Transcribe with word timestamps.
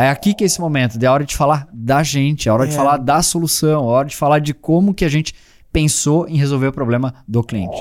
É 0.00 0.10
aqui 0.10 0.32
que 0.32 0.44
é 0.44 0.46
esse 0.46 0.60
momento, 0.60 0.96
é 1.02 1.06
a 1.06 1.12
hora 1.12 1.24
de 1.24 1.34
falar 1.36 1.66
da 1.72 2.04
gente, 2.04 2.48
é 2.48 2.52
a 2.52 2.54
hora 2.54 2.68
de 2.68 2.72
É. 2.72 2.76
falar 2.76 2.98
da 2.98 3.20
solução, 3.20 3.68
é 3.70 3.74
a 3.74 3.80
hora 3.80 4.06
de 4.08 4.14
falar 4.14 4.38
de 4.38 4.54
como 4.54 4.94
que 4.94 5.04
a 5.04 5.08
gente 5.08 5.34
pensou 5.72 6.28
em 6.28 6.36
resolver 6.38 6.68
o 6.68 6.72
problema 6.72 7.12
do 7.26 7.42
cliente. 7.42 7.76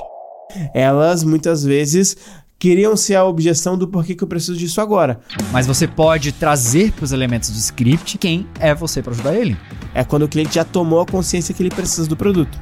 Elas 0.73 1.23
muitas 1.23 1.63
vezes 1.63 2.17
queriam 2.57 2.97
ser 2.97 3.13
a 3.13 3.23
objeção 3.23 3.77
do 3.77 3.87
porquê 3.87 4.15
que 4.15 4.23
eu 4.23 4.27
preciso 4.27 4.57
disso 4.57 4.81
agora. 4.81 5.19
Mas 5.51 5.67
você 5.67 5.87
pode 5.87 6.31
trazer 6.31 6.91
para 6.91 7.03
os 7.05 7.11
elementos 7.11 7.51
do 7.51 7.57
script 7.59 8.17
quem 8.17 8.47
é 8.59 8.73
você 8.73 9.03
para 9.03 9.11
ajudar 9.13 9.35
ele. 9.35 9.55
É 9.93 10.03
quando 10.03 10.23
o 10.23 10.27
cliente 10.27 10.55
já 10.55 10.63
tomou 10.63 10.99
a 10.99 11.05
consciência 11.05 11.53
que 11.53 11.61
ele 11.61 11.69
precisa 11.69 12.09
do 12.09 12.17
produto. 12.17 12.57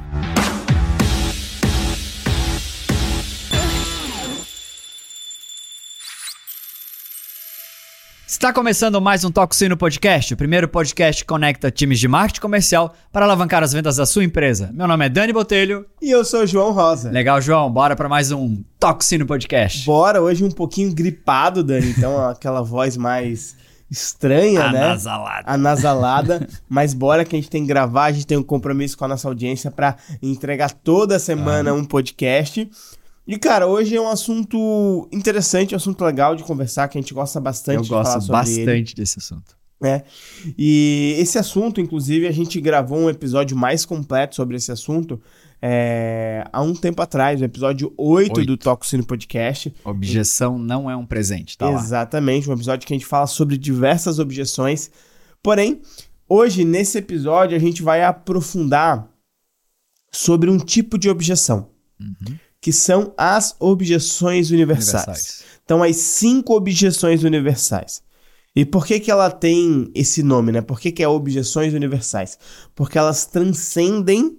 Está 8.36 8.52
começando 8.52 9.00
mais 9.00 9.24
um 9.24 9.30
Toxino 9.30 9.78
Podcast, 9.78 10.34
o 10.34 10.36
primeiro 10.36 10.68
podcast 10.68 11.24
que 11.24 11.26
conecta 11.26 11.70
times 11.70 11.98
de 11.98 12.06
marketing 12.06 12.42
comercial 12.42 12.94
para 13.10 13.24
alavancar 13.24 13.62
as 13.62 13.72
vendas 13.72 13.96
da 13.96 14.04
sua 14.04 14.24
empresa. 14.24 14.70
Meu 14.74 14.86
nome 14.86 15.06
é 15.06 15.08
Dani 15.08 15.32
Botelho. 15.32 15.86
E 16.02 16.10
eu 16.10 16.22
sou 16.22 16.42
o 16.42 16.46
João 16.46 16.70
Rosa. 16.70 17.10
Legal, 17.10 17.40
João, 17.40 17.72
bora 17.72 17.96
para 17.96 18.10
mais 18.10 18.30
um 18.30 18.62
Toxino 18.78 19.24
Podcast. 19.24 19.86
Bora, 19.86 20.20
hoje 20.20 20.44
um 20.44 20.50
pouquinho 20.50 20.92
gripado, 20.92 21.64
Dani, 21.64 21.88
então 21.96 22.20
aquela 22.28 22.60
voz 22.60 22.94
mais 22.98 23.56
estranha, 23.90 24.70
né? 24.70 24.84
Anasalado. 24.84 25.44
Anasalada, 25.46 26.48
mas 26.68 26.92
bora 26.92 27.24
que 27.24 27.34
a 27.34 27.38
gente 27.38 27.48
tem 27.48 27.62
que 27.62 27.68
gravar, 27.68 28.04
a 28.04 28.12
gente 28.12 28.26
tem 28.26 28.36
um 28.36 28.42
compromisso 28.42 28.98
com 28.98 29.06
a 29.06 29.08
nossa 29.08 29.26
audiência 29.26 29.70
para 29.70 29.96
entregar 30.22 30.72
toda 30.72 31.18
semana 31.18 31.72
um 31.72 31.86
podcast. 31.86 32.70
E 33.26 33.36
cara, 33.38 33.66
hoje 33.66 33.96
é 33.96 34.00
um 34.00 34.08
assunto 34.08 35.08
interessante, 35.12 35.74
um 35.74 35.76
assunto 35.76 36.04
legal 36.04 36.36
de 36.36 36.44
conversar, 36.44 36.88
que 36.88 36.96
a 36.96 37.00
gente 37.00 37.12
gosta 37.12 37.40
bastante 37.40 37.76
Eu 37.78 37.82
de 37.82 37.88
falar 37.88 38.02
gosto 38.14 38.26
sobre 38.26 38.50
ele. 38.50 38.64
bastante 38.66 38.94
desse 38.94 39.18
assunto. 39.18 39.56
né? 39.80 40.04
E 40.56 41.16
esse 41.18 41.36
assunto, 41.38 41.80
inclusive, 41.80 42.26
a 42.28 42.32
gente 42.32 42.60
gravou 42.60 42.98
um 42.98 43.10
episódio 43.10 43.56
mais 43.56 43.84
completo 43.84 44.36
sobre 44.36 44.56
esse 44.56 44.70
assunto 44.70 45.20
é, 45.60 46.44
há 46.52 46.62
um 46.62 46.74
tempo 46.74 47.02
atrás, 47.02 47.40
o 47.40 47.44
episódio 47.44 47.92
8, 47.96 48.38
Oito. 48.38 48.46
do 48.46 48.56
Toxino 48.56 49.04
Podcast. 49.04 49.74
Objeção 49.84 50.58
não 50.58 50.88
é 50.88 50.94
um 50.96 51.04
presente, 51.06 51.58
tá 51.58 51.68
lá. 51.68 51.80
Exatamente, 51.80 52.48
um 52.48 52.52
episódio 52.52 52.86
que 52.86 52.92
a 52.92 52.96
gente 52.96 53.06
fala 53.06 53.26
sobre 53.26 53.56
diversas 53.58 54.18
objeções. 54.20 54.90
Porém, 55.42 55.80
hoje, 56.28 56.64
nesse 56.64 56.98
episódio, 56.98 57.56
a 57.56 57.60
gente 57.60 57.82
vai 57.82 58.04
aprofundar 58.04 59.08
sobre 60.12 60.48
um 60.48 60.58
tipo 60.58 60.96
de 60.96 61.08
objeção, 61.10 61.70
Uhum. 61.98 62.36
Que 62.66 62.72
são 62.72 63.14
as 63.16 63.54
objeções 63.60 64.50
universais. 64.50 65.04
Universais. 65.06 65.44
Então, 65.64 65.84
as 65.84 65.94
cinco 65.94 66.56
objeções 66.56 67.22
universais. 67.22 68.02
E 68.56 68.64
por 68.64 68.84
que, 68.84 68.98
que 68.98 69.08
ela 69.08 69.30
tem 69.30 69.88
esse 69.94 70.20
nome, 70.20 70.50
né? 70.50 70.60
Por 70.60 70.80
que, 70.80 70.90
que 70.90 71.00
é 71.00 71.06
objeções 71.06 71.74
universais? 71.74 72.36
Porque 72.74 72.98
elas 72.98 73.24
transcendem 73.24 74.36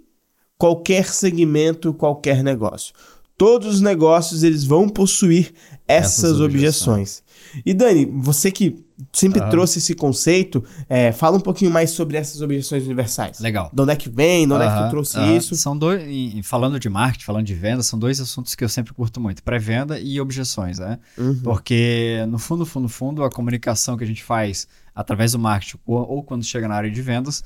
qualquer 0.58 1.06
segmento, 1.06 1.94
qualquer 1.94 2.44
negócio. 2.44 2.94
Todos 3.38 3.76
os 3.76 3.82
negócios 3.82 4.44
eles 4.44 4.66
vão 4.66 4.90
possuir 4.90 5.54
essas, 5.88 6.26
Essas 6.26 6.42
objeções. 6.42 7.24
E 7.66 7.74
Dani, 7.74 8.06
você 8.06 8.52
que 8.52 8.86
sempre 9.14 9.40
Ah. 9.40 9.48
trouxe 9.50 9.78
esse 9.78 9.94
conceito, 9.94 10.64
é, 10.90 11.12
fala 11.12 11.38
um 11.38 11.40
pouquinho 11.40 11.70
mais 11.70 11.92
sobre 11.92 12.18
essas 12.18 12.42
objeções 12.42 12.84
universais. 12.84 13.40
Legal. 13.40 13.70
De 13.72 13.82
onde 13.82 13.92
é 13.92 13.96
que 13.96 14.10
vem, 14.10 14.48
de 14.48 14.54
onde 14.54 14.64
é 14.66 14.68
que 14.68 14.84
tu 14.84 14.90
trouxe 14.90 15.20
isso? 15.36 15.56
São 15.56 15.78
dois, 15.78 16.04
falando 16.44 16.80
de 16.80 16.90
marketing, 16.90 17.24
falando 17.26 17.46
de 17.46 17.54
venda, 17.54 17.84
são 17.84 18.00
dois 18.00 18.20
assuntos 18.20 18.56
que 18.56 18.64
eu 18.64 18.70
sempre 18.70 18.94
curto 18.94 19.22
muito: 19.22 19.44
pré-venda 19.44 20.00
e 20.00 20.20
objeções, 20.20 20.80
né? 20.80 21.00
Uhum. 21.18 21.40
Porque, 21.44 22.26
no 22.30 22.40
fundo, 22.40 22.60
no 22.60 22.66
fundo, 22.66 22.90
fundo, 22.90 23.24
a 23.24 23.30
comunicação 23.30 23.96
que 23.98 24.04
a 24.04 24.08
gente 24.08 24.24
faz 24.24 24.68
através 24.96 25.34
do 25.34 25.40
marketing 25.40 25.78
ou, 25.86 25.98
ou 26.10 26.24
quando 26.24 26.44
chega 26.44 26.68
na 26.68 26.76
área 26.76 26.90
de 26.90 27.02
vendas, 27.02 27.44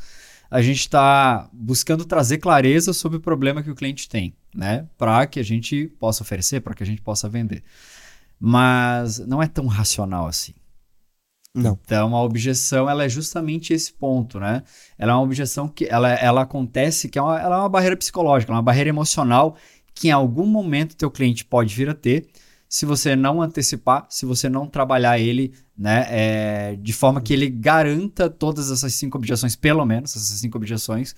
a 0.49 0.61
gente 0.61 0.79
está 0.79 1.49
buscando 1.51 2.05
trazer 2.05 2.37
clareza 2.37 2.93
sobre 2.93 3.17
o 3.17 3.21
problema 3.21 3.61
que 3.61 3.69
o 3.69 3.75
cliente 3.75 4.07
tem, 4.07 4.33
né? 4.55 4.85
Para 4.97 5.25
que 5.25 5.39
a 5.39 5.43
gente 5.43 5.87
possa 5.99 6.23
oferecer, 6.23 6.61
para 6.61 6.73
que 6.73 6.83
a 6.83 6.85
gente 6.85 7.01
possa 7.01 7.27
vender. 7.27 7.63
Mas 8.43 9.19
não 9.19 9.41
é 9.41 9.47
tão 9.47 9.67
racional 9.67 10.25
assim. 10.25 10.55
Não. 11.53 11.77
Então, 11.83 12.15
a 12.15 12.23
objeção, 12.23 12.89
ela 12.89 13.03
é 13.03 13.09
justamente 13.09 13.73
esse 13.73 13.93
ponto, 13.93 14.39
né? 14.39 14.63
Ela 14.97 15.11
é 15.11 15.15
uma 15.15 15.21
objeção 15.21 15.67
que 15.67 15.85
ela, 15.85 16.09
ela 16.13 16.41
acontece, 16.41 17.07
que 17.07 17.19
é 17.19 17.21
uma, 17.21 17.39
ela 17.39 17.57
é 17.57 17.59
uma 17.59 17.69
barreira 17.69 17.95
psicológica, 17.95 18.51
é 18.51 18.55
uma 18.55 18.61
barreira 18.61 18.89
emocional 18.89 19.55
que 19.93 20.07
em 20.07 20.11
algum 20.11 20.47
momento 20.47 20.95
teu 20.95 21.11
cliente 21.11 21.45
pode 21.45 21.75
vir 21.75 21.89
a 21.89 21.93
ter 21.93 22.27
se 22.71 22.85
você 22.85 23.17
não 23.17 23.41
antecipar, 23.41 24.07
se 24.09 24.25
você 24.25 24.47
não 24.47 24.65
trabalhar 24.65 25.19
ele, 25.19 25.53
né, 25.77 26.05
é, 26.07 26.75
de 26.77 26.93
forma 26.93 27.19
que 27.19 27.33
ele 27.33 27.49
garanta 27.49 28.29
todas 28.29 28.71
essas 28.71 28.93
cinco 28.93 29.17
objeções, 29.17 29.57
pelo 29.57 29.85
menos 29.85 30.15
essas 30.15 30.39
cinco 30.39 30.57
objeções, 30.57 31.13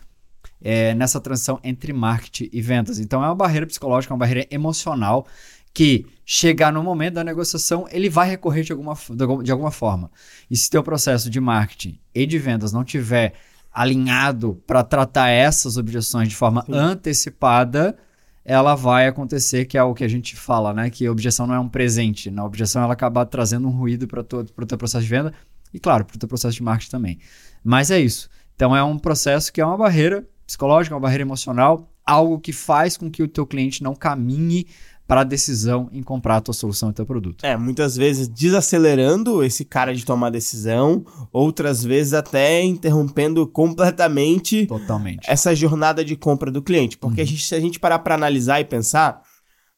é, 0.60 0.96
nessa 0.96 1.22
transição 1.22 1.60
entre 1.64 1.94
marketing 1.94 2.50
e 2.52 2.60
vendas. 2.60 2.98
Então, 2.98 3.24
é 3.24 3.28
uma 3.28 3.36
barreira 3.36 3.68
psicológica, 3.68 4.12
uma 4.12 4.18
barreira 4.18 4.48
emocional 4.50 5.28
que 5.74 6.06
chegar 6.26 6.72
no 6.72 6.84
momento 6.84 7.16
da 7.16 7.24
negociação, 7.24 7.86
ele 7.92 8.10
vai 8.10 8.30
recorrer 8.30 8.64
de 8.64 8.72
alguma, 8.72 8.96
de 9.44 9.52
alguma- 9.52 9.72
forma. 9.72 10.10
E 10.50 10.56
se 10.56 10.70
teu 10.70 10.84
processo 10.84 11.30
de 11.30 11.40
marketing 11.40 12.00
e 12.14 12.26
de 12.26 12.38
vendas 12.38 12.72
não 12.72 12.84
tiver 12.84 13.34
alinhado 13.72 14.62
para 14.68 14.84
tratar 14.84 15.30
essas 15.30 15.78
objeções 15.78 16.30
de 16.30 16.36
forma 16.36 16.64
Sim. 16.66 16.74
antecipada, 16.74 17.98
ela 18.46 18.76
vai 18.76 19.08
acontecer, 19.08 19.66
que 19.66 19.78
é 19.78 19.84
o 19.84 19.94
que 19.94 20.04
a 20.04 20.08
gente 20.08 20.36
fala, 20.36 20.74
né? 20.74 20.90
Que 20.90 21.06
a 21.08 21.12
objeção 21.12 21.48
não 21.48 21.56
é 21.56 21.60
um 21.60 21.68
presente. 21.70 22.30
Na 22.30 22.46
objeção, 22.46 22.84
ela 22.84 22.94
acaba 22.94 23.26
trazendo 23.26 23.68
um 23.68 23.72
ruído 23.72 24.08
para 24.08 24.22
o 24.22 24.24
teu 24.66 24.78
processo 24.78 25.04
de 25.04 25.10
venda 25.10 25.34
e, 25.74 25.80
claro, 25.80 26.06
para 26.06 26.16
o 26.16 26.20
teu 26.20 26.28
processo 26.30 26.56
de 26.56 26.64
marketing 26.64 26.92
também. 26.92 27.20
Mas 27.64 27.90
é 27.90 28.00
isso. 28.00 28.30
Então, 28.56 28.76
é 28.76 28.84
um 28.84 29.00
processo 29.00 29.52
que 29.52 29.60
é 29.60 29.66
uma 29.66 29.78
barreira 29.78 30.28
psicológica, 30.46 30.94
uma 30.94 31.02
barreira 31.02 31.24
emocional, 31.24 31.90
algo 32.06 32.38
que 32.40 32.52
faz 32.52 32.98
com 32.98 33.10
que 33.10 33.24
o 33.24 33.28
teu 33.28 33.48
cliente 33.48 33.82
não 33.82 33.96
caminhe 33.96 34.68
para 35.08 35.22
a 35.22 35.24
decisão 35.24 35.90
em 35.92 36.02
comprar 36.02 36.38
a 36.38 36.42
tua 36.42 36.54
solução 36.54 36.90
e 36.90 36.94
teu 36.94 37.06
produto. 37.06 37.44
É, 37.46 37.58
muitas 37.58 37.96
vezes 37.96 38.28
desacelerando 38.28 39.44
esse 39.44 39.66
cara 39.66 39.94
de 39.94 40.06
tomar 40.06 40.30
decisão, 40.30 41.06
outras 41.32 41.84
vezes 41.84 42.14
até 42.14 42.64
interrompendo 42.64 43.46
completamente 43.46 44.66
Totalmente. 44.66 45.30
essa 45.30 45.54
jornada 45.54 46.04
de 46.04 46.16
compra 46.16 46.50
do 46.50 46.62
cliente. 46.62 46.98
Porque 46.98 47.22
a 47.22 47.26
gente, 47.26 47.44
se 47.44 47.54
a 47.54 47.60
gente 47.60 47.80
parar 47.80 48.00
para 48.00 48.16
analisar 48.16 48.60
e 48.62 48.66
pensar, 48.66 49.22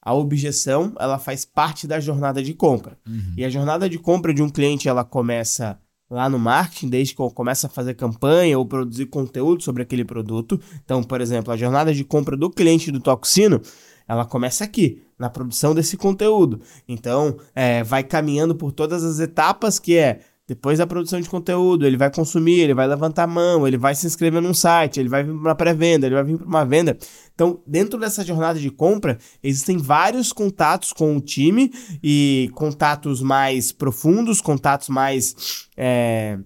a 0.01 0.13
objeção 0.13 0.93
ela 0.99 1.17
faz 1.17 1.43
parte 1.43 1.87
da 1.87 1.99
jornada 1.99 2.43
de 2.43 2.53
compra. 2.53 2.97
Uhum. 3.07 3.33
E 3.35 3.43
a 3.43 3.49
jornada 3.49 3.89
de 3.89 3.97
compra 3.97 4.31
de 4.33 4.43
um 4.43 4.49
cliente 4.49 4.87
ela 4.87 5.03
começa 5.03 5.79
lá 6.09 6.29
no 6.29 6.37
marketing, 6.37 6.89
desde 6.89 7.15
que 7.15 7.29
começa 7.33 7.67
a 7.67 7.69
fazer 7.69 7.95
campanha 7.95 8.57
ou 8.57 8.65
produzir 8.65 9.07
conteúdo 9.07 9.63
sobre 9.63 9.83
aquele 9.83 10.05
produto. 10.05 10.59
Então, 10.83 11.03
por 11.03 11.21
exemplo, 11.21 11.51
a 11.51 11.57
jornada 11.57 11.93
de 11.93 12.03
compra 12.03 12.37
do 12.37 12.49
cliente 12.49 12.91
do 12.91 12.99
Toxino, 12.99 13.61
ela 14.07 14.25
começa 14.25 14.63
aqui, 14.63 15.01
na 15.17 15.29
produção 15.29 15.73
desse 15.73 15.97
conteúdo. 15.97 16.61
Então, 16.87 17.37
é, 17.55 17.83
vai 17.83 18.03
caminhando 18.03 18.55
por 18.55 18.71
todas 18.71 19.03
as 19.03 19.19
etapas 19.19 19.79
que 19.79 19.95
é 19.95 20.19
depois 20.47 20.77
da 20.77 20.85
produção 20.85 21.19
de 21.19 21.27
conteúdo, 21.27 21.87
ele 21.87 21.97
vai 21.97 22.11
consumir, 22.11 22.59
ele 22.59 22.73
vai 22.73 22.87
levantar 22.87 23.23
a 23.23 23.27
mão, 23.27 23.67
ele 23.67 23.77
vai 23.77 23.95
se 23.95 24.05
inscrever 24.05 24.41
num 24.41 24.53
site, 24.53 24.99
ele 24.99 25.09
vai 25.09 25.23
vir 25.23 25.33
para 25.41 25.55
pré-venda, 25.55 26.05
ele 26.05 26.13
vai 26.13 26.23
vir 26.23 26.37
para 26.37 26.45
uma 26.45 26.63
venda. 26.63 26.95
Então, 27.33 27.63
dentro 27.65 27.99
dessa 27.99 28.23
jornada 28.23 28.59
de 28.59 28.69
compra, 28.69 29.17
existem 29.41 29.77
vários 29.77 30.31
contatos 30.31 30.93
com 30.93 31.17
o 31.17 31.21
time 31.21 31.71
e 32.03 32.51
contatos 32.53 33.23
mais 33.23 33.71
profundos, 33.71 34.39
contatos 34.39 34.87
mais, 34.87 35.67
é, 35.75 36.37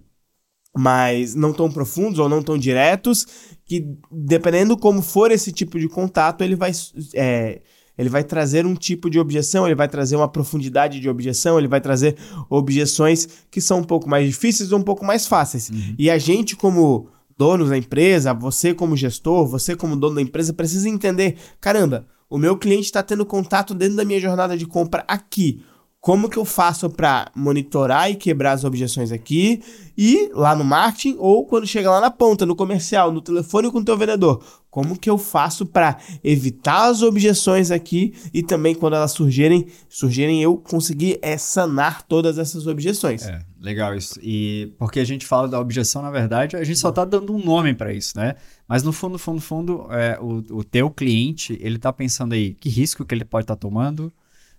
mais 0.73 1.35
não 1.35 1.51
tão 1.51 1.69
profundos 1.69 2.19
ou 2.19 2.29
não 2.29 2.41
tão 2.41 2.57
diretos, 2.57 3.27
que 3.65 3.85
dependendo 4.09 4.77
como 4.77 5.01
for 5.01 5.29
esse 5.29 5.51
tipo 5.51 5.77
de 5.77 5.89
contato, 5.89 6.41
ele 6.41 6.55
vai 6.55 6.71
é, 7.13 7.61
ele 7.99 8.07
vai 8.07 8.23
trazer 8.23 8.65
um 8.65 8.75
tipo 8.75 9.09
de 9.09 9.19
objeção, 9.19 9.65
ele 9.65 9.75
vai 9.75 9.89
trazer 9.89 10.15
uma 10.15 10.29
profundidade 10.29 11.01
de 11.01 11.09
objeção, 11.09 11.59
ele 11.59 11.67
vai 11.67 11.81
trazer 11.81 12.15
objeções 12.49 13.27
que 13.51 13.59
são 13.59 13.79
um 13.79 13.83
pouco 13.83 14.07
mais 14.07 14.25
difíceis 14.25 14.71
ou 14.71 14.79
um 14.79 14.83
pouco 14.83 15.03
mais 15.03 15.27
fáceis. 15.27 15.69
Uhum. 15.69 15.95
E 15.99 16.09
a 16.09 16.17
gente, 16.17 16.55
como 16.55 17.09
donos 17.37 17.67
da 17.67 17.77
empresa, 17.77 18.33
você 18.33 18.73
como 18.73 18.95
gestor, 18.95 19.45
você 19.45 19.75
como 19.75 19.97
dono 19.97 20.15
da 20.15 20.21
empresa, 20.21 20.53
precisa 20.53 20.87
entender: 20.87 21.35
caramba, 21.59 22.07
o 22.29 22.37
meu 22.37 22.55
cliente 22.55 22.85
está 22.85 23.03
tendo 23.03 23.25
contato 23.25 23.73
dentro 23.73 23.97
da 23.97 24.05
minha 24.05 24.21
jornada 24.21 24.57
de 24.57 24.65
compra 24.65 25.03
aqui. 25.05 25.61
Como 25.99 26.29
que 26.29 26.37
eu 26.37 26.45
faço 26.45 26.89
para 26.89 27.29
monitorar 27.35 28.09
e 28.09 28.15
quebrar 28.15 28.53
as 28.53 28.63
objeções 28.63 29.11
aqui 29.11 29.61
e 29.97 30.31
lá 30.33 30.55
no 30.55 30.63
marketing 30.63 31.17
ou 31.19 31.45
quando 31.45 31.67
chega 31.67 31.91
lá 31.91 31.99
na 31.99 32.09
ponta, 32.09 32.45
no 32.45 32.55
comercial, 32.55 33.11
no 33.11 33.19
telefone 33.19 33.69
com 33.69 33.79
o 33.79 33.83
teu 33.83 33.97
vendedor? 33.97 34.41
Como 34.79 34.97
que 34.97 35.09
eu 35.09 35.17
faço 35.17 35.65
para 35.65 35.97
evitar 36.23 36.87
as 36.87 37.01
objeções 37.01 37.69
aqui 37.69 38.13
e 38.33 38.41
também 38.41 38.73
quando 38.73 38.95
elas 38.95 39.11
surgirem, 39.11 39.67
surgirem 39.89 40.41
eu 40.41 40.55
conseguir 40.55 41.19
é, 41.21 41.37
sanar 41.37 42.03
todas 42.03 42.37
essas 42.37 42.65
objeções? 42.65 43.27
É, 43.27 43.41
legal 43.59 43.93
isso. 43.93 44.17
E 44.23 44.71
porque 44.79 45.01
a 45.01 45.03
gente 45.03 45.25
fala 45.25 45.49
da 45.49 45.59
objeção, 45.59 46.01
na 46.01 46.09
verdade, 46.09 46.55
a 46.55 46.63
gente 46.63 46.79
só 46.79 46.93
tá 46.93 47.03
dando 47.03 47.35
um 47.35 47.43
nome 47.43 47.73
para 47.73 47.91
isso, 47.91 48.17
né? 48.17 48.35
Mas 48.65 48.81
no 48.81 48.93
fundo, 48.93 49.19
fundo, 49.19 49.41
fundo, 49.41 49.85
é, 49.91 50.17
o, 50.21 50.59
o 50.59 50.63
teu 50.63 50.89
cliente, 50.89 51.57
ele 51.59 51.77
tá 51.77 51.91
pensando 51.91 52.31
aí 52.31 52.53
que 52.53 52.69
risco 52.69 53.03
que 53.03 53.13
ele 53.13 53.25
pode 53.25 53.43
estar 53.43 53.57
tomando, 53.57 54.09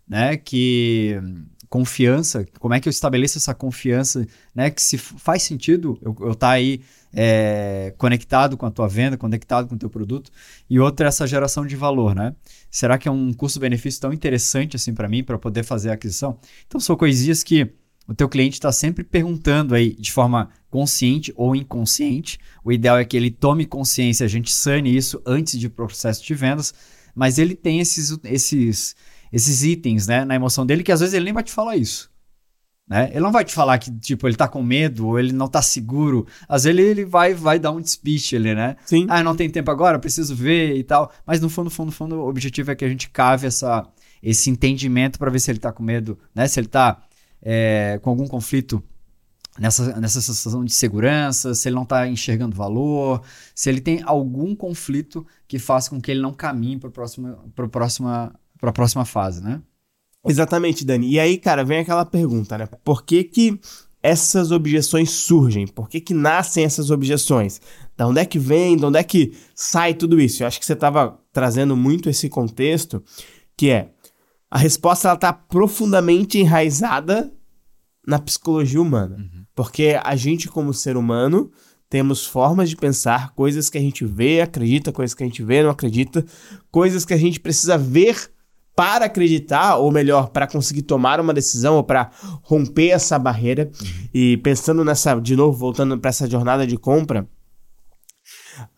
né? 0.06 0.36
Que 0.36 1.18
confiança, 1.70 2.46
como 2.58 2.74
é 2.74 2.80
que 2.80 2.88
eu 2.88 2.90
estabeleço 2.90 3.38
essa 3.38 3.54
confiança, 3.54 4.26
né? 4.54 4.68
Que 4.68 4.82
se 4.82 4.98
faz 4.98 5.44
sentido 5.44 5.98
eu 6.02 6.12
estar 6.12 6.34
tá 6.34 6.50
aí 6.50 6.82
é, 7.12 7.92
conectado 7.98 8.56
com 8.56 8.66
a 8.66 8.70
tua 8.70 8.88
venda, 8.88 9.16
conectado 9.16 9.68
com 9.68 9.74
o 9.74 9.78
teu 9.78 9.90
produto. 9.90 10.30
E 10.68 10.78
outra 10.78 11.06
é 11.06 11.08
essa 11.08 11.26
geração 11.26 11.66
de 11.66 11.76
valor, 11.76 12.14
né? 12.14 12.34
Será 12.70 12.98
que 12.98 13.08
é 13.08 13.10
um 13.10 13.32
custo-benefício 13.32 14.00
tão 14.00 14.12
interessante 14.12 14.76
assim 14.76 14.94
para 14.94 15.08
mim 15.08 15.22
para 15.22 15.38
poder 15.38 15.64
fazer 15.64 15.90
a 15.90 15.94
aquisição? 15.94 16.38
Então 16.66 16.80
são 16.80 16.96
coisinhas 16.96 17.42
que 17.42 17.72
o 18.06 18.14
teu 18.14 18.28
cliente 18.28 18.54
está 18.54 18.72
sempre 18.72 19.04
perguntando 19.04 19.74
aí 19.74 19.94
de 19.94 20.10
forma 20.10 20.50
consciente 20.68 21.32
ou 21.36 21.54
inconsciente. 21.54 22.38
O 22.64 22.72
ideal 22.72 22.98
é 22.98 23.04
que 23.04 23.16
ele 23.16 23.30
tome 23.30 23.64
consciência, 23.66 24.26
a 24.26 24.28
gente 24.28 24.52
sane 24.52 24.96
isso 24.96 25.22
antes 25.24 25.58
de 25.58 25.68
processo 25.68 26.24
de 26.24 26.34
vendas, 26.34 26.74
mas 27.14 27.38
ele 27.38 27.54
tem 27.54 27.80
esses, 27.80 28.18
esses, 28.24 28.96
esses 29.32 29.62
itens 29.62 30.06
né, 30.06 30.24
na 30.24 30.34
emoção 30.34 30.66
dele 30.66 30.82
que 30.82 30.92
às 30.92 31.00
vezes 31.00 31.14
ele 31.14 31.26
nem 31.26 31.34
vai 31.34 31.42
te 31.42 31.52
falar 31.52 31.76
isso. 31.76 32.09
Né? 32.90 33.08
Ele 33.12 33.20
não 33.20 33.30
vai 33.30 33.44
te 33.44 33.54
falar 33.54 33.78
que, 33.78 33.88
tipo, 33.88 34.26
ele 34.26 34.34
tá 34.34 34.48
com 34.48 34.60
medo 34.60 35.06
ou 35.06 35.18
ele 35.18 35.32
não 35.32 35.46
tá 35.46 35.62
seguro. 35.62 36.26
Às 36.48 36.64
vezes 36.64 36.80
ele 36.80 37.04
vai, 37.04 37.32
vai 37.32 37.56
dar 37.56 37.70
um 37.70 37.80
speech 37.84 38.34
ali, 38.34 38.52
né? 38.52 38.76
Sim. 38.84 39.06
Ah, 39.08 39.22
não 39.22 39.36
tem 39.36 39.48
tempo 39.48 39.70
agora, 39.70 39.96
preciso 39.96 40.34
ver 40.34 40.76
e 40.76 40.82
tal. 40.82 41.12
Mas 41.24 41.40
no 41.40 41.48
fundo, 41.48 41.66
no 41.66 41.70
fundo, 41.70 41.86
no 41.86 41.92
fundo, 41.92 42.16
o 42.16 42.28
objetivo 42.28 42.72
é 42.72 42.74
que 42.74 42.84
a 42.84 42.88
gente 42.88 43.08
cave 43.08 43.46
essa, 43.46 43.86
esse 44.20 44.50
entendimento 44.50 45.20
para 45.20 45.30
ver 45.30 45.38
se 45.38 45.52
ele 45.52 45.60
tá 45.60 45.70
com 45.70 45.84
medo, 45.84 46.18
né? 46.34 46.48
Se 46.48 46.58
ele 46.58 46.66
tá 46.66 47.00
é, 47.40 48.00
com 48.02 48.10
algum 48.10 48.26
conflito 48.26 48.82
nessa, 49.56 50.00
nessa 50.00 50.20
sensação 50.20 50.64
de 50.64 50.72
segurança, 50.72 51.54
se 51.54 51.68
ele 51.68 51.76
não 51.76 51.84
está 51.84 52.08
enxergando 52.08 52.56
valor, 52.56 53.22
se 53.54 53.70
ele 53.70 53.80
tem 53.80 54.02
algum 54.04 54.52
conflito 54.56 55.24
que 55.46 55.60
faça 55.60 55.90
com 55.90 56.00
que 56.00 56.10
ele 56.10 56.20
não 56.20 56.32
caminhe 56.32 56.76
para 56.76 56.88
a 56.88 56.92
próxima, 56.92 57.38
próxima, 57.70 58.34
próxima 58.74 59.04
fase, 59.04 59.40
né? 59.40 59.62
Exatamente, 60.26 60.84
Dani. 60.84 61.10
E 61.10 61.18
aí, 61.18 61.38
cara, 61.38 61.64
vem 61.64 61.78
aquela 61.78 62.04
pergunta, 62.04 62.58
né? 62.58 62.66
Por 62.84 63.04
que 63.04 63.24
que 63.24 63.58
essas 64.02 64.50
objeções 64.50 65.10
surgem? 65.10 65.66
Por 65.66 65.88
que 65.88 66.00
que 66.00 66.14
nascem 66.14 66.64
essas 66.64 66.90
objeções? 66.90 67.60
Da 67.96 68.06
onde 68.06 68.20
é 68.20 68.24
que 68.24 68.38
vem? 68.38 68.76
De 68.76 68.84
onde 68.84 68.98
é 68.98 69.02
que 69.02 69.32
sai 69.54 69.94
tudo 69.94 70.20
isso? 70.20 70.42
Eu 70.42 70.46
acho 70.46 70.58
que 70.58 70.66
você 70.66 70.72
estava 70.72 71.18
trazendo 71.32 71.76
muito 71.76 72.08
esse 72.08 72.28
contexto, 72.28 73.02
que 73.56 73.70
é 73.70 73.90
a 74.50 74.58
resposta 74.58 75.08
ela 75.08 75.14
está 75.14 75.32
profundamente 75.32 76.38
enraizada 76.38 77.32
na 78.06 78.18
psicologia 78.18 78.80
humana. 78.80 79.16
Uhum. 79.16 79.44
Porque 79.54 79.98
a 80.02 80.16
gente, 80.16 80.48
como 80.48 80.74
ser 80.74 80.96
humano, 80.96 81.50
temos 81.88 82.24
formas 82.26 82.68
de 82.68 82.76
pensar, 82.76 83.32
coisas 83.34 83.70
que 83.70 83.78
a 83.78 83.80
gente 83.80 84.04
vê, 84.04 84.40
acredita, 84.40 84.92
coisas 84.92 85.14
que 85.14 85.22
a 85.22 85.26
gente 85.26 85.42
vê, 85.42 85.62
não 85.62 85.70
acredita, 85.70 86.24
coisas 86.70 87.04
que 87.04 87.14
a 87.14 87.16
gente 87.16 87.38
precisa 87.38 87.76
ver 87.76 88.30
para 88.80 89.04
acreditar, 89.04 89.76
ou 89.76 89.92
melhor, 89.92 90.30
para 90.30 90.46
conseguir 90.46 90.80
tomar 90.80 91.20
uma 91.20 91.34
decisão 91.34 91.76
ou 91.76 91.84
para 91.84 92.10
romper 92.42 92.88
essa 92.88 93.18
barreira. 93.18 93.70
Uhum. 93.78 94.08
E 94.14 94.38
pensando 94.38 94.82
nessa, 94.82 95.20
de 95.20 95.36
novo, 95.36 95.52
voltando 95.58 95.98
para 95.98 96.08
essa 96.08 96.26
jornada 96.26 96.66
de 96.66 96.78
compra, 96.78 97.28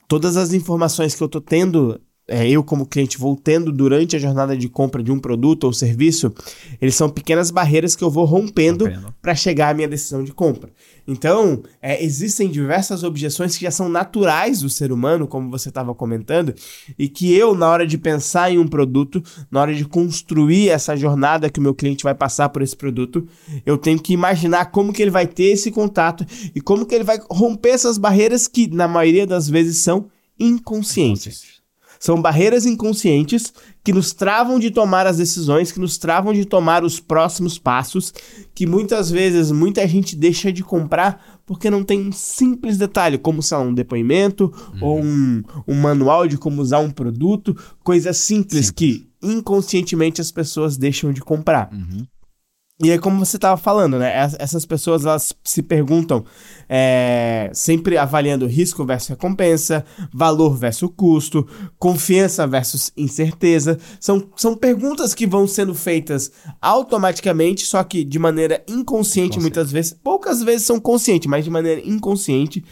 todas 0.08 0.36
as 0.36 0.52
informações 0.52 1.14
que 1.14 1.22
eu 1.22 1.28
tô 1.28 1.40
tendo 1.40 2.00
é, 2.28 2.48
eu 2.48 2.62
como 2.62 2.86
cliente 2.86 3.18
vou 3.18 3.36
tendo 3.36 3.72
durante 3.72 4.14
a 4.14 4.18
jornada 4.18 4.56
de 4.56 4.68
compra 4.68 5.02
de 5.02 5.10
um 5.10 5.18
produto 5.18 5.64
ou 5.64 5.72
serviço, 5.72 6.32
eles 6.80 6.94
são 6.94 7.08
pequenas 7.10 7.50
barreiras 7.50 7.96
que 7.96 8.04
eu 8.04 8.10
vou 8.10 8.24
rompendo, 8.24 8.88
para 9.20 9.34
chegar 9.34 9.70
à 9.70 9.74
minha 9.74 9.88
decisão 9.88 10.22
de 10.22 10.32
compra. 10.32 10.70
Então, 11.06 11.62
é, 11.80 12.02
existem 12.02 12.48
diversas 12.48 13.02
objeções 13.02 13.56
que 13.56 13.64
já 13.64 13.72
são 13.72 13.88
naturais 13.88 14.60
do 14.60 14.70
ser 14.70 14.92
humano, 14.92 15.26
como 15.26 15.50
você 15.50 15.68
estava 15.68 15.92
comentando, 15.94 16.54
e 16.96 17.08
que 17.08 17.34
eu, 17.34 17.56
na 17.56 17.68
hora 17.68 17.84
de 17.84 17.98
pensar 17.98 18.52
em 18.52 18.58
um 18.58 18.68
produto, 18.68 19.22
na 19.50 19.60
hora 19.60 19.74
de 19.74 19.84
construir 19.84 20.68
essa 20.68 20.96
jornada 20.96 21.50
que 21.50 21.58
o 21.58 21.62
meu 21.62 21.74
cliente 21.74 22.04
vai 22.04 22.14
passar 22.14 22.50
por 22.50 22.62
esse 22.62 22.76
produto, 22.76 23.26
eu 23.66 23.76
tenho 23.76 24.00
que 24.00 24.12
imaginar 24.12 24.66
como 24.66 24.92
que 24.92 25.02
ele 25.02 25.10
vai 25.10 25.26
ter 25.26 25.52
esse 25.52 25.72
contato 25.72 26.24
e 26.54 26.60
como 26.60 26.86
que 26.86 26.94
ele 26.94 27.04
vai 27.04 27.18
romper 27.28 27.70
essas 27.70 27.98
barreiras 27.98 28.46
que, 28.46 28.68
na 28.68 28.86
maioria 28.86 29.26
das 29.26 29.48
vezes, 29.48 29.78
são 29.78 30.06
inconscientes. 30.38 31.61
São 32.02 32.20
barreiras 32.20 32.66
inconscientes 32.66 33.54
que 33.84 33.92
nos 33.92 34.12
travam 34.12 34.58
de 34.58 34.72
tomar 34.72 35.06
as 35.06 35.18
decisões, 35.18 35.70
que 35.70 35.78
nos 35.78 35.96
travam 35.96 36.34
de 36.34 36.44
tomar 36.44 36.82
os 36.82 36.98
próximos 36.98 37.60
passos, 37.60 38.12
que 38.52 38.66
muitas 38.66 39.08
vezes 39.08 39.52
muita 39.52 39.86
gente 39.86 40.16
deixa 40.16 40.52
de 40.52 40.64
comprar 40.64 41.40
porque 41.46 41.70
não 41.70 41.84
tem 41.84 42.00
um 42.00 42.10
simples 42.10 42.76
detalhe, 42.76 43.18
como 43.18 43.40
sei 43.40 43.56
lá, 43.56 43.62
um 43.62 43.72
depoimento 43.72 44.52
uhum. 44.74 44.84
ou 44.84 45.00
um, 45.00 45.42
um 45.68 45.80
manual 45.80 46.26
de 46.26 46.36
como 46.36 46.60
usar 46.60 46.80
um 46.80 46.90
produto, 46.90 47.56
coisas 47.84 48.16
simples, 48.16 48.66
simples. 48.66 48.70
que 48.72 49.08
inconscientemente 49.22 50.20
as 50.20 50.32
pessoas 50.32 50.76
deixam 50.76 51.12
de 51.12 51.20
comprar. 51.20 51.70
Uhum. 51.72 52.04
E 52.82 52.90
é 52.90 52.98
como 52.98 53.24
você 53.24 53.36
estava 53.36 53.56
falando, 53.56 53.96
né? 53.96 54.12
Essas 54.40 54.66
pessoas 54.66 55.06
elas 55.06 55.32
se 55.44 55.62
perguntam 55.62 56.24
é, 56.68 57.48
sempre 57.54 57.96
avaliando 57.96 58.44
risco 58.44 58.84
versus 58.84 59.10
recompensa, 59.10 59.84
valor 60.12 60.56
versus 60.56 60.90
custo, 60.96 61.46
confiança 61.78 62.44
versus 62.44 62.90
incerteza. 62.96 63.78
São, 64.00 64.28
são 64.34 64.56
perguntas 64.56 65.14
que 65.14 65.28
vão 65.28 65.46
sendo 65.46 65.76
feitas 65.76 66.32
automaticamente, 66.60 67.64
só 67.64 67.84
que 67.84 68.02
de 68.02 68.18
maneira 68.18 68.64
inconsciente, 68.66 69.38
muitas 69.38 69.70
vezes. 69.70 69.96
Poucas 70.02 70.42
vezes 70.42 70.66
são 70.66 70.80
conscientes, 70.80 71.28
mas 71.28 71.44
de 71.44 71.50
maneira 71.50 71.80
inconsciente. 71.84 72.64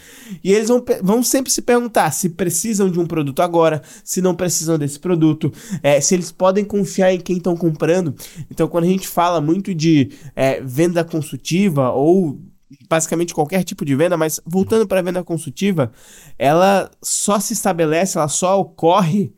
E 0.42 0.52
eles 0.52 0.66
vão, 0.66 0.84
vão 1.04 1.22
sempre 1.22 1.52
se 1.52 1.62
perguntar 1.62 2.10
se 2.10 2.30
precisam 2.30 2.90
de 2.90 2.98
um 2.98 3.06
produto 3.06 3.42
agora, 3.42 3.80
se 4.02 4.20
não 4.20 4.34
precisam 4.34 4.76
desse 4.76 4.98
produto, 4.98 5.52
é, 5.84 6.00
se 6.00 6.14
eles 6.14 6.32
podem 6.32 6.64
confiar 6.64 7.14
em 7.14 7.20
quem 7.20 7.36
estão 7.36 7.56
comprando. 7.56 8.12
Então, 8.50 8.66
quando 8.66 8.84
a 8.84 8.88
gente 8.88 9.06
fala 9.06 9.40
muito 9.40 9.72
de 9.72 9.99
é, 10.34 10.60
venda 10.60 11.04
consultiva 11.04 11.90
ou 11.90 12.40
basicamente 12.88 13.34
qualquer 13.34 13.64
tipo 13.64 13.84
de 13.84 13.94
venda, 13.94 14.16
mas 14.16 14.40
voltando 14.46 14.86
para 14.86 15.00
a 15.00 15.02
venda 15.02 15.24
consultiva, 15.24 15.90
ela 16.38 16.90
só 17.02 17.40
se 17.40 17.52
estabelece, 17.52 18.16
ela 18.16 18.28
só 18.28 18.60
ocorre 18.60 19.32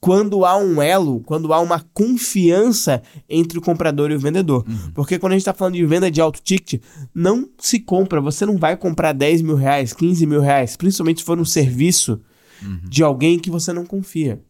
quando 0.00 0.44
há 0.44 0.56
um 0.56 0.80
elo, 0.80 1.20
quando 1.20 1.52
há 1.52 1.60
uma 1.60 1.80
confiança 1.92 3.02
entre 3.28 3.58
o 3.58 3.62
comprador 3.62 4.10
e 4.10 4.14
o 4.14 4.20
vendedor. 4.20 4.64
Uhum. 4.68 4.92
Porque 4.92 5.18
quando 5.18 5.32
a 5.32 5.34
gente 5.34 5.42
está 5.42 5.54
falando 5.54 5.74
de 5.74 5.86
venda 5.86 6.10
de 6.10 6.20
alto 6.20 6.40
ticket, 6.42 6.82
não 7.14 7.48
se 7.58 7.80
compra, 7.80 8.20
você 8.20 8.44
não 8.44 8.56
vai 8.56 8.76
comprar 8.76 9.12
10 9.12 9.42
mil 9.42 9.56
reais, 9.56 9.92
15 9.92 10.26
mil 10.26 10.40
reais, 10.40 10.76
principalmente 10.76 11.20
se 11.20 11.26
for 11.26 11.38
um 11.38 11.44
serviço 11.44 12.20
uhum. 12.62 12.80
de 12.84 13.02
alguém 13.02 13.38
que 13.38 13.50
você 13.50 13.72
não 13.72 13.86
confia. 13.86 14.40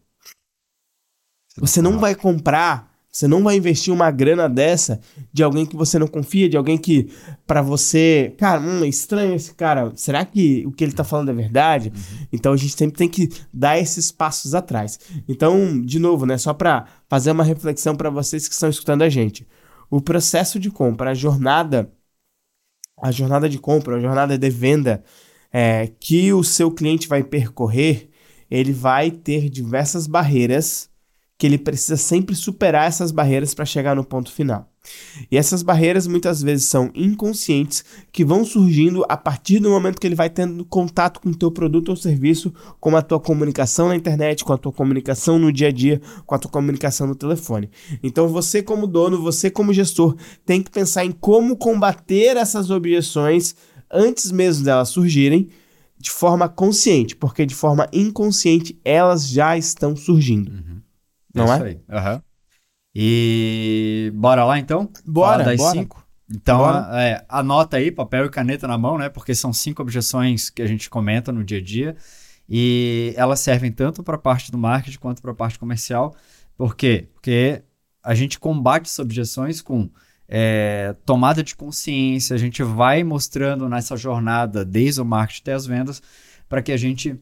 Você 1.57 1.81
não 1.81 1.97
vai 1.97 2.13
comprar 2.13 2.86
você 3.17 3.27
não 3.27 3.41
vai 3.41 3.55
investir 3.55 3.91
uma 3.91 4.11
grana 4.11 4.47
dessa 4.47 5.01
de 5.33 5.41
alguém 5.41 5.65
que 5.65 5.75
você 5.75 5.97
não 5.97 6.05
confia, 6.05 6.47
de 6.47 6.55
alguém 6.55 6.77
que, 6.77 7.09
para 7.47 7.63
você, 7.63 8.35
cara, 8.37 8.61
hum, 8.61 8.83
é 8.83 8.87
estranho 8.87 9.33
esse 9.33 9.55
cara. 9.55 9.91
Será 9.95 10.23
que 10.23 10.63
o 10.67 10.71
que 10.71 10.83
ele 10.83 10.93
tá 10.93 11.03
falando 11.03 11.31
é 11.31 11.33
verdade? 11.33 11.89
Uhum. 11.89 12.27
Então 12.31 12.53
a 12.53 12.57
gente 12.57 12.77
sempre 12.77 12.95
tem 12.95 13.09
que 13.09 13.27
dar 13.51 13.79
esses 13.79 14.11
passos 14.11 14.53
atrás. 14.53 14.99
Então, 15.27 15.81
de 15.83 15.97
novo, 15.97 16.27
né, 16.27 16.37
só 16.37 16.53
para 16.53 16.85
fazer 17.09 17.31
uma 17.31 17.43
reflexão 17.43 17.95
para 17.95 18.11
vocês 18.11 18.47
que 18.47 18.53
estão 18.53 18.69
escutando 18.69 19.01
a 19.01 19.09
gente. 19.09 19.47
O 19.89 19.99
processo 19.99 20.59
de 20.59 20.69
compra, 20.69 21.09
a 21.09 21.15
jornada, 21.15 21.91
a 23.01 23.09
jornada 23.09 23.49
de 23.49 23.57
compra, 23.57 23.95
a 23.95 23.99
jornada 23.99 24.37
de 24.37 24.49
venda 24.51 25.03
é, 25.51 25.87
que 25.99 26.31
o 26.33 26.43
seu 26.43 26.69
cliente 26.69 27.07
vai 27.07 27.23
percorrer, 27.23 28.11
ele 28.47 28.73
vai 28.73 29.09
ter 29.09 29.49
diversas 29.49 30.05
barreiras 30.05 30.87
que 31.37 31.45
ele 31.45 31.57
precisa 31.57 31.97
sempre 31.97 32.35
superar 32.35 32.87
essas 32.87 33.11
barreiras 33.11 33.53
para 33.53 33.65
chegar 33.65 33.95
no 33.95 34.03
ponto 34.03 34.31
final. 34.31 34.67
E 35.29 35.37
essas 35.37 35.61
barreiras 35.61 36.07
muitas 36.07 36.41
vezes 36.41 36.65
são 36.65 36.89
inconscientes, 36.95 37.83
que 38.11 38.23
vão 38.23 38.45
surgindo 38.45 39.05
a 39.09 39.17
partir 39.17 39.59
do 39.59 39.69
momento 39.69 39.99
que 39.99 40.07
ele 40.07 40.15
vai 40.15 40.29
tendo 40.29 40.63
contato 40.65 41.19
com 41.19 41.29
o 41.29 41.35
teu 41.35 41.51
produto 41.51 41.89
ou 41.89 41.95
serviço, 41.95 42.53
com 42.79 42.95
a 42.95 43.01
tua 43.01 43.19
comunicação 43.19 43.89
na 43.89 43.95
internet, 43.95 44.43
com 44.43 44.53
a 44.53 44.57
tua 44.57 44.71
comunicação 44.71 45.37
no 45.37 45.51
dia 45.51 45.67
a 45.67 45.71
dia, 45.71 46.01
com 46.25 46.33
a 46.33 46.39
tua 46.39 46.49
comunicação 46.49 47.05
no 47.05 47.15
telefone. 47.15 47.69
Então 48.01 48.27
você 48.27 48.63
como 48.63 48.87
dono, 48.87 49.21
você 49.21 49.51
como 49.51 49.73
gestor, 49.73 50.15
tem 50.45 50.63
que 50.63 50.71
pensar 50.71 51.05
em 51.05 51.11
como 51.11 51.57
combater 51.57 52.37
essas 52.37 52.69
objeções 52.69 53.55
antes 53.91 54.31
mesmo 54.31 54.65
delas 54.65 54.89
surgirem, 54.89 55.49
de 55.99 56.11
forma 56.11 56.47
consciente, 56.47 57.15
porque 57.15 57.45
de 57.45 57.55
forma 57.55 57.89
inconsciente 57.91 58.79
elas 58.85 59.27
já 59.27 59.57
estão 59.57 59.95
surgindo. 59.95 60.51
Uhum. 60.51 60.76
Não 61.33 61.51
é? 61.51 61.55
Isso 61.55 61.63
aí. 61.63 61.81
Uhum. 61.89 62.21
E 62.95 64.11
bora 64.15 64.43
lá 64.43 64.57
então? 64.57 64.89
Bora, 65.05 65.43
das 65.43 65.57
bora. 65.57 65.79
cinco. 65.79 66.07
Então, 66.29 66.67
é, 66.93 67.23
anota 67.29 67.77
aí, 67.77 67.91
papel 67.91 68.25
e 68.25 68.29
caneta 68.29 68.67
na 68.67 68.77
mão, 68.77 68.97
né? 68.97 69.07
Porque 69.07 69.33
são 69.33 69.53
cinco 69.53 69.81
objeções 69.81 70.49
que 70.49 70.61
a 70.61 70.67
gente 70.67 70.89
comenta 70.89 71.31
no 71.31 71.43
dia 71.43 71.59
a 71.59 71.61
dia. 71.61 71.95
E 72.49 73.13
elas 73.15 73.39
servem 73.39 73.71
tanto 73.71 74.03
para 74.03 74.15
a 74.15 74.19
parte 74.19 74.51
do 74.51 74.57
marketing 74.57 74.99
quanto 74.99 75.21
para 75.21 75.31
a 75.31 75.35
parte 75.35 75.59
comercial. 75.59 76.15
Por 76.57 76.75
quê? 76.75 77.09
Porque 77.13 77.61
a 78.03 78.13
gente 78.15 78.39
combate 78.39 78.85
essas 78.85 78.99
objeções 78.99 79.61
com 79.61 79.89
é, 80.27 80.95
tomada 81.05 81.43
de 81.43 81.55
consciência, 81.55 82.35
a 82.35 82.39
gente 82.39 82.61
vai 82.63 83.03
mostrando 83.03 83.69
nessa 83.69 83.95
jornada, 83.95 84.65
desde 84.65 85.01
o 85.01 85.05
marketing 85.05 85.41
até 85.41 85.53
as 85.53 85.65
vendas, 85.65 86.01
para 86.49 86.61
que 86.61 86.71
a 86.71 86.77
gente 86.77 87.19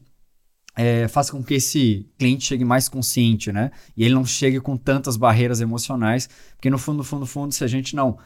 é, 0.76 1.08
faça 1.08 1.32
com 1.32 1.42
que 1.42 1.54
esse 1.54 2.06
cliente 2.18 2.44
chegue 2.44 2.64
mais 2.64 2.88
consciente, 2.88 3.50
né? 3.50 3.70
E 3.96 4.04
ele 4.04 4.14
não 4.14 4.26
chegue 4.26 4.60
com 4.60 4.76
tantas 4.76 5.16
barreiras 5.16 5.62
emocionais, 5.62 6.28
porque 6.54 6.68
no 6.68 6.76
fundo, 6.76 6.98
no 6.98 7.04
fundo, 7.04 7.20
no 7.20 7.26
fundo, 7.26 7.54
se 7.54 7.64
a 7.64 7.66
gente 7.66 7.96
não 7.96 8.18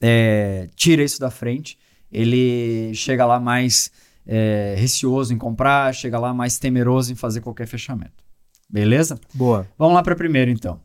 é, 0.00 0.70
tira 0.74 1.04
isso 1.04 1.20
da 1.20 1.30
frente, 1.30 1.78
ele 2.10 2.94
chega 2.94 3.26
lá 3.26 3.38
mais 3.38 3.90
é, 4.26 4.74
receoso 4.78 5.34
em 5.34 5.38
comprar, 5.38 5.94
chega 5.94 6.18
lá 6.18 6.32
mais 6.32 6.58
temeroso 6.58 7.12
em 7.12 7.16
fazer 7.16 7.42
qualquer 7.42 7.66
fechamento. 7.66 8.24
Beleza? 8.68 9.20
Boa. 9.34 9.68
Vamos 9.76 9.94
lá 9.94 10.02
para 10.02 10.16
primeiro 10.16 10.50
então. 10.50 10.80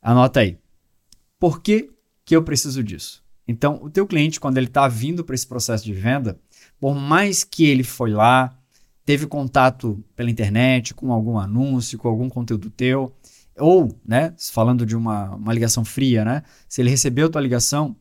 Anota 0.00 0.40
aí. 0.40 0.58
Por 1.38 1.60
que, 1.60 1.90
que 2.24 2.34
eu 2.34 2.42
preciso 2.42 2.82
disso? 2.82 3.22
Então, 3.46 3.78
o 3.82 3.90
teu 3.90 4.06
cliente, 4.06 4.40
quando 4.40 4.56
ele 4.56 4.68
está 4.68 4.88
vindo 4.88 5.22
para 5.22 5.34
esse 5.34 5.46
processo 5.46 5.84
de 5.84 5.92
venda, 5.92 6.40
por 6.80 6.94
mais 6.94 7.44
que 7.44 7.66
ele 7.66 7.84
foi 7.84 8.10
lá, 8.10 8.58
teve 9.04 9.26
contato 9.26 10.02
pela 10.16 10.30
internet, 10.30 10.94
com 10.94 11.12
algum 11.12 11.38
anúncio, 11.38 11.98
com 11.98 12.08
algum 12.08 12.28
conteúdo 12.28 12.70
teu, 12.70 13.14
ou, 13.56 13.94
né, 14.04 14.34
falando 14.52 14.84
de 14.84 14.96
uma, 14.96 15.34
uma 15.34 15.52
ligação 15.52 15.84
fria, 15.84 16.24
né, 16.24 16.42
se 16.68 16.80
ele 16.80 16.90
recebeu 16.90 17.28
tua 17.28 17.40
ligação, 17.40 17.94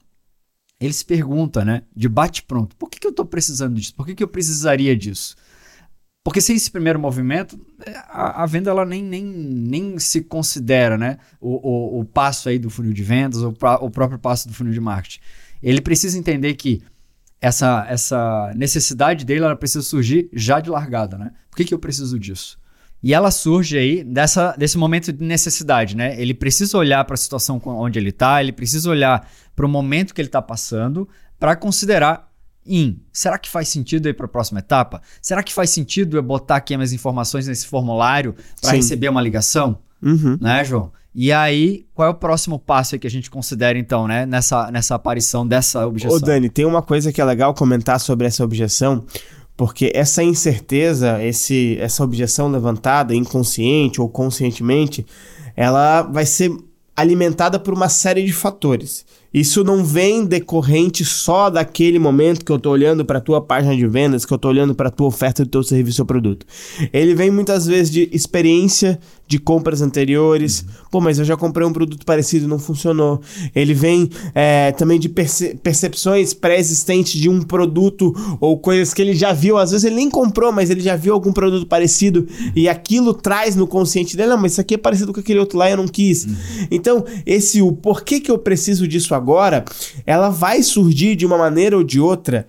ele 0.79 0.93
se 0.93 1.05
pergunta, 1.05 1.63
né, 1.63 1.83
de 1.95 2.09
bate-pronto, 2.09 2.75
por 2.75 2.89
que, 2.89 2.99
que 2.99 3.07
eu 3.07 3.11
estou 3.11 3.25
precisando 3.25 3.75
disso? 3.75 3.93
Por 3.95 4.05
que, 4.05 4.15
que 4.15 4.23
eu 4.23 4.27
precisaria 4.27 4.95
disso? 4.95 5.35
Porque 6.23 6.39
sem 6.39 6.55
esse 6.55 6.71
primeiro 6.71 6.97
movimento, 6.97 7.59
a, 8.07 8.43
a, 8.43 8.45
venda 8.45 8.71
ela 8.71 8.85
nem, 8.85 9.03
nem, 9.03 9.25
nem 9.25 9.99
se 9.99 10.21
considera 10.21 10.97
né? 10.97 11.17
o, 11.39 11.97
o, 11.97 11.99
o 11.99 12.05
passo 12.05 12.47
aí 12.47 12.57
do 12.57 12.69
funil 12.69 12.93
de 12.93 13.03
vendas, 13.03 13.41
ou 13.41 13.53
o 13.81 13.91
próprio 13.91 14.17
passo 14.17 14.47
do 14.47 14.53
funil 14.53 14.71
de 14.71 14.79
marketing. 14.79 15.19
Ele 15.61 15.81
precisa 15.81 16.17
entender 16.17 16.53
que 16.53 16.81
essa, 17.43 17.85
essa 17.89 18.53
necessidade 18.55 19.25
dele 19.25 19.43
ela 19.43 19.55
precisa 19.55 19.83
surgir 19.83 20.29
já 20.31 20.61
de 20.61 20.69
largada. 20.69 21.17
Né? 21.17 21.31
Por 21.51 21.57
que, 21.57 21.65
que 21.65 21.73
eu 21.73 21.79
preciso 21.79 22.17
disso? 22.17 22.57
E 23.03 23.13
ela 23.13 23.31
surge 23.31 23.77
aí 23.77 24.01
dessa, 24.01 24.55
desse 24.57 24.77
momento 24.77 25.11
de 25.11 25.25
necessidade, 25.25 25.93
né? 25.93 26.17
Ele 26.17 26.33
precisa 26.33 26.77
olhar 26.77 27.03
para 27.03 27.15
a 27.15 27.17
situação 27.17 27.61
onde 27.65 27.99
ele 27.99 28.11
está, 28.11 28.41
ele 28.41 28.53
precisa 28.53 28.89
olhar 28.89 29.29
para 29.53 29.65
o 29.65 29.69
momento 29.69 30.13
que 30.13 30.21
ele 30.21 30.29
está 30.29 30.41
passando 30.41 31.05
para 31.37 31.53
considerar 31.53 32.31
em 32.65 33.03
será 33.11 33.37
que 33.37 33.49
faz 33.49 33.67
sentido 33.67 34.07
ir 34.07 34.13
para 34.13 34.25
a 34.25 34.29
próxima 34.29 34.59
etapa? 34.59 35.01
Será 35.21 35.43
que 35.43 35.53
faz 35.53 35.69
sentido 35.69 36.15
eu 36.15 36.23
botar 36.23 36.55
aqui 36.55 36.73
as 36.75 36.93
informações 36.93 37.45
nesse 37.45 37.67
formulário 37.67 38.37
para 38.61 38.71
receber 38.71 39.09
uma 39.09 39.21
ligação? 39.21 39.79
Uhum. 40.03 40.37
Né, 40.39 40.63
João? 40.63 40.91
E 41.15 41.31
aí, 41.31 41.85
qual 41.93 42.07
é 42.07 42.11
o 42.11 42.15
próximo 42.15 42.57
passo 42.57 42.97
que 42.97 43.05
a 43.05 43.09
gente 43.09 43.29
considera, 43.29 43.77
então, 43.77 44.07
né, 44.07 44.25
nessa, 44.25 44.71
nessa 44.71 44.95
aparição 44.95 45.47
dessa 45.47 45.85
objeção? 45.85 46.17
Ô, 46.17 46.19
Dani, 46.19 46.49
tem 46.49 46.65
uma 46.65 46.81
coisa 46.81 47.13
que 47.13 47.21
é 47.21 47.25
legal 47.25 47.53
comentar 47.53 47.99
sobre 47.99 48.25
essa 48.25 48.43
objeção, 48.43 49.05
porque 49.55 49.91
essa 49.93 50.23
incerteza, 50.23 51.23
esse, 51.23 51.77
essa 51.79 52.03
objeção 52.03 52.49
levantada, 52.49 53.15
inconsciente 53.15 54.01
ou 54.01 54.09
conscientemente, 54.09 55.05
ela 55.55 56.01
vai 56.01 56.25
ser 56.25 56.51
alimentada 56.95 57.59
por 57.59 57.73
uma 57.73 57.89
série 57.89 58.23
de 58.23 58.33
fatores. 58.33 59.05
Isso 59.33 59.63
não 59.63 59.83
vem 59.83 60.25
decorrente 60.25 61.03
só 61.03 61.49
daquele 61.49 61.97
momento 61.97 62.45
que 62.45 62.51
eu 62.51 62.57
estou 62.57 62.71
olhando 62.71 63.03
para 63.03 63.17
a 63.17 63.21
tua 63.21 63.41
página 63.41 63.75
de 63.75 63.87
vendas, 63.87 64.25
que 64.25 64.31
eu 64.31 64.35
estou 64.35 64.51
olhando 64.51 64.75
para 64.75 64.89
a 64.89 64.91
tua 64.91 65.07
oferta 65.07 65.43
do 65.43 65.49
teu 65.49 65.63
serviço 65.63 66.03
ou 66.03 66.05
produto. 66.05 66.45
Ele 66.93 67.15
vem 67.15 67.31
muitas 67.31 67.65
vezes 67.65 67.89
de 67.89 68.07
experiência 68.11 68.99
de 69.27 69.39
compras 69.39 69.81
anteriores. 69.81 70.61
Uhum. 70.61 70.85
Pô, 70.91 71.01
mas 71.01 71.17
eu 71.17 71.25
já 71.25 71.35
comprei 71.35 71.65
um 71.65 71.73
produto 71.73 72.05
parecido 72.05 72.45
e 72.45 72.47
não 72.47 72.59
funcionou. 72.59 73.21
Ele 73.55 73.73
vem 73.73 74.09
é, 74.35 74.71
também 74.71 74.99
de 74.99 75.09
perce 75.09 75.55
percepções 75.55 76.33
pré-existentes 76.33 77.19
de 77.19 77.29
um 77.29 77.41
produto 77.41 78.13
ou 78.39 78.57
coisas 78.57 78.93
que 78.93 79.01
ele 79.01 79.13
já 79.13 79.33
viu. 79.33 79.57
Às 79.57 79.71
vezes 79.71 79.85
ele 79.85 79.95
nem 79.95 80.09
comprou, 80.09 80.51
mas 80.51 80.69
ele 80.69 80.81
já 80.81 80.95
viu 80.95 81.13
algum 81.13 81.31
produto 81.31 81.65
parecido 81.65 82.27
e 82.55 82.67
aquilo 82.69 83.13
traz 83.13 83.55
no 83.55 83.65
consciente 83.65 84.15
dele, 84.15 84.29
não, 84.29 84.37
mas 84.37 84.53
isso 84.53 84.61
aqui 84.61 84.75
é 84.75 84.77
parecido 84.77 85.13
com 85.13 85.19
aquele 85.19 85.39
outro 85.39 85.57
lá 85.57 85.69
e 85.69 85.73
eu 85.73 85.77
não 85.77 85.87
quis. 85.87 86.25
Uhum. 86.25 86.35
Então, 86.69 87.05
esse 87.25 87.61
o 87.61 87.71
porquê 87.71 88.19
que 88.19 88.29
eu 88.29 88.37
preciso 88.37 88.87
disso 88.87 89.15
agora, 89.15 89.63
ela 90.05 90.29
vai 90.29 90.61
surgir 90.61 91.15
de 91.15 91.25
uma 91.25 91.37
maneira 91.37 91.77
ou 91.77 91.83
de 91.83 91.99
outra 91.99 92.47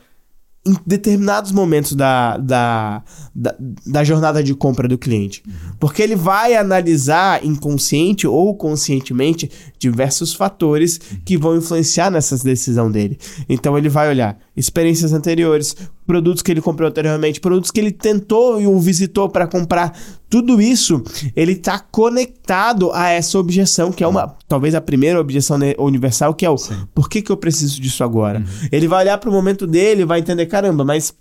em 0.67 0.75
determinados 0.87 1.53
momentos 1.53 1.93
da, 1.93 2.39
da, 2.39 3.03
da, 3.35 3.55
da, 3.87 4.03
jornada 4.03 4.43
de 4.43 4.55
compra 4.55 4.89
do 4.89 4.97
cliente. 4.97 5.43
Porque 5.79 6.03
ele 6.03 6.17
vai 6.17 6.55
analisar 6.55 7.45
inconsciente 7.45 8.27
ou 8.27 8.55
conscientemente 8.57 9.51
diversos 9.79 10.33
fatores 10.33 10.99
que 11.25 11.37
vão 11.37 11.57
influenciar 11.57 12.11
nessa 12.11 12.43
decisão 12.43 12.91
dele. 12.91 13.19
Então 13.47 13.77
ele 13.77 13.91
vai 13.91 14.09
olhar 14.09 14.39
experiências 14.57 15.13
anteriores, 15.13 15.77
produtos 16.07 16.43
que 16.43 16.51
ele 16.51 16.63
comprou 16.63 16.89
anteriormente, 16.89 17.41
produtos 17.41 17.71
que 17.71 17.81
ele 17.81 17.93
tentou 17.93 18.59
e 18.61 18.67
o 18.67 18.79
visitou 18.81 19.29
para 19.29 19.47
comprar. 19.47 19.95
Tudo 20.35 20.61
isso 20.61 21.01
ele 21.37 21.53
está 21.53 21.79
conectado 21.79 22.91
a 22.91 23.09
essa 23.09 23.39
objeção, 23.39 23.93
que 23.93 24.03
é 24.03 24.07
uma 24.09 24.37
talvez 24.49 24.75
a 24.75 24.81
primeira 24.81 25.21
objeção 25.21 25.57
universal, 25.79 26.35
que 26.35 26.45
é 26.45 26.51
o 26.51 26.59
Sim. 26.59 26.75
por 26.93 27.09
que, 27.09 27.23
que 27.23 27.31
eu 27.31 27.37
preciso 27.37 27.81
disso 27.81 28.03
agora? 28.03 28.41
Uhum. 28.41 28.69
Ele 28.73 28.89
vai 28.89 29.05
olhar 29.05 29.17
para 29.19 29.31
o 29.31 29.33
momento 29.33 29.65
dele, 29.65 30.05
vai 30.05 30.19
entender, 30.19 30.47
caramba, 30.47 30.85
mas 30.85 31.15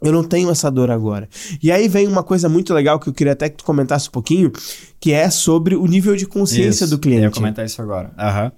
eu 0.00 0.12
não 0.12 0.22
tenho 0.22 0.48
essa 0.50 0.70
dor 0.70 0.88
agora. 0.88 1.28
E 1.60 1.72
aí 1.72 1.88
vem 1.88 2.06
uma 2.06 2.22
coisa 2.22 2.48
muito 2.48 2.72
legal 2.72 3.00
que 3.00 3.08
eu 3.08 3.12
queria 3.12 3.32
até 3.32 3.48
que 3.48 3.56
tu 3.56 3.64
comentasse 3.64 4.08
um 4.08 4.12
pouquinho, 4.12 4.52
que 5.00 5.10
é 5.10 5.28
sobre 5.30 5.74
o 5.74 5.84
nível 5.88 6.14
de 6.14 6.24
consciência 6.24 6.84
isso, 6.84 6.94
do 6.94 7.00
cliente. 7.00 7.22
Eu 7.22 7.30
ia 7.30 7.34
comentar 7.34 7.66
isso 7.66 7.82
agora. 7.82 8.12
Uhum. 8.16 8.52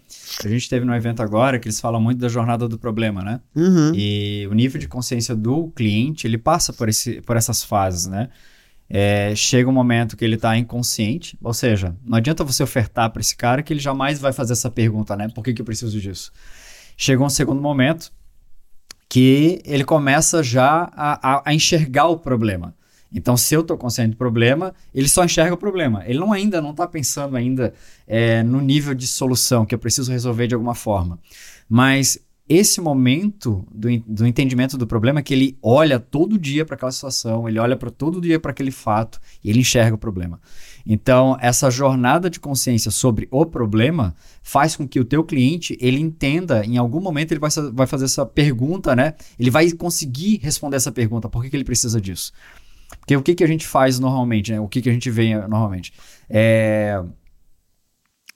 A 0.44 0.48
gente 0.48 0.68
teve 0.68 0.84
no 0.84 0.94
evento 0.94 1.22
agora 1.22 1.58
que 1.58 1.68
eles 1.68 1.80
falam 1.80 2.02
muito 2.02 2.18
da 2.18 2.28
jornada 2.28 2.68
do 2.68 2.78
problema, 2.78 3.22
né? 3.22 3.40
Uhum. 3.54 3.92
E 3.94 4.46
o 4.50 4.52
nível 4.52 4.78
de 4.78 4.88
consciência 4.88 5.34
do 5.34 5.68
cliente, 5.68 6.26
ele 6.26 6.36
passa 6.36 6.70
por, 6.70 6.86
esse, 6.86 7.22
por 7.22 7.34
essas 7.34 7.62
fases, 7.62 8.06
né? 8.06 8.28
É, 8.88 9.34
chega 9.34 9.68
um 9.68 9.72
momento 9.72 10.16
que 10.16 10.24
ele 10.24 10.36
está 10.36 10.56
inconsciente, 10.56 11.36
ou 11.42 11.52
seja, 11.52 11.96
não 12.04 12.18
adianta 12.18 12.44
você 12.44 12.62
ofertar 12.62 13.10
para 13.10 13.20
esse 13.20 13.36
cara 13.36 13.62
que 13.62 13.72
ele 13.72 13.80
jamais 13.80 14.18
vai 14.18 14.32
fazer 14.32 14.52
essa 14.52 14.70
pergunta, 14.70 15.16
né? 15.16 15.28
Por 15.28 15.42
que, 15.42 15.52
que 15.52 15.60
eu 15.60 15.66
preciso 15.66 16.00
disso? 16.00 16.32
Chega 16.96 17.22
um 17.22 17.28
segundo 17.28 17.60
momento 17.60 18.12
que 19.08 19.60
ele 19.64 19.84
começa 19.84 20.42
já 20.42 20.90
a, 20.94 21.36
a, 21.36 21.42
a 21.46 21.54
enxergar 21.54 22.06
o 22.06 22.18
problema. 22.18 22.74
Então, 23.12 23.36
se 23.36 23.54
eu 23.54 23.60
estou 23.60 23.78
consciente 23.78 24.10
do 24.10 24.16
problema, 24.16 24.74
ele 24.92 25.08
só 25.08 25.24
enxerga 25.24 25.54
o 25.54 25.56
problema. 25.56 26.02
Ele 26.06 26.18
não 26.18 26.32
ainda 26.32 26.60
não 26.60 26.72
está 26.72 26.86
pensando 26.86 27.36
ainda 27.36 27.72
é, 28.06 28.42
no 28.42 28.60
nível 28.60 28.94
de 28.94 29.06
solução 29.06 29.64
que 29.64 29.74
eu 29.74 29.78
preciso 29.78 30.10
resolver 30.10 30.46
de 30.46 30.54
alguma 30.54 30.74
forma. 30.74 31.18
Mas 31.68 32.18
esse 32.48 32.80
momento 32.80 33.66
do, 33.72 33.88
do 34.06 34.26
entendimento 34.26 34.78
do 34.78 34.86
problema 34.86 35.18
é 35.18 35.22
que 35.22 35.34
ele 35.34 35.58
olha 35.60 35.98
todo 35.98 36.38
dia 36.38 36.64
para 36.64 36.76
aquela 36.76 36.92
situação, 36.92 37.48
ele 37.48 37.58
olha 37.58 37.76
para 37.76 37.90
todo 37.90 38.20
dia 38.20 38.38
para 38.38 38.52
aquele 38.52 38.70
fato 38.70 39.20
e 39.42 39.50
ele 39.50 39.60
enxerga 39.60 39.94
o 39.94 39.98
problema. 39.98 40.40
Então, 40.86 41.36
essa 41.40 41.68
jornada 41.70 42.30
de 42.30 42.38
consciência 42.38 42.92
sobre 42.92 43.26
o 43.32 43.44
problema 43.44 44.14
faz 44.42 44.76
com 44.76 44.86
que 44.86 45.00
o 45.00 45.04
teu 45.04 45.24
cliente, 45.24 45.76
ele 45.80 46.00
entenda, 46.00 46.64
em 46.64 46.76
algum 46.76 47.00
momento 47.00 47.32
ele 47.32 47.40
vai, 47.40 47.50
vai 47.72 47.86
fazer 47.86 48.04
essa 48.04 48.24
pergunta, 48.24 48.94
né? 48.94 49.14
Ele 49.36 49.50
vai 49.50 49.70
conseguir 49.72 50.38
responder 50.40 50.76
essa 50.76 50.92
pergunta, 50.92 51.28
por 51.28 51.42
que, 51.42 51.50
que 51.50 51.56
ele 51.56 51.64
precisa 51.64 52.00
disso? 52.00 52.32
Porque 53.00 53.16
o 53.16 53.22
que, 53.22 53.34
que 53.34 53.42
a 53.42 53.48
gente 53.48 53.66
faz 53.66 53.98
normalmente, 53.98 54.52
né? 54.52 54.60
O 54.60 54.68
que, 54.68 54.80
que 54.80 54.88
a 54.88 54.92
gente 54.92 55.10
vê 55.10 55.34
normalmente? 55.34 55.92
É 56.30 57.02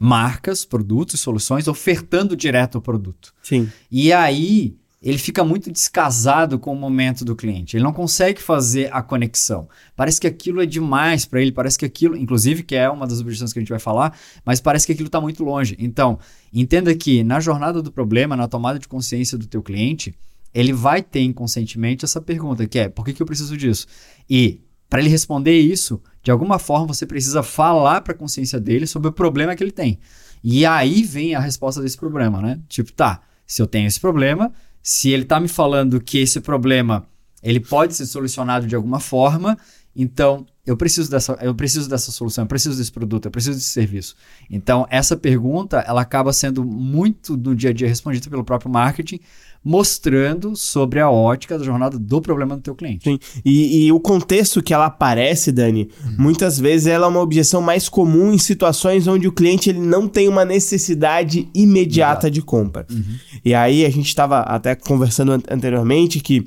marcas, 0.03 0.65
produtos, 0.65 1.21
soluções 1.21 1.69
ofertando 1.69 2.35
direto 2.35 2.79
o 2.79 2.81
produto. 2.81 3.35
Sim. 3.43 3.71
E 3.91 4.11
aí 4.15 4.75
ele 5.03 5.19
fica 5.19 5.45
muito 5.45 5.71
descasado 5.71 6.59
com 6.59 6.73
o 6.73 6.77
momento 6.77 7.25
do 7.25 7.37
cliente. 7.37 7.77
Ele 7.77 7.85
não 7.85 7.93
consegue 7.93 8.41
fazer 8.41 8.91
a 8.93 9.03
conexão. 9.03 9.69
Parece 9.95 10.19
que 10.19 10.27
aquilo 10.27 10.63
é 10.63 10.67
demais 10.67 11.25
para 11.27 11.41
ele, 11.41 11.53
parece 11.53 11.79
que 11.79 11.85
aquilo, 11.85 12.17
inclusive, 12.17 12.63
que 12.63 12.75
é 12.75 12.89
uma 12.89 13.07
das 13.07 13.21
objeções 13.21 13.53
que 13.53 13.59
a 13.59 13.63
gente 13.63 13.71
vai 13.71 13.79
falar, 13.79 14.19
mas 14.45 14.61
parece 14.61 14.87
que 14.87 14.93
aquilo 14.93 15.09
está 15.09 15.21
muito 15.21 15.45
longe. 15.45 15.77
Então, 15.79 16.19
entenda 16.53 16.95
que 16.95 17.23
na 17.23 17.41
jornada 17.41 17.83
do 17.83 17.93
problema, 17.93 18.37
na 18.37 18.49
tomada 18.49 18.79
de 18.79 18.89
consciência 18.89 19.37
do 19.37 19.47
teu 19.47 19.63
cliente, 19.63 20.15
ele 20.53 20.73
vai 20.73 21.03
ter 21.03 21.21
inconscientemente 21.21 22.05
essa 22.05 22.21
pergunta, 22.21 22.67
que 22.67 22.79
é, 22.79 22.89
por 22.89 23.05
que, 23.05 23.13
que 23.13 23.23
eu 23.23 23.27
preciso 23.27 23.57
disso? 23.57 23.87
E 24.29 24.61
para 24.89 25.01
ele 25.01 25.09
responder 25.09 25.59
isso, 25.59 26.03
de 26.23 26.31
alguma 26.31 26.59
forma 26.59 26.89
você 26.89 27.07
precisa 27.07 27.43
falar 27.43 28.01
para 28.03 28.13
a 28.13 28.17
consciência 28.17 28.61
dele 28.61 28.87
sobre 28.87 29.09
o 29.09 29.13
problema 29.13 29.55
que 29.55 29.63
ele 29.63 29.73
tem. 29.73 29.99
E 30.43 30.65
aí 30.65 31.03
vem 31.03 31.35
a 31.35 31.41
resposta 31.41 31.83
desse 31.83 31.97
problema, 31.97 32.41
né? 32.41 32.61
Tipo, 32.69 32.93
tá, 32.93 33.21
se 33.47 33.61
eu 33.61 33.67
tenho 33.67 33.87
esse 33.87 34.01
problema, 34.01 34.53
se 34.83 35.11
ele 35.11 35.25
está 35.25 35.39
me 35.39 35.49
falando 35.49 36.01
que 36.01 36.19
esse 36.19 36.41
problema 36.41 37.07
ele 37.43 37.61
pode 37.61 37.95
ser 37.95 38.07
solucionado 38.07 38.67
de 38.67 38.75
alguma 38.75 39.01
forma, 39.01 39.57
então 39.95 40.47
eu 40.65 40.77
preciso 40.77 41.11
dessa, 41.11 41.33
eu 41.41 41.55
preciso 41.55 41.89
dessa 41.89 42.11
solução, 42.13 42.45
eu 42.45 42.49
preciso 42.49 42.77
desse 42.77 42.93
produto, 42.93 43.27
eu 43.27 43.31
preciso 43.31 43.59
desse 43.59 43.71
serviço. 43.71 44.15
Então 44.49 44.87
essa 44.91 45.17
pergunta 45.17 45.79
ela 45.81 46.01
acaba 46.03 46.33
sendo 46.33 46.65
muito 46.65 47.37
no 47.37 47.55
dia 47.55 47.71
a 47.71 47.73
dia 47.73 47.89
respondida 47.89 48.29
pelo 48.31 48.45
próprio 48.45 48.71
marketing, 48.71 49.21
mostrando 49.63 50.57
sobre 50.57 51.01
a 51.01 51.11
ótica 51.11 51.59
da 51.59 51.65
jornada 51.65 51.99
do 51.99 52.21
problema 52.21 52.57
do 52.57 52.63
teu 52.63 52.75
cliente. 52.75 53.05
Sim. 53.05 53.19
E, 53.45 53.87
e 53.87 53.93
o 53.93 54.01
contexto 54.01 54.63
que 54.63 54.73
ela 54.73 54.87
aparece, 54.87 55.53
Dani, 55.53 55.91
uhum. 56.05 56.15
muitas 56.19 56.59
vezes 56.59 56.87
ela 56.87 57.07
é 57.07 57.09
uma 57.09 57.21
objeção 57.21 57.61
mais 57.61 57.89
comum 57.89 58.33
em 58.33 58.39
situações 58.39 59.07
onde 59.07 59.29
o 59.29 59.33
cliente 59.33 59.69
ele 59.69 59.81
não 59.81 60.09
tem 60.09 60.29
uma 60.29 60.45
necessidade 60.45 61.49
imediata 61.55 62.27
Exato. 62.27 62.31
de 62.31 62.43
compra. 62.43 62.87
Uhum. 62.91 63.03
E 63.45 63.55
aí 63.55 63.85
a 63.85 63.91
gente 63.91 64.09
estava 64.09 64.41
até 64.41 64.75
conversando 64.75 65.33
an 65.33 65.41
anteriormente 65.51 66.21
que 66.21 66.45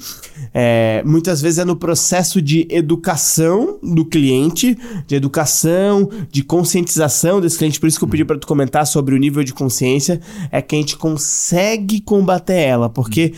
é, 0.53 1.03
muitas 1.05 1.41
vezes 1.41 1.60
é 1.60 1.65
no 1.65 1.75
processo 1.75 2.41
de 2.41 2.67
educação 2.70 3.79
do 3.82 4.05
cliente, 4.05 4.77
de 5.05 5.15
educação, 5.15 6.10
de 6.32 6.43
conscientização 6.43 7.41
desse 7.41 7.58
cliente. 7.58 7.79
Por 7.79 7.88
isso 7.88 7.98
que 7.98 8.05
eu 8.05 8.10
pedi 8.10 8.25
para 8.25 8.38
tu 8.38 8.48
comentar 8.48 8.86
sobre 8.88 9.15
o 9.15 9.17
nível 9.17 9.43
de 9.43 9.53
consciência, 9.53 10.20
é 10.51 10.62
que 10.62 10.75
a 10.75 10.79
gente 10.79 10.98
consegue 10.98 12.01
combater 12.01 12.53
ela, 12.53 12.89
porque 13.04 13.34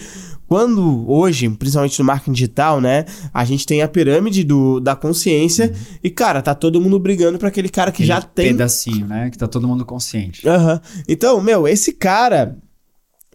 quando 0.48 1.10
hoje, 1.10 1.50
principalmente 1.50 1.98
no 2.00 2.06
marketing 2.06 2.32
digital, 2.32 2.80
né, 2.80 3.06
a 3.34 3.44
gente 3.44 3.66
tem 3.66 3.82
a 3.82 3.88
pirâmide 3.88 4.44
do, 4.44 4.80
da 4.80 4.96
consciência 4.96 5.68
uhum. 5.68 5.98
e, 6.04 6.10
cara, 6.10 6.42
tá 6.42 6.54
todo 6.54 6.80
mundo 6.80 7.00
brigando 7.00 7.40
para 7.40 7.48
aquele 7.48 7.70
cara 7.70 7.92
que 7.92 8.04
aquele 8.04 8.08
já 8.08 8.22
tem. 8.22 8.48
pedacinho, 8.50 9.08
né? 9.08 9.30
Que 9.30 9.38
tá 9.38 9.48
todo 9.48 9.68
mundo 9.68 9.84
consciente. 9.86 10.48
Uhum. 10.48 10.80
Então, 11.08 11.42
meu, 11.42 11.68
esse 11.68 11.92
cara. 11.94 12.58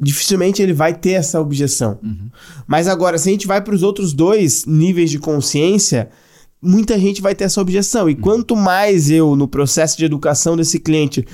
Dificilmente 0.02 0.62
ele 0.62 0.72
vai 0.72 0.94
ter 0.94 1.10
essa 1.10 1.38
objeção. 1.38 1.98
Uhum. 2.02 2.30
Mas 2.66 2.88
agora, 2.88 3.18
se 3.18 3.28
a 3.28 3.32
gente 3.32 3.46
vai 3.46 3.60
para 3.60 3.74
os 3.74 3.82
outros 3.82 4.14
dois 4.14 4.64
níveis 4.64 5.10
de 5.10 5.18
consciência, 5.18 6.08
muita 6.62 6.98
gente 6.98 7.20
vai 7.20 7.34
ter 7.34 7.44
essa 7.44 7.60
objeção. 7.60 8.08
E 8.08 8.14
quanto 8.14 8.56
mais 8.56 9.10
eu, 9.10 9.36
no 9.36 9.46
processo 9.46 9.98
de 9.98 10.06
educação 10.06 10.56
desse 10.56 10.80
cliente, 10.80 11.26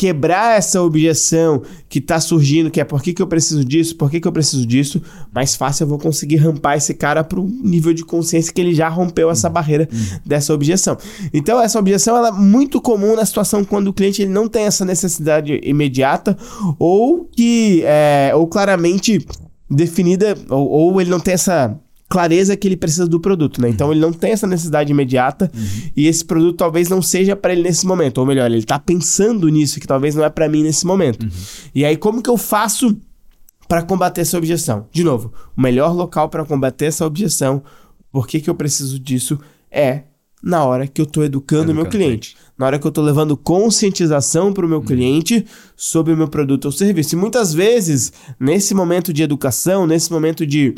quebrar 0.00 0.56
essa 0.56 0.80
objeção 0.80 1.60
que 1.86 1.98
está 1.98 2.18
surgindo, 2.18 2.70
que 2.70 2.80
é 2.80 2.84
por 2.84 3.02
que, 3.02 3.12
que 3.12 3.20
eu 3.20 3.26
preciso 3.26 3.62
disso, 3.62 3.94
por 3.96 4.10
que, 4.10 4.18
que 4.18 4.26
eu 4.26 4.32
preciso 4.32 4.64
disso, 4.64 5.02
mais 5.30 5.54
fácil 5.54 5.84
eu 5.84 5.88
vou 5.88 5.98
conseguir 5.98 6.36
rampar 6.36 6.78
esse 6.78 6.94
cara 6.94 7.22
para 7.22 7.38
o 7.38 7.44
nível 7.46 7.92
de 7.92 8.02
consciência 8.02 8.50
que 8.50 8.58
ele 8.62 8.74
já 8.74 8.88
rompeu 8.88 9.28
essa 9.30 9.50
barreira 9.50 9.86
dessa 10.24 10.54
objeção. 10.54 10.96
Então, 11.34 11.60
essa 11.60 11.78
objeção 11.78 12.16
ela 12.16 12.28
é 12.28 12.32
muito 12.32 12.80
comum 12.80 13.14
na 13.14 13.26
situação 13.26 13.62
quando 13.62 13.88
o 13.88 13.92
cliente 13.92 14.22
ele 14.22 14.30
não 14.30 14.48
tem 14.48 14.64
essa 14.64 14.86
necessidade 14.86 15.60
imediata 15.62 16.34
ou 16.78 17.28
que, 17.30 17.82
é, 17.84 18.32
ou 18.34 18.46
claramente 18.46 19.22
definida, 19.70 20.34
ou, 20.48 20.66
ou 20.66 21.00
ele 21.02 21.10
não 21.10 21.20
tem 21.20 21.34
essa 21.34 21.78
clareza 22.10 22.56
que 22.56 22.66
ele 22.66 22.76
precisa 22.76 23.06
do 23.06 23.20
produto, 23.20 23.62
né? 23.62 23.68
Então 23.68 23.86
uhum. 23.86 23.92
ele 23.92 24.00
não 24.00 24.12
tem 24.12 24.32
essa 24.32 24.46
necessidade 24.46 24.90
imediata 24.90 25.48
uhum. 25.54 25.90
e 25.96 26.08
esse 26.08 26.24
produto 26.24 26.56
talvez 26.56 26.88
não 26.88 27.00
seja 27.00 27.36
para 27.36 27.52
ele 27.52 27.62
nesse 27.62 27.86
momento, 27.86 28.18
ou 28.18 28.26
melhor, 28.26 28.50
ele 28.50 28.64
tá 28.64 28.80
pensando 28.80 29.48
nisso 29.48 29.78
que 29.78 29.86
talvez 29.86 30.16
não 30.16 30.24
é 30.24 30.28
para 30.28 30.48
mim 30.48 30.64
nesse 30.64 30.84
momento. 30.84 31.22
Uhum. 31.22 31.30
E 31.72 31.84
aí 31.84 31.96
como 31.96 32.20
que 32.20 32.28
eu 32.28 32.36
faço 32.36 32.98
para 33.68 33.82
combater 33.82 34.22
essa 34.22 34.36
objeção? 34.36 34.88
De 34.90 35.04
novo, 35.04 35.32
o 35.56 35.62
melhor 35.62 35.94
local 35.94 36.28
para 36.28 36.44
combater 36.44 36.86
essa 36.86 37.06
objeção, 37.06 37.62
por 38.10 38.26
que 38.26 38.40
que 38.40 38.50
eu 38.50 38.56
preciso 38.56 38.98
disso 38.98 39.38
é 39.70 40.02
na 40.42 40.64
hora 40.64 40.88
que 40.88 41.00
eu 41.00 41.04
estou 41.04 41.22
educando 41.22 41.70
o 41.70 41.74
meu 41.74 41.86
cliente. 41.86 42.34
Na 42.58 42.66
hora 42.66 42.78
que 42.78 42.86
eu 42.86 42.88
estou 42.88 43.04
levando 43.04 43.36
conscientização 43.36 44.52
para 44.52 44.66
o 44.66 44.68
meu 44.68 44.78
uhum. 44.78 44.84
cliente 44.84 45.46
sobre 45.76 46.12
o 46.12 46.16
meu 46.16 46.28
produto 46.28 46.64
ou 46.64 46.72
serviço. 46.72 47.14
E 47.14 47.18
muitas 47.18 47.52
vezes, 47.54 48.12
nesse 48.38 48.74
momento 48.74 49.12
de 49.12 49.22
educação, 49.22 49.86
nesse 49.86 50.10
momento 50.10 50.46
de 50.46 50.74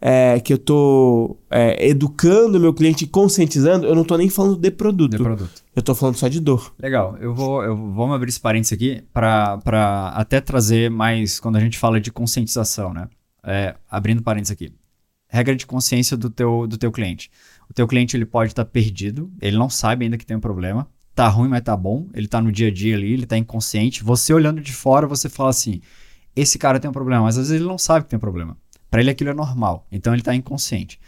é, 0.00 0.40
que 0.40 0.52
eu 0.52 0.58
tô 0.58 1.36
é, 1.50 1.88
educando 1.88 2.56
o 2.56 2.60
meu 2.60 2.72
cliente, 2.72 3.06
conscientizando, 3.06 3.86
eu 3.86 3.94
não 3.94 4.04
tô 4.04 4.16
nem 4.16 4.30
falando 4.30 4.56
de 4.56 4.70
produto. 4.70 5.10
De 5.10 5.18
produto. 5.18 5.62
Eu 5.76 5.82
tô 5.82 5.94
falando 5.94 6.16
só 6.16 6.26
de 6.26 6.40
dor. 6.40 6.74
Legal. 6.78 7.16
Eu 7.20 7.34
vou, 7.34 7.62
eu 7.62 7.76
vou 7.76 8.12
abrir 8.12 8.30
esse 8.30 8.40
parênteses 8.40 8.72
aqui 8.72 9.04
para 9.12 10.12
até 10.14 10.40
trazer 10.40 10.90
mais 10.90 11.38
quando 11.38 11.56
a 11.56 11.60
gente 11.60 11.78
fala 11.78 12.00
de 12.00 12.10
conscientização, 12.10 12.94
né? 12.94 13.08
É, 13.44 13.74
abrindo 13.90 14.22
parênteses 14.22 14.52
aqui. 14.52 14.72
Regra 15.28 15.54
de 15.54 15.66
consciência 15.66 16.16
do 16.16 16.30
teu, 16.30 16.66
do 16.66 16.78
teu 16.78 16.90
cliente. 16.90 17.30
O 17.68 17.74
teu 17.74 17.86
cliente 17.86 18.16
ele 18.16 18.26
pode 18.26 18.52
estar 18.52 18.64
tá 18.64 18.70
perdido, 18.70 19.30
ele 19.40 19.56
não 19.56 19.70
sabe 19.70 20.04
ainda 20.04 20.18
que 20.18 20.26
tem 20.26 20.36
um 20.36 20.40
problema. 20.40 20.88
Tá 21.14 21.28
ruim, 21.28 21.48
mas 21.48 21.62
tá 21.62 21.76
bom. 21.76 22.08
Ele 22.14 22.26
tá 22.26 22.40
no 22.40 22.50
dia 22.50 22.68
a 22.68 22.70
dia 22.70 22.96
ali, 22.96 23.12
ele 23.12 23.26
tá 23.26 23.36
inconsciente. 23.36 24.02
Você 24.02 24.32
olhando 24.32 24.60
de 24.60 24.72
fora, 24.72 25.06
você 25.06 25.28
fala 25.28 25.50
assim: 25.50 25.80
esse 26.34 26.58
cara 26.58 26.80
tem 26.80 26.88
um 26.88 26.92
problema, 26.92 27.24
mas 27.24 27.36
às 27.36 27.48
vezes 27.48 27.60
ele 27.60 27.68
não 27.68 27.78
sabe 27.78 28.04
que 28.04 28.10
tem 28.10 28.16
um 28.16 28.20
problema. 28.20 28.56
Para 28.90 29.00
ele 29.00 29.10
aquilo 29.10 29.30
é 29.30 29.34
normal, 29.34 29.86
então 29.90 30.12
ele 30.12 30.20
está 30.20 30.34
inconsciente. 30.34 30.98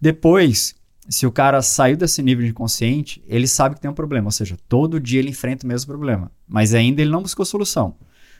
Depois, 0.00 0.74
se 1.08 1.26
o 1.26 1.32
cara 1.32 1.60
saiu 1.62 1.96
desse 1.96 2.22
nível 2.22 2.44
de 2.44 2.50
inconsciente, 2.50 3.22
ele 3.26 3.46
sabe 3.46 3.74
que 3.74 3.80
tem 3.80 3.90
um 3.90 3.94
problema, 3.94 4.28
ou 4.28 4.32
seja, 4.32 4.56
todo 4.68 5.00
dia 5.00 5.18
ele 5.18 5.30
enfrenta 5.30 5.64
o 5.64 5.68
mesmo 5.68 5.88
problema, 5.88 6.30
mas 6.46 6.74
ainda 6.74 7.00
ele 7.00 7.10
não 7.10 7.22
buscou 7.22 7.44
solução. 7.44 7.96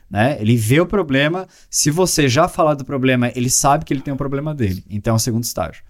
Né? 0.09 0.37
Ele 0.39 0.55
vê 0.55 0.79
o 0.79 0.85
problema, 0.85 1.47
se 1.69 1.91
você 1.91 2.29
já 2.29 2.47
falar 2.47 2.75
do 2.75 2.85
problema, 2.85 3.31
ele 3.35 3.49
sabe 3.49 3.83
que 3.83 3.93
ele 3.93 4.01
tem 4.01 4.13
um 4.13 4.17
problema 4.17 4.55
dele, 4.55 4.83
então 4.89 5.13
é 5.13 5.17
o 5.17 5.19
segundo 5.19 5.43
estágio. 5.43 5.83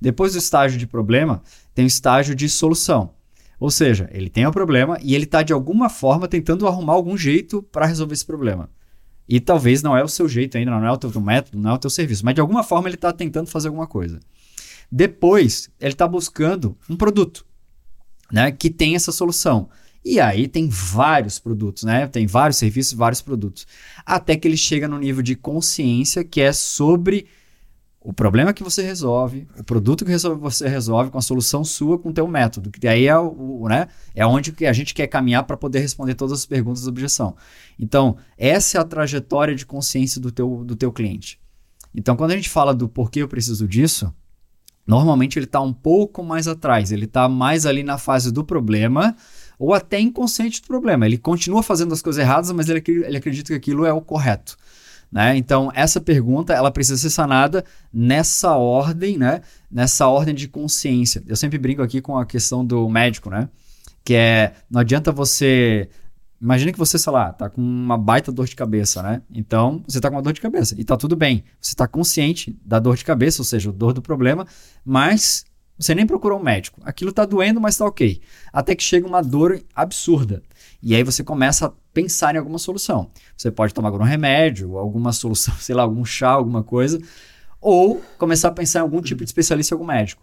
Depois 0.00 0.32
do 0.32 0.38
estágio 0.38 0.78
de 0.78 0.86
problema, 0.86 1.42
tem 1.74 1.84
o 1.84 1.88
estágio 1.88 2.34
de 2.34 2.48
solução. 2.48 3.10
Ou 3.58 3.70
seja, 3.70 4.08
ele 4.12 4.30
tem 4.30 4.46
o 4.46 4.48
um 4.48 4.52
problema 4.52 4.98
e 5.02 5.14
ele 5.14 5.24
está 5.24 5.42
de 5.42 5.52
alguma 5.52 5.88
forma 5.88 6.26
tentando 6.26 6.66
arrumar 6.66 6.94
algum 6.94 7.16
jeito 7.16 7.62
para 7.62 7.86
resolver 7.86 8.14
esse 8.14 8.24
problema. 8.24 8.70
E 9.30 9.38
talvez 9.38 9.80
não 9.80 9.96
é 9.96 10.02
o 10.02 10.08
seu 10.08 10.28
jeito 10.28 10.58
ainda, 10.58 10.72
não 10.72 10.84
é 10.84 10.90
o 10.90 10.98
teu 10.98 11.20
método, 11.20 11.56
não 11.56 11.70
é 11.70 11.74
o 11.74 11.78
teu 11.78 11.88
serviço, 11.88 12.24
mas 12.24 12.34
de 12.34 12.40
alguma 12.40 12.64
forma 12.64 12.88
ele 12.88 12.96
está 12.96 13.12
tentando 13.12 13.46
fazer 13.46 13.68
alguma 13.68 13.86
coisa. 13.86 14.18
Depois, 14.90 15.70
ele 15.80 15.92
está 15.92 16.08
buscando 16.08 16.76
um 16.88 16.96
produto 16.96 17.46
né, 18.32 18.50
que 18.50 18.68
tem 18.68 18.96
essa 18.96 19.12
solução. 19.12 19.68
E 20.04 20.18
aí 20.18 20.48
tem 20.48 20.68
vários 20.68 21.38
produtos, 21.38 21.84
né? 21.84 22.08
Tem 22.08 22.26
vários 22.26 22.56
serviços, 22.56 22.94
vários 22.94 23.22
produtos. 23.22 23.66
Até 24.04 24.34
que 24.34 24.48
ele 24.48 24.56
chega 24.56 24.88
no 24.88 24.98
nível 24.98 25.22
de 25.22 25.36
consciência 25.36 26.24
que 26.24 26.40
é 26.40 26.52
sobre 26.52 27.26
o 28.02 28.14
problema 28.14 28.54
que 28.54 28.62
você 28.62 28.82
resolve, 28.82 29.46
o 29.58 29.62
produto 29.62 30.06
que 30.06 30.18
você 30.18 30.66
resolve 30.66 31.10
com 31.10 31.18
a 31.18 31.22
solução 31.22 31.62
sua, 31.62 31.98
com 31.98 32.08
o 32.08 32.12
teu 32.12 32.26
método. 32.26 32.70
Que 32.70 32.88
aí 32.88 33.06
é, 33.06 33.18
o, 33.18 33.66
né, 33.68 33.88
é 34.14 34.26
onde 34.26 34.54
a 34.66 34.72
gente 34.72 34.94
quer 34.94 35.06
caminhar 35.06 35.44
para 35.44 35.56
poder 35.56 35.80
responder 35.80 36.14
todas 36.14 36.38
as 36.38 36.46
perguntas 36.46 36.84
da 36.84 36.88
objeção. 36.88 37.36
Então, 37.78 38.16
essa 38.38 38.78
é 38.78 38.80
a 38.80 38.84
trajetória 38.84 39.54
de 39.54 39.66
consciência 39.66 40.18
do 40.18 40.32
teu, 40.32 40.64
do 40.64 40.74
teu 40.74 40.90
cliente. 40.90 41.38
Então, 41.94 42.16
quando 42.16 42.30
a 42.30 42.36
gente 42.36 42.48
fala 42.48 42.72
do 42.72 42.88
porquê 42.88 43.20
eu 43.20 43.28
preciso 43.28 43.68
disso, 43.68 44.14
normalmente 44.86 45.38
ele 45.38 45.44
está 45.44 45.60
um 45.60 45.72
pouco 45.72 46.22
mais 46.22 46.48
atrás, 46.48 46.92
ele 46.92 47.04
está 47.04 47.28
mais 47.28 47.66
ali 47.66 47.82
na 47.82 47.98
fase 47.98 48.32
do 48.32 48.42
problema 48.42 49.14
ou 49.58 49.74
até 49.74 50.00
inconsciente 50.00 50.62
do 50.62 50.68
problema. 50.68 51.04
Ele 51.04 51.18
continua 51.18 51.62
fazendo 51.62 51.92
as 51.92 52.00
coisas 52.00 52.22
erradas, 52.22 52.50
mas 52.52 52.70
ele, 52.70 52.82
ele 52.86 53.18
acredita 53.18 53.48
que 53.48 53.54
aquilo 53.54 53.84
é 53.84 53.92
o 53.92 54.00
correto. 54.00 54.56
Né? 55.10 55.36
Então, 55.36 55.72
essa 55.74 56.00
pergunta 56.00 56.52
ela 56.52 56.70
precisa 56.70 56.96
ser 56.96 57.10
sanada 57.10 57.64
nessa 57.92 58.56
ordem, 58.56 59.18
né? 59.18 59.40
nessa 59.70 60.06
ordem 60.06 60.34
de 60.34 60.46
consciência. 60.46 61.22
Eu 61.26 61.34
sempre 61.34 61.58
brinco 61.58 61.82
aqui 61.82 62.00
com 62.00 62.16
a 62.16 62.24
questão 62.24 62.64
do 62.64 62.88
médico, 62.88 63.28
né? 63.28 63.48
que 64.04 64.14
é, 64.14 64.54
não 64.70 64.80
adianta 64.80 65.10
você... 65.10 65.88
Imagina 66.40 66.72
que 66.72 66.78
você, 66.78 66.98
sei 66.98 67.12
lá, 67.12 67.32
tá 67.34 67.50
com 67.50 67.60
uma 67.60 67.98
baita 67.98 68.32
dor 68.32 68.46
de 68.46 68.56
cabeça, 68.56 69.02
né? 69.02 69.20
Então, 69.30 69.84
você 69.86 70.00
tá 70.00 70.08
com 70.08 70.16
uma 70.16 70.22
dor 70.22 70.32
de 70.32 70.40
cabeça 70.40 70.74
e 70.78 70.82
tá 70.82 70.96
tudo 70.96 71.14
bem. 71.14 71.44
Você 71.60 71.74
tá 71.74 71.86
consciente 71.86 72.58
da 72.64 72.78
dor 72.78 72.96
de 72.96 73.04
cabeça, 73.04 73.42
ou 73.42 73.44
seja, 73.44 73.68
a 73.68 73.72
dor 73.74 73.92
do 73.92 74.00
problema, 74.00 74.46
mas 74.82 75.44
você 75.78 75.94
nem 75.94 76.06
procurou 76.06 76.38
um 76.38 76.42
médico. 76.42 76.80
Aquilo 76.82 77.12
tá 77.12 77.26
doendo, 77.26 77.60
mas 77.60 77.76
tá 77.76 77.84
ok. 77.84 78.22
Até 78.52 78.74
que 78.74 78.82
chega 78.82 79.06
uma 79.06 79.22
dor 79.22 79.62
absurda. 79.74 80.42
E 80.82 80.94
aí 80.94 81.02
você 81.02 81.22
começa 81.22 81.66
a 81.66 81.72
pensar 81.92 82.34
em 82.34 82.38
alguma 82.38 82.58
solução. 82.58 83.10
Você 83.36 83.50
pode 83.50 83.74
tomar 83.74 83.88
algum 83.88 84.02
remédio, 84.02 84.78
alguma 84.78 85.12
solução, 85.12 85.54
sei 85.60 85.74
lá, 85.74 85.82
algum 85.82 86.04
chá, 86.04 86.30
alguma 86.30 86.62
coisa, 86.62 87.00
ou 87.60 88.02
começar 88.18 88.48
a 88.48 88.52
pensar 88.52 88.80
em 88.80 88.82
algum 88.82 89.00
tipo 89.02 89.22
de 89.22 89.28
especialista, 89.28 89.74
algum 89.74 89.84
médico. 89.84 90.22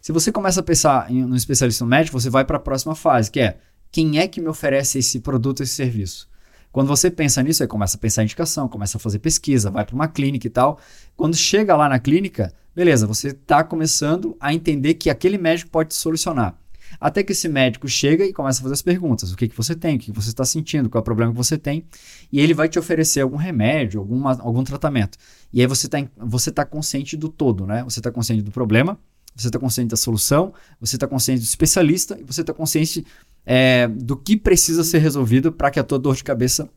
Se 0.00 0.12
você 0.12 0.32
começa 0.32 0.60
a 0.60 0.62
pensar 0.62 1.10
em 1.10 1.24
um 1.24 1.34
especialista 1.34 1.84
no 1.84 1.90
médico, 1.90 2.18
você 2.18 2.30
vai 2.30 2.44
para 2.44 2.56
a 2.56 2.60
próxima 2.60 2.94
fase, 2.94 3.30
que 3.30 3.40
é 3.40 3.58
quem 3.92 4.18
é 4.18 4.28
que 4.28 4.40
me 4.40 4.48
oferece 4.48 4.98
esse 4.98 5.20
produto, 5.20 5.62
esse 5.62 5.74
serviço? 5.74 6.28
Quando 6.72 6.86
você 6.86 7.10
pensa 7.10 7.42
nisso, 7.42 7.62
aí 7.62 7.68
começa 7.68 7.96
a 7.96 8.00
pensar 8.00 8.22
em 8.22 8.26
indicação, 8.26 8.68
começa 8.68 8.96
a 8.96 9.00
fazer 9.00 9.18
pesquisa, 9.18 9.70
vai 9.70 9.84
para 9.84 9.94
uma 9.94 10.06
clínica 10.06 10.46
e 10.46 10.50
tal. 10.50 10.78
Quando 11.16 11.34
chega 11.36 11.76
lá 11.76 11.88
na 11.88 11.98
clínica, 11.98 12.54
beleza, 12.74 13.06
você 13.06 13.28
está 13.28 13.64
começando 13.64 14.36
a 14.38 14.54
entender 14.54 14.94
que 14.94 15.10
aquele 15.10 15.36
médico 15.36 15.70
pode 15.70 15.90
te 15.90 15.96
solucionar. 15.96 16.56
Até 16.98 17.22
que 17.22 17.32
esse 17.32 17.48
médico 17.48 17.86
chega 17.88 18.24
e 18.24 18.32
começa 18.32 18.60
a 18.60 18.62
fazer 18.62 18.74
as 18.74 18.82
perguntas: 18.82 19.32
o 19.32 19.36
que, 19.36 19.48
que 19.48 19.56
você 19.56 19.74
tem, 19.74 19.96
o 19.96 19.98
que, 19.98 20.06
que 20.10 20.16
você 20.16 20.30
está 20.30 20.44
sentindo, 20.44 20.88
qual 20.88 21.00
é 21.00 21.02
o 21.02 21.04
problema 21.04 21.32
que 21.32 21.36
você 21.36 21.58
tem, 21.58 21.84
e 22.32 22.40
ele 22.40 22.54
vai 22.54 22.68
te 22.68 22.78
oferecer 22.78 23.20
algum 23.20 23.36
remédio, 23.36 24.00
alguma, 24.00 24.40
algum 24.40 24.64
tratamento. 24.64 25.18
E 25.52 25.60
aí 25.60 25.66
você 25.66 25.86
está 25.86 25.98
você 26.16 26.50
tá 26.50 26.64
consciente 26.64 27.16
do 27.16 27.28
todo, 27.28 27.66
né? 27.66 27.84
Você 27.84 28.00
está 28.00 28.10
consciente 28.10 28.42
do 28.42 28.50
problema, 28.50 28.98
você 29.34 29.48
está 29.48 29.58
consciente 29.58 29.90
da 29.90 29.96
solução, 29.96 30.52
você 30.80 30.96
está 30.96 31.06
consciente 31.06 31.40
do 31.40 31.44
especialista 31.44 32.18
e 32.18 32.24
você 32.24 32.40
está 32.40 32.52
consciente 32.52 33.04
é, 33.44 33.88
do 33.88 34.16
que 34.16 34.36
precisa 34.36 34.84
ser 34.84 34.98
resolvido 34.98 35.52
para 35.52 35.70
que 35.70 35.80
a 35.80 35.84
tua 35.84 35.98
dor 35.98 36.16
de 36.16 36.24
cabeça 36.24 36.68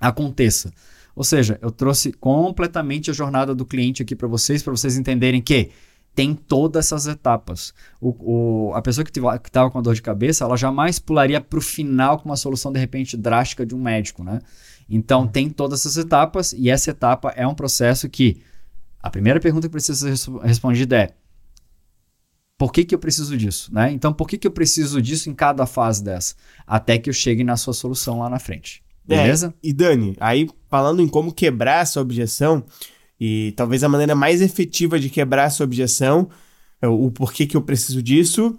aconteça. 0.00 0.72
Ou 1.14 1.22
seja, 1.22 1.58
eu 1.62 1.70
trouxe 1.70 2.12
completamente 2.12 3.10
a 3.10 3.14
jornada 3.14 3.54
do 3.54 3.64
cliente 3.64 4.02
aqui 4.02 4.16
para 4.16 4.26
vocês, 4.26 4.62
para 4.62 4.72
vocês 4.72 4.96
entenderem 4.96 5.40
que 5.40 5.70
tem 6.14 6.34
todas 6.34 6.86
essas 6.86 7.06
etapas. 7.06 7.74
O, 8.00 8.68
o 8.68 8.74
a 8.74 8.80
pessoa 8.80 9.04
que 9.04 9.10
estava 9.46 9.70
com 9.70 9.78
a 9.78 9.82
dor 9.82 9.94
de 9.94 10.02
cabeça, 10.02 10.44
ela 10.44 10.56
jamais 10.56 10.98
pularia 10.98 11.40
para 11.40 11.58
o 11.58 11.62
final 11.62 12.18
com 12.18 12.28
uma 12.28 12.36
solução 12.36 12.72
de 12.72 12.78
repente 12.78 13.16
drástica 13.16 13.66
de 13.66 13.74
um 13.74 13.82
médico, 13.82 14.22
né? 14.22 14.40
Então 14.88 15.26
tem 15.26 15.50
todas 15.50 15.80
essas 15.80 15.96
etapas 15.96 16.52
e 16.52 16.70
essa 16.70 16.90
etapa 16.90 17.30
é 17.36 17.46
um 17.46 17.54
processo 17.54 18.08
que 18.08 18.42
a 19.02 19.10
primeira 19.10 19.40
pergunta 19.40 19.66
que 19.66 19.72
precisa 19.72 20.16
ser 20.16 20.30
respondida 20.42 20.96
é 20.96 21.14
por 22.56 22.72
que, 22.72 22.84
que 22.84 22.94
eu 22.94 22.98
preciso 22.98 23.36
disso? 23.36 23.72
Né? 23.74 23.90
Então, 23.92 24.12
por 24.12 24.28
que, 24.28 24.38
que 24.38 24.46
eu 24.46 24.50
preciso 24.50 25.02
disso 25.02 25.28
em 25.28 25.34
cada 25.34 25.66
fase 25.66 26.02
dessa? 26.02 26.36
Até 26.66 26.98
que 26.98 27.10
eu 27.10 27.14
chegue 27.14 27.42
na 27.42 27.56
sua 27.56 27.74
solução 27.74 28.20
lá 28.20 28.30
na 28.30 28.38
frente. 28.38 28.82
É, 29.08 29.16
Beleza? 29.16 29.48
É, 29.48 29.68
e 29.68 29.72
Dani, 29.72 30.16
aí 30.20 30.48
falando 30.70 31.02
em 31.02 31.08
como 31.08 31.32
quebrar 31.32 31.82
essa 31.82 32.00
objeção, 32.00 32.64
e 33.20 33.52
talvez 33.56 33.84
a 33.84 33.88
maneira 33.88 34.14
mais 34.14 34.40
efetiva 34.40 34.98
de 34.98 35.08
quebrar 35.08 35.44
essa 35.44 35.64
objeção, 35.64 36.28
é 36.80 36.88
o 36.88 37.10
porquê 37.10 37.46
que 37.46 37.56
eu 37.56 37.62
preciso 37.62 38.02
disso, 38.02 38.54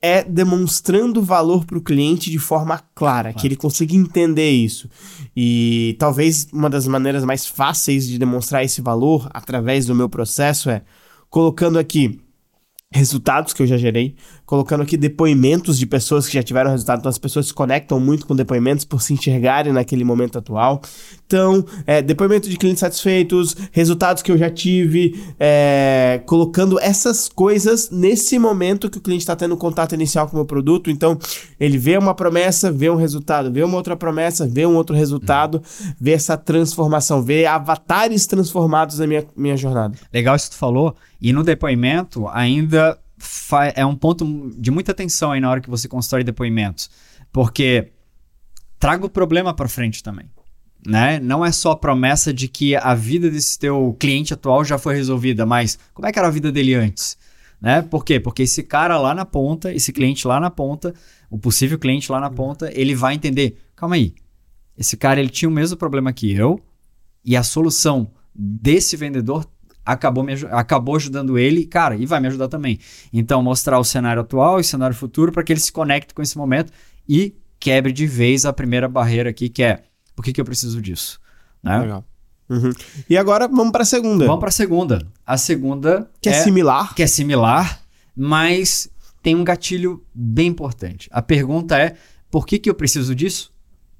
é 0.00 0.22
demonstrando 0.22 1.22
valor 1.22 1.64
para 1.64 1.78
o 1.78 1.82
cliente 1.82 2.30
de 2.30 2.38
forma 2.38 2.78
clara, 2.94 3.30
claro. 3.30 3.38
que 3.38 3.46
ele 3.46 3.56
consiga 3.56 3.94
entender 3.94 4.50
isso. 4.50 4.88
E 5.34 5.96
talvez 5.98 6.46
uma 6.52 6.68
das 6.68 6.86
maneiras 6.86 7.24
mais 7.24 7.46
fáceis 7.46 8.06
de 8.06 8.18
demonstrar 8.18 8.62
esse 8.62 8.82
valor 8.82 9.28
através 9.32 9.86
do 9.86 9.94
meu 9.94 10.08
processo 10.08 10.68
é 10.68 10.82
colocando 11.30 11.78
aqui 11.78 12.20
resultados 12.94 13.52
que 13.52 13.60
eu 13.60 13.66
já 13.66 13.76
gerei, 13.76 14.14
colocando 14.46 14.82
aqui 14.82 14.96
depoimentos 14.96 15.76
de 15.76 15.84
pessoas 15.84 16.28
que 16.28 16.34
já 16.34 16.42
tiveram 16.44 16.70
resultado. 16.70 17.00
Então, 17.00 17.10
as 17.10 17.18
pessoas 17.18 17.46
se 17.46 17.52
conectam 17.52 17.98
muito 17.98 18.24
com 18.24 18.36
depoimentos 18.36 18.84
por 18.84 19.02
se 19.02 19.12
enxergarem 19.12 19.72
naquele 19.72 20.04
momento 20.04 20.38
atual. 20.38 20.80
Então, 21.26 21.64
é, 21.86 22.00
depoimento 22.00 22.48
de 22.48 22.56
clientes 22.56 22.78
satisfeitos, 22.80 23.56
resultados 23.72 24.22
que 24.22 24.30
eu 24.30 24.38
já 24.38 24.48
tive, 24.48 25.20
é, 25.40 26.22
colocando 26.24 26.78
essas 26.78 27.28
coisas 27.28 27.90
nesse 27.90 28.38
momento 28.38 28.88
que 28.88 28.98
o 28.98 29.00
cliente 29.00 29.22
está 29.22 29.34
tendo 29.34 29.56
contato 29.56 29.92
inicial 29.92 30.28
com 30.28 30.34
o 30.34 30.36
meu 30.36 30.46
produto. 30.46 30.88
Então, 30.88 31.18
ele 31.58 31.76
vê 31.76 31.98
uma 31.98 32.14
promessa, 32.14 32.70
vê 32.70 32.88
um 32.88 32.96
resultado, 32.96 33.50
vê 33.50 33.64
uma 33.64 33.76
outra 33.76 33.96
promessa, 33.96 34.46
vê 34.46 34.64
um 34.64 34.76
outro 34.76 34.94
resultado, 34.94 35.60
vê 36.00 36.12
essa 36.12 36.36
transformação, 36.36 37.20
vê 37.20 37.44
avatares 37.44 38.24
transformados 38.26 39.00
na 39.00 39.06
minha, 39.08 39.24
minha 39.36 39.56
jornada. 39.56 39.98
Legal 40.12 40.36
isso 40.36 40.50
que 40.50 40.54
tu 40.54 40.58
falou. 40.58 40.94
E 41.20 41.32
no 41.32 41.42
depoimento, 41.42 42.28
ainda 42.28 42.83
é 43.74 43.84
um 43.84 43.96
ponto 43.96 44.52
de 44.56 44.70
muita 44.70 44.92
atenção 44.92 45.32
aí 45.32 45.40
na 45.40 45.50
hora 45.50 45.60
que 45.60 45.70
você 45.70 45.88
constrói 45.88 46.24
depoimentos. 46.24 46.90
Porque 47.32 47.92
traga 48.78 49.06
o 49.06 49.10
problema 49.10 49.54
para 49.54 49.68
frente 49.68 50.02
também. 50.02 50.30
Né? 50.86 51.18
Não 51.18 51.44
é 51.44 51.50
só 51.50 51.72
a 51.72 51.76
promessa 51.76 52.32
de 52.32 52.46
que 52.46 52.76
a 52.76 52.94
vida 52.94 53.30
desse 53.30 53.58
teu 53.58 53.96
cliente 53.98 54.34
atual 54.34 54.64
já 54.64 54.76
foi 54.76 54.94
resolvida, 54.94 55.46
mas 55.46 55.78
como 55.94 56.06
é 56.06 56.12
que 56.12 56.18
era 56.18 56.28
a 56.28 56.30
vida 56.30 56.52
dele 56.52 56.74
antes? 56.74 57.16
Né? 57.60 57.80
Por 57.80 58.04
quê? 58.04 58.20
Porque 58.20 58.42
esse 58.42 58.62
cara 58.62 58.98
lá 58.98 59.14
na 59.14 59.24
ponta, 59.24 59.72
esse 59.72 59.92
cliente 59.92 60.28
lá 60.28 60.38
na 60.38 60.50
ponta, 60.50 60.92
o 61.30 61.38
possível 61.38 61.78
cliente 61.78 62.12
lá 62.12 62.20
na 62.20 62.28
ponta, 62.28 62.70
ele 62.78 62.94
vai 62.94 63.14
entender, 63.14 63.56
calma 63.74 63.94
aí, 63.94 64.14
esse 64.76 64.96
cara 64.96 65.18
ele 65.18 65.30
tinha 65.30 65.48
o 65.48 65.52
mesmo 65.52 65.76
problema 65.76 66.12
que 66.12 66.30
eu 66.32 66.60
e 67.24 67.36
a 67.36 67.42
solução 67.42 68.10
desse 68.34 68.96
vendedor 68.96 69.46
acabou, 69.84 70.24
me, 70.24 70.32
acabou 70.50 70.96
ajudando 70.96 71.38
ele, 71.38 71.66
cara, 71.66 71.96
e 71.96 72.06
vai 72.06 72.20
me 72.20 72.28
ajudar 72.28 72.48
também. 72.48 72.78
Então, 73.12 73.42
mostrar 73.42 73.78
o 73.78 73.84
cenário 73.84 74.22
atual 74.22 74.58
e 74.58 74.62
o 74.62 74.64
cenário 74.64 74.96
futuro 74.96 75.32
para 75.32 75.42
que 75.42 75.52
ele 75.52 75.60
se 75.60 75.72
conecte 75.72 76.14
com 76.14 76.22
esse 76.22 76.36
momento 76.38 76.72
e 77.08 77.34
quebre 77.58 77.92
de 77.92 78.06
vez 78.06 78.44
a 78.44 78.52
primeira 78.52 78.88
barreira 78.88 79.30
aqui, 79.30 79.48
que 79.48 79.62
é 79.62 79.84
por 80.14 80.24
que, 80.24 80.32
que 80.32 80.40
eu 80.40 80.44
preciso 80.44 80.80
disso? 80.80 81.20
Né? 81.62 81.78
Legal. 81.78 82.04
Uhum. 82.48 82.70
E 83.08 83.16
agora 83.16 83.48
vamos 83.48 83.72
para 83.72 83.82
a 83.82 83.86
segunda. 83.86 84.26
Vamos 84.26 84.40
para 84.40 84.50
a 84.50 84.52
segunda. 84.52 85.06
A 85.26 85.36
segunda 85.36 86.10
que 86.20 86.28
é, 86.28 86.32
é 86.32 86.42
similar, 86.42 86.94
que 86.94 87.02
é 87.02 87.06
similar, 87.06 87.80
mas 88.14 88.88
tem 89.22 89.34
um 89.34 89.42
gatilho 89.42 90.04
bem 90.14 90.48
importante. 90.48 91.08
A 91.10 91.22
pergunta 91.22 91.78
é 91.78 91.96
por 92.30 92.46
que, 92.46 92.58
que 92.58 92.68
eu 92.68 92.74
preciso 92.74 93.14
disso 93.14 93.50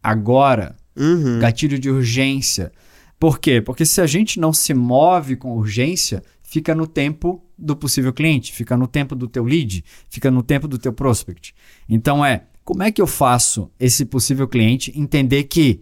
agora? 0.02 0.76
Uhum. 0.96 1.38
Gatilho 1.40 1.78
de 1.78 1.90
urgência. 1.90 2.70
Por 3.18 3.38
quê? 3.38 3.60
Porque 3.60 3.86
se 3.86 4.00
a 4.00 4.06
gente 4.06 4.38
não 4.38 4.52
se 4.52 4.74
move 4.74 5.36
com 5.36 5.56
urgência, 5.56 6.22
fica 6.42 6.74
no 6.74 6.86
tempo 6.86 7.42
do 7.56 7.74
possível 7.74 8.12
cliente, 8.12 8.52
fica 8.52 8.76
no 8.76 8.86
tempo 8.86 9.14
do 9.14 9.28
teu 9.28 9.44
lead, 9.44 9.84
fica 10.08 10.30
no 10.30 10.42
tempo 10.42 10.68
do 10.68 10.78
teu 10.78 10.92
prospect. 10.92 11.54
Então 11.88 12.24
é, 12.24 12.44
como 12.64 12.82
é 12.82 12.90
que 12.90 13.00
eu 13.00 13.06
faço 13.06 13.70
esse 13.78 14.04
possível 14.04 14.48
cliente 14.48 14.92
entender 14.98 15.44
que 15.44 15.80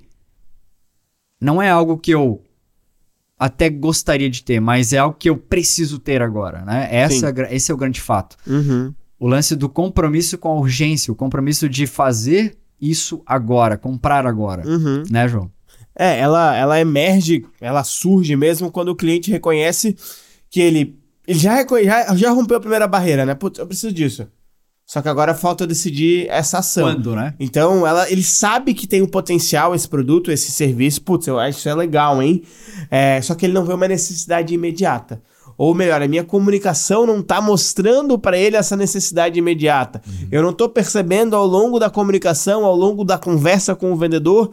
não 1.40 1.60
é 1.60 1.68
algo 1.68 1.98
que 1.98 2.12
eu 2.12 2.42
até 3.38 3.68
gostaria 3.68 4.30
de 4.30 4.44
ter, 4.44 4.60
mas 4.60 4.92
é 4.92 4.98
algo 4.98 5.16
que 5.18 5.28
eu 5.28 5.36
preciso 5.36 5.98
ter 5.98 6.22
agora, 6.22 6.64
né? 6.64 6.88
Essa, 6.92 7.34
esse 7.50 7.72
é 7.72 7.74
o 7.74 7.76
grande 7.76 8.00
fato. 8.00 8.36
Uhum. 8.46 8.94
O 9.18 9.26
lance 9.26 9.56
do 9.56 9.68
compromisso 9.68 10.38
com 10.38 10.48
a 10.48 10.54
urgência, 10.54 11.12
o 11.12 11.16
compromisso 11.16 11.68
de 11.68 11.86
fazer 11.86 12.56
isso 12.80 13.20
agora, 13.26 13.76
comprar 13.76 14.26
agora, 14.26 14.66
uhum. 14.66 15.02
né, 15.10 15.26
João? 15.26 15.50
É, 15.94 16.18
ela, 16.18 16.56
ela 16.56 16.80
emerge, 16.80 17.44
ela 17.60 17.84
surge 17.84 18.34
mesmo 18.34 18.70
quando 18.70 18.88
o 18.88 18.96
cliente 18.96 19.30
reconhece 19.30 19.96
que 20.50 20.60
ele, 20.60 20.98
ele 21.26 21.38
já, 21.38 21.64
já, 21.84 22.16
já 22.16 22.30
rompeu 22.30 22.56
a 22.56 22.60
primeira 22.60 22.86
barreira, 22.86 23.26
né? 23.26 23.34
Putz, 23.34 23.58
eu 23.58 23.66
preciso 23.66 23.92
disso. 23.92 24.26
Só 24.86 25.00
que 25.00 25.08
agora 25.08 25.34
falta 25.34 25.66
decidir 25.66 26.26
essa 26.28 26.58
ação. 26.58 26.84
Quando, 26.84 27.16
né? 27.16 27.34
Então, 27.40 27.86
ela, 27.86 28.10
ele 28.10 28.22
sabe 28.22 28.74
que 28.74 28.86
tem 28.86 29.00
um 29.00 29.06
potencial 29.06 29.74
esse 29.74 29.88
produto, 29.88 30.30
esse 30.30 30.50
serviço. 30.50 31.00
Putz, 31.02 31.26
eu 31.26 31.38
acho 31.38 31.58
isso 31.58 31.68
é 31.68 31.74
legal, 31.74 32.22
hein? 32.22 32.42
É, 32.90 33.20
só 33.22 33.34
que 33.34 33.46
ele 33.46 33.54
não 33.54 33.64
vê 33.64 33.72
uma 33.72 33.88
necessidade 33.88 34.52
imediata. 34.52 35.22
Ou 35.56 35.74
melhor, 35.74 36.02
a 36.02 36.08
minha 36.08 36.24
comunicação 36.24 37.06
não 37.06 37.20
está 37.20 37.40
mostrando 37.40 38.18
para 38.18 38.36
ele 38.36 38.56
essa 38.56 38.76
necessidade 38.76 39.38
imediata. 39.38 40.02
Uhum. 40.06 40.28
Eu 40.30 40.42
não 40.42 40.50
estou 40.50 40.68
percebendo 40.68 41.36
ao 41.36 41.46
longo 41.46 41.78
da 41.78 41.88
comunicação, 41.88 42.64
ao 42.64 42.74
longo 42.74 43.04
da 43.04 43.18
conversa 43.18 43.74
com 43.74 43.92
o 43.92 43.96
vendedor, 43.96 44.50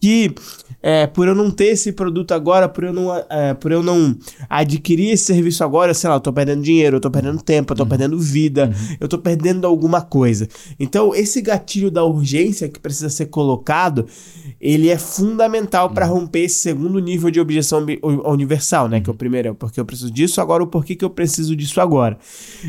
que 0.00 0.34
é, 0.82 1.06
por 1.06 1.28
eu 1.28 1.34
não 1.34 1.50
ter 1.50 1.66
esse 1.66 1.92
produto 1.92 2.32
agora, 2.32 2.68
por 2.68 2.84
eu 2.84 2.92
não, 2.92 3.14
é, 3.28 3.52
por 3.52 3.70
eu 3.70 3.82
não 3.82 4.16
adquirir 4.48 5.10
esse 5.10 5.24
serviço 5.24 5.62
agora, 5.62 5.92
sei 5.92 6.08
lá, 6.08 6.16
eu 6.16 6.20
tô 6.20 6.32
perdendo 6.32 6.62
dinheiro, 6.62 6.96
eu 6.96 7.00
tô 7.00 7.10
perdendo 7.10 7.42
tempo, 7.42 7.72
eu 7.72 7.76
tô 7.76 7.82
uhum. 7.82 7.88
perdendo 7.88 8.18
vida, 8.18 8.66
uhum. 8.66 8.96
eu 8.98 9.08
tô 9.08 9.18
perdendo 9.18 9.66
alguma 9.66 10.00
coisa. 10.00 10.48
Então, 10.78 11.14
esse 11.14 11.42
gatilho 11.42 11.90
da 11.90 12.02
urgência 12.02 12.68
que 12.68 12.80
precisa 12.80 13.10
ser 13.10 13.26
colocado, 13.26 14.06
ele 14.58 14.88
é 14.88 14.96
fundamental 14.96 15.88
uhum. 15.88 15.94
para 15.94 16.06
romper 16.06 16.44
esse 16.44 16.58
segundo 16.58 16.98
nível 16.98 17.30
de 17.30 17.40
objeção 17.40 17.84
universal, 18.24 18.88
né? 18.88 19.00
Que 19.00 19.10
é 19.10 19.12
o 19.12 19.16
primeiro 19.16 19.48
é 19.48 19.50
o 19.50 19.54
porquê 19.54 19.80
eu 19.80 19.84
preciso 19.84 20.10
disso, 20.10 20.40
agora 20.40 20.62
o 20.62 20.66
porquê 20.66 20.94
que 20.94 21.04
eu 21.04 21.10
preciso 21.10 21.54
disso 21.54 21.78
agora. 21.80 22.18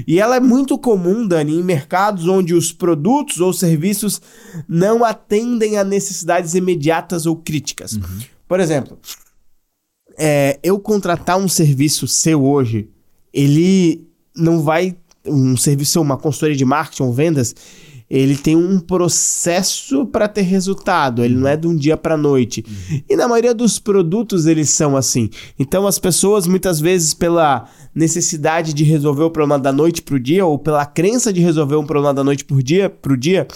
E 0.06 0.20
ela 0.20 0.36
é 0.36 0.40
muito 0.42 0.78
comum, 0.78 1.26
Dani, 1.26 1.56
em 1.56 1.64
mercados 1.64 2.28
onde 2.28 2.54
os 2.54 2.74
produtos 2.74 3.40
ou 3.40 3.54
serviços 3.54 4.22
não 4.68 5.06
atendem 5.06 5.78
a 5.78 5.84
necessidades 5.84 6.56
imediatas 6.56 7.21
ou 7.26 7.36
críticas. 7.36 7.94
Uhum. 7.94 8.20
Por 8.48 8.60
exemplo, 8.60 8.98
é, 10.18 10.60
eu 10.64 10.80
contratar 10.80 11.38
um 11.38 11.48
serviço 11.48 12.08
seu 12.08 12.44
hoje, 12.44 12.90
ele 13.34 14.08
não 14.36 14.62
vai. 14.62 14.96
Um 15.26 15.56
serviço, 15.56 16.02
uma 16.02 16.18
consultoria 16.18 16.56
de 16.56 16.66
marketing 16.66 17.04
ou 17.04 17.14
vendas, 17.14 17.56
ele 18.12 18.36
tem 18.36 18.58
um 18.58 18.78
processo 18.78 20.06
para 20.06 20.28
ter 20.28 20.42
resultado, 20.42 21.24
ele 21.24 21.36
não 21.36 21.48
é 21.48 21.56
de 21.56 21.66
um 21.66 21.74
dia 21.74 21.96
para 21.96 22.18
noite. 22.18 22.66
Uhum. 22.68 23.02
E 23.10 23.16
na 23.16 23.26
maioria 23.26 23.54
dos 23.54 23.80
produtos 23.80 24.48
eles 24.48 24.70
são 24.70 24.98
assim. 24.98 25.30
Então 25.58 25.88
as 25.88 25.98
pessoas 25.98 26.46
muitas 26.46 26.82
vezes 26.82 27.14
pela 27.14 27.70
necessidade 27.96 28.74
de 28.74 28.84
resolver 28.84 29.24
o 29.24 29.32
problema 29.32 29.58
da 29.58 29.72
noite 29.72 30.02
para 30.02 30.16
o 30.16 30.20
dia 30.20 30.46
ou 30.46 30.60
pela 30.60 30.86
crença 30.86 31.32
de 31.32 31.40
resolver 31.40 31.78
um 31.78 31.86
problema 31.86 32.14
da 32.14 32.24
noite 32.24 32.44
por 32.44 32.62
dia 32.62 32.90
para 32.90 33.14
o 33.14 33.18
dia, 33.18 33.48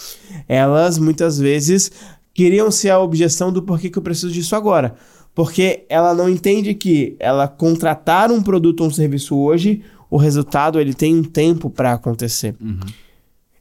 elas 0.47 0.97
muitas 0.97 1.37
vezes 1.37 1.91
queriam 2.35 2.69
ser 2.69 2.89
a 2.89 2.99
objeção 2.99 3.51
do 3.51 3.63
porquê 3.63 3.89
que 3.89 3.97
eu 3.97 4.03
preciso 4.03 4.31
disso 4.31 4.55
agora. 4.55 4.93
Porque 5.33 5.85
ela 5.89 6.13
não 6.13 6.29
entende 6.29 6.73
que 6.75 7.15
ela 7.17 7.47
contratar 7.47 8.31
um 8.31 8.43
produto 8.43 8.81
ou 8.81 8.87
um 8.87 8.91
serviço 8.91 9.35
hoje, 9.35 9.81
o 10.09 10.17
resultado 10.17 10.79
ele 10.79 10.93
tem 10.93 11.15
um 11.15 11.23
tempo 11.23 11.69
para 11.69 11.93
acontecer. 11.93 12.55
Uhum. 12.61 12.79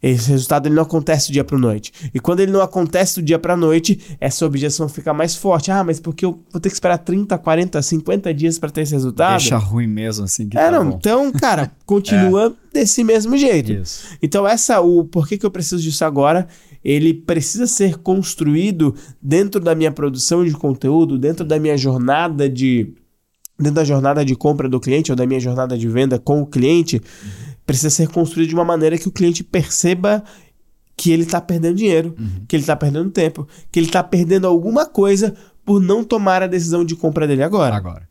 Esse 0.02 0.30
resultado 0.30 0.66
ele 0.66 0.74
não 0.74 0.82
acontece 0.82 1.28
do 1.28 1.32
dia 1.32 1.44
para 1.44 1.56
noite. 1.56 1.90
E 2.12 2.20
quando 2.20 2.40
ele 2.40 2.52
não 2.52 2.60
acontece 2.60 3.14
do 3.14 3.24
dia 3.24 3.38
para 3.38 3.56
noite, 3.56 3.98
essa 4.20 4.44
objeção 4.44 4.86
fica 4.86 5.14
mais 5.14 5.34
forte. 5.34 5.70
Ah, 5.70 5.82
mas 5.82 5.98
porque 5.98 6.26
eu 6.26 6.42
vou 6.52 6.60
ter 6.60 6.68
que 6.68 6.74
esperar 6.74 6.98
30, 6.98 7.38
40, 7.38 7.80
50 7.80 8.34
dias 8.34 8.58
para 8.58 8.68
ter 8.68 8.82
esse 8.82 8.92
resultado? 8.92 9.38
Deixa 9.38 9.56
ruim 9.56 9.86
mesmo 9.86 10.24
assim 10.24 10.46
que 10.46 10.58
É, 10.58 10.66
tá 10.66 10.70
não. 10.72 10.90
Bom. 10.90 10.96
Então, 10.98 11.32
cara, 11.32 11.72
continua 11.86 12.54
é. 12.72 12.80
desse 12.80 13.02
mesmo 13.02 13.34
jeito. 13.38 13.72
Isso. 13.72 14.04
Então, 14.22 14.46
essa 14.46 14.78
o 14.82 15.04
porquê 15.04 15.38
que 15.38 15.46
eu 15.46 15.50
preciso 15.50 15.80
disso 15.80 16.04
agora, 16.04 16.46
ele 16.84 17.14
precisa 17.14 17.66
ser 17.66 17.96
construído 17.96 18.94
dentro 19.20 19.58
da 19.58 19.74
minha 19.74 19.90
produção 19.90 20.44
de 20.44 20.52
conteúdo, 20.52 21.18
dentro 21.18 21.44
da 21.44 21.58
minha 21.58 21.76
jornada 21.78 22.48
de 22.48 22.92
dentro 23.58 23.76
da 23.76 23.84
jornada 23.84 24.24
de 24.24 24.34
compra 24.34 24.68
do 24.68 24.80
cliente 24.80 25.12
ou 25.12 25.16
da 25.16 25.24
minha 25.26 25.40
jornada 25.40 25.78
de 25.78 25.88
venda 25.88 26.18
com 26.18 26.42
o 26.42 26.46
cliente. 26.46 27.00
Precisa 27.64 27.88
ser 27.88 28.08
construído 28.08 28.48
de 28.48 28.54
uma 28.54 28.64
maneira 28.64 28.98
que 28.98 29.08
o 29.08 29.12
cliente 29.12 29.42
perceba 29.42 30.22
que 30.96 31.10
ele 31.10 31.22
está 31.22 31.40
perdendo 31.40 31.76
dinheiro, 31.76 32.14
uhum. 32.18 32.44
que 32.46 32.54
ele 32.54 32.62
está 32.62 32.76
perdendo 32.76 33.10
tempo, 33.10 33.48
que 33.72 33.78
ele 33.78 33.86
está 33.86 34.02
perdendo 34.02 34.46
alguma 34.46 34.86
coisa 34.86 35.34
por 35.64 35.80
não 35.80 36.04
tomar 36.04 36.42
a 36.42 36.46
decisão 36.46 36.84
de 36.84 36.94
compra 36.94 37.26
dele 37.26 37.42
agora. 37.42 37.74
Agora. 37.74 38.08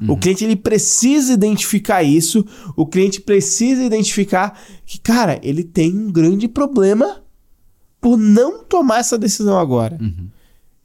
Uhum. 0.00 0.12
O 0.12 0.16
cliente 0.16 0.44
ele 0.44 0.56
precisa 0.56 1.32
identificar 1.34 2.02
isso, 2.02 2.44
o 2.76 2.86
cliente 2.86 3.20
precisa 3.20 3.84
identificar 3.84 4.58
que, 4.84 4.98
cara, 4.98 5.38
ele 5.42 5.62
tem 5.62 5.94
um 5.94 6.10
grande 6.10 6.48
problema 6.48 7.23
por 8.04 8.18
não 8.18 8.62
tomar 8.62 8.98
essa 8.98 9.16
decisão 9.16 9.58
agora. 9.58 9.96
Uhum. 9.98 10.28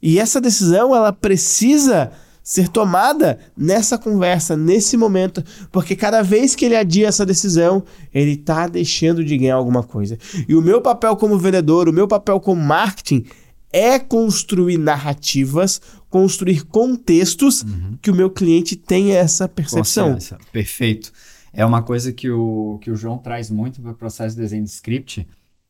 E 0.00 0.18
essa 0.18 0.40
decisão, 0.40 0.96
ela 0.96 1.12
precisa 1.12 2.10
ser 2.42 2.66
tomada 2.68 3.38
nessa 3.54 3.98
conversa, 3.98 4.56
nesse 4.56 4.96
momento, 4.96 5.44
porque 5.70 5.94
cada 5.94 6.22
vez 6.22 6.56
que 6.56 6.64
ele 6.64 6.74
adia 6.74 7.08
essa 7.08 7.26
decisão, 7.26 7.84
ele 8.14 8.38
tá 8.38 8.66
deixando 8.66 9.22
de 9.22 9.36
ganhar 9.36 9.56
alguma 9.56 9.82
coisa. 9.82 10.16
E 10.48 10.54
o 10.54 10.62
meu 10.62 10.80
papel 10.80 11.14
como 11.14 11.36
vendedor, 11.36 11.90
o 11.90 11.92
meu 11.92 12.08
papel 12.08 12.40
como 12.40 12.62
marketing 12.62 13.26
é 13.70 13.98
construir 13.98 14.78
narrativas, 14.78 15.78
construir 16.08 16.64
contextos 16.64 17.60
uhum. 17.60 17.98
que 18.00 18.10
o 18.10 18.14
meu 18.14 18.30
cliente 18.30 18.76
tenha 18.76 19.18
essa 19.18 19.46
percepção. 19.46 20.14
Consciência. 20.14 20.38
Perfeito. 20.50 21.12
É 21.52 21.66
uma 21.66 21.82
coisa 21.82 22.14
que 22.14 22.30
o, 22.30 22.78
que 22.80 22.90
o 22.90 22.96
João 22.96 23.18
traz 23.18 23.50
muito 23.50 23.82
para 23.82 23.90
o 23.90 23.94
processo 23.94 24.34
de 24.34 24.40
desenho 24.40 24.64
de 24.64 24.70
script, 24.70 25.28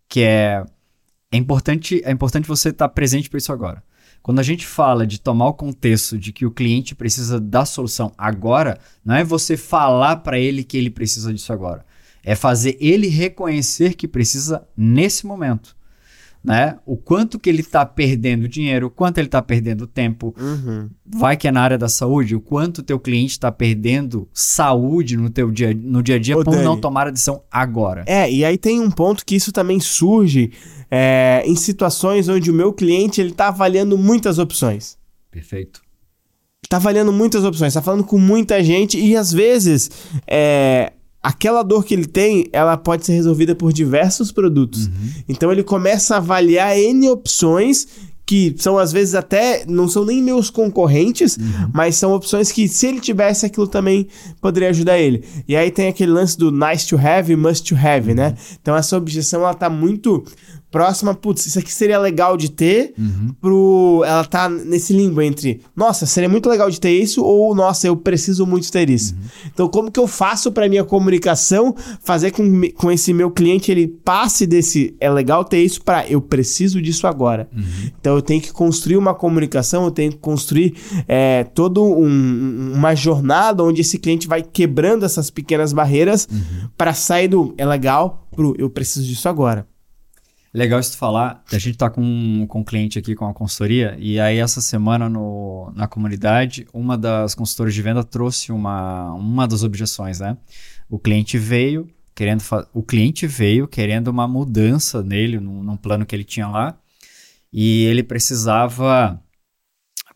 que 0.08 0.20
é, 0.20 0.64
é 1.32 1.36
importante, 1.36 2.02
é 2.04 2.10
importante 2.10 2.48
você 2.48 2.70
estar 2.70 2.88
tá 2.88 2.94
presente 2.94 3.30
para 3.30 3.38
isso 3.38 3.52
agora. 3.52 3.82
Quando 4.22 4.40
a 4.40 4.42
gente 4.42 4.66
fala 4.66 5.06
de 5.06 5.20
tomar 5.20 5.46
o 5.46 5.54
contexto 5.54 6.18
de 6.18 6.32
que 6.32 6.44
o 6.44 6.50
cliente 6.50 6.94
precisa 6.94 7.40
da 7.40 7.64
solução 7.64 8.12
agora, 8.18 8.78
não 9.04 9.14
é 9.14 9.24
você 9.24 9.56
falar 9.56 10.16
para 10.16 10.38
ele 10.38 10.62
que 10.62 10.76
ele 10.76 10.90
precisa 10.90 11.32
disso 11.32 11.52
agora. 11.52 11.86
É 12.22 12.34
fazer 12.34 12.76
ele 12.80 13.08
reconhecer 13.08 13.94
que 13.94 14.06
precisa 14.06 14.66
nesse 14.76 15.24
momento 15.24 15.74
né? 16.42 16.78
O 16.86 16.96
quanto 16.96 17.38
que 17.38 17.50
ele 17.50 17.60
está 17.60 17.84
perdendo 17.84 18.48
dinheiro, 18.48 18.86
o 18.86 18.90
quanto 18.90 19.18
ele 19.18 19.28
está 19.28 19.42
perdendo 19.42 19.86
tempo. 19.86 20.34
Uhum. 20.38 20.88
Vai 21.06 21.36
que 21.36 21.46
é 21.46 21.52
na 21.52 21.60
área 21.60 21.78
da 21.78 21.88
saúde, 21.88 22.34
o 22.34 22.40
quanto 22.40 22.78
o 22.78 22.82
teu 22.82 22.98
cliente 22.98 23.32
está 23.32 23.52
perdendo 23.52 24.28
saúde 24.32 25.16
no 25.16 25.28
teu 25.28 25.50
dia, 25.50 25.74
no 25.74 26.02
dia 26.02 26.16
a 26.16 26.18
dia 26.18 26.36
Ô, 26.36 26.44
por 26.44 26.52
Dani, 26.52 26.64
não 26.64 26.80
tomar 26.80 27.08
a 27.08 27.10
decisão 27.10 27.42
agora. 27.50 28.04
É, 28.06 28.30
e 28.30 28.44
aí 28.44 28.56
tem 28.56 28.80
um 28.80 28.90
ponto 28.90 29.24
que 29.24 29.36
isso 29.36 29.52
também 29.52 29.78
surge 29.80 30.52
é, 30.90 31.42
em 31.46 31.54
situações 31.54 32.28
onde 32.28 32.50
o 32.50 32.54
meu 32.54 32.72
cliente 32.72 33.20
ele 33.20 33.30
está 33.30 33.48
avaliando 33.48 33.96
muitas 33.96 34.38
opções. 34.38 34.98
Perfeito. 35.30 35.80
Está 36.64 36.76
avaliando 36.76 37.12
muitas 37.12 37.44
opções, 37.44 37.68
está 37.68 37.82
falando 37.82 38.04
com 38.04 38.18
muita 38.18 38.62
gente 38.62 38.98
e 38.98 39.16
às 39.16 39.32
vezes 39.32 39.90
é, 40.26 40.92
aquela 41.22 41.62
dor 41.62 41.84
que 41.84 41.94
ele 41.94 42.06
tem, 42.06 42.48
ela 42.52 42.76
pode 42.76 43.04
ser 43.04 43.12
resolvida 43.12 43.54
por 43.54 43.72
diversos 43.72 44.30
produtos. 44.30 44.86
Uhum. 44.86 44.92
Então 45.28 45.50
ele 45.50 45.62
começa 45.62 46.14
a 46.14 46.18
avaliar 46.18 46.76
N 46.76 47.08
opções 47.08 47.86
que 48.30 48.54
são 48.58 48.78
às 48.78 48.92
vezes 48.92 49.16
até 49.16 49.64
não 49.66 49.88
são 49.88 50.04
nem 50.04 50.22
meus 50.22 50.50
concorrentes, 50.50 51.36
uhum. 51.36 51.70
mas 51.74 51.96
são 51.96 52.12
opções 52.12 52.52
que 52.52 52.68
se 52.68 52.86
ele 52.86 53.00
tivesse 53.00 53.44
aquilo 53.44 53.66
também 53.66 54.06
poderia 54.40 54.68
ajudar 54.68 54.98
ele. 54.98 55.24
E 55.48 55.56
aí 55.56 55.68
tem 55.68 55.88
aquele 55.88 56.12
lance 56.12 56.38
do 56.38 56.52
nice 56.52 56.86
to 56.86 56.96
have 56.96 57.32
e 57.32 57.34
must 57.34 57.68
to 57.68 57.74
have, 57.76 58.14
né? 58.14 58.28
Uhum. 58.28 58.56
Então 58.62 58.76
essa 58.76 58.96
objeção 58.96 59.40
ela 59.40 59.52
tá 59.52 59.68
muito 59.68 60.24
próxima, 60.70 61.14
putz, 61.14 61.46
isso 61.46 61.58
aqui 61.58 61.72
seria 61.72 61.98
legal 61.98 62.36
de 62.36 62.50
ter, 62.50 62.94
uhum. 62.98 63.34
pro. 63.40 64.02
Ela 64.06 64.24
tá 64.24 64.48
nesse 64.48 64.92
limbo 64.92 65.20
entre, 65.20 65.60
nossa, 65.74 66.06
seria 66.06 66.28
muito 66.28 66.48
legal 66.48 66.70
de 66.70 66.80
ter 66.80 66.90
isso, 66.90 67.22
ou 67.24 67.54
nossa, 67.54 67.86
eu 67.86 67.96
preciso 67.96 68.46
muito 68.46 68.70
ter 68.70 68.88
isso. 68.88 69.14
Uhum. 69.14 69.20
Então, 69.52 69.68
como 69.68 69.90
que 69.90 69.98
eu 69.98 70.06
faço 70.06 70.52
para 70.52 70.68
minha 70.68 70.84
comunicação 70.84 71.74
fazer 72.02 72.30
com, 72.30 72.44
com 72.74 72.90
esse 72.90 73.12
meu 73.12 73.30
cliente 73.30 73.70
ele 73.70 73.88
passe 73.88 74.46
desse 74.46 74.94
é 75.00 75.10
legal 75.10 75.44
ter 75.44 75.62
isso 75.62 75.82
para 75.82 76.06
eu 76.08 76.20
preciso 76.20 76.80
disso 76.80 77.06
agora. 77.06 77.48
Uhum. 77.54 77.90
Então, 78.00 78.14
eu 78.14 78.22
tenho 78.22 78.40
que 78.40 78.52
construir 78.52 78.96
uma 78.96 79.14
comunicação, 79.14 79.84
eu 79.84 79.90
tenho 79.90 80.12
que 80.12 80.18
construir 80.18 80.74
é, 81.08 81.44
toda 81.44 81.80
um, 81.80 82.72
uma 82.74 82.94
jornada 82.94 83.64
onde 83.64 83.80
esse 83.80 83.98
cliente 83.98 84.28
vai 84.28 84.42
quebrando 84.42 85.04
essas 85.04 85.30
pequenas 85.30 85.72
barreiras 85.72 86.28
uhum. 86.30 86.68
para 86.76 86.94
sair 86.94 87.28
do 87.28 87.54
é 87.58 87.66
legal 87.66 88.28
pro 88.34 88.54
eu 88.58 88.70
preciso 88.70 89.06
disso 89.06 89.28
agora. 89.28 89.66
Legal 90.52 90.80
isso 90.80 90.96
falar. 90.96 91.44
A 91.52 91.58
gente 91.58 91.78
tá 91.78 91.88
com, 91.88 92.44
com 92.48 92.60
um 92.60 92.64
cliente 92.64 92.98
aqui 92.98 93.14
com 93.14 93.26
a 93.26 93.32
consultoria, 93.32 93.96
e 93.98 94.18
aí 94.18 94.38
essa 94.38 94.60
semana 94.60 95.08
no, 95.08 95.72
na 95.76 95.86
comunidade, 95.86 96.66
uma 96.72 96.98
das 96.98 97.34
consultoras 97.34 97.72
de 97.72 97.80
venda 97.80 98.02
trouxe 98.02 98.50
uma, 98.50 99.12
uma 99.14 99.46
das 99.46 99.62
objeções, 99.62 100.18
né? 100.18 100.36
O 100.88 100.98
cliente 100.98 101.38
veio 101.38 101.88
querendo 102.14 102.42
o 102.74 102.82
cliente 102.82 103.26
veio 103.26 103.66
querendo 103.66 104.08
uma 104.08 104.28
mudança 104.28 105.02
nele, 105.02 105.38
num, 105.40 105.62
num 105.62 105.76
plano 105.76 106.04
que 106.04 106.14
ele 106.14 106.24
tinha 106.24 106.48
lá, 106.48 106.76
e 107.52 107.84
ele 107.84 108.02
precisava 108.02 109.22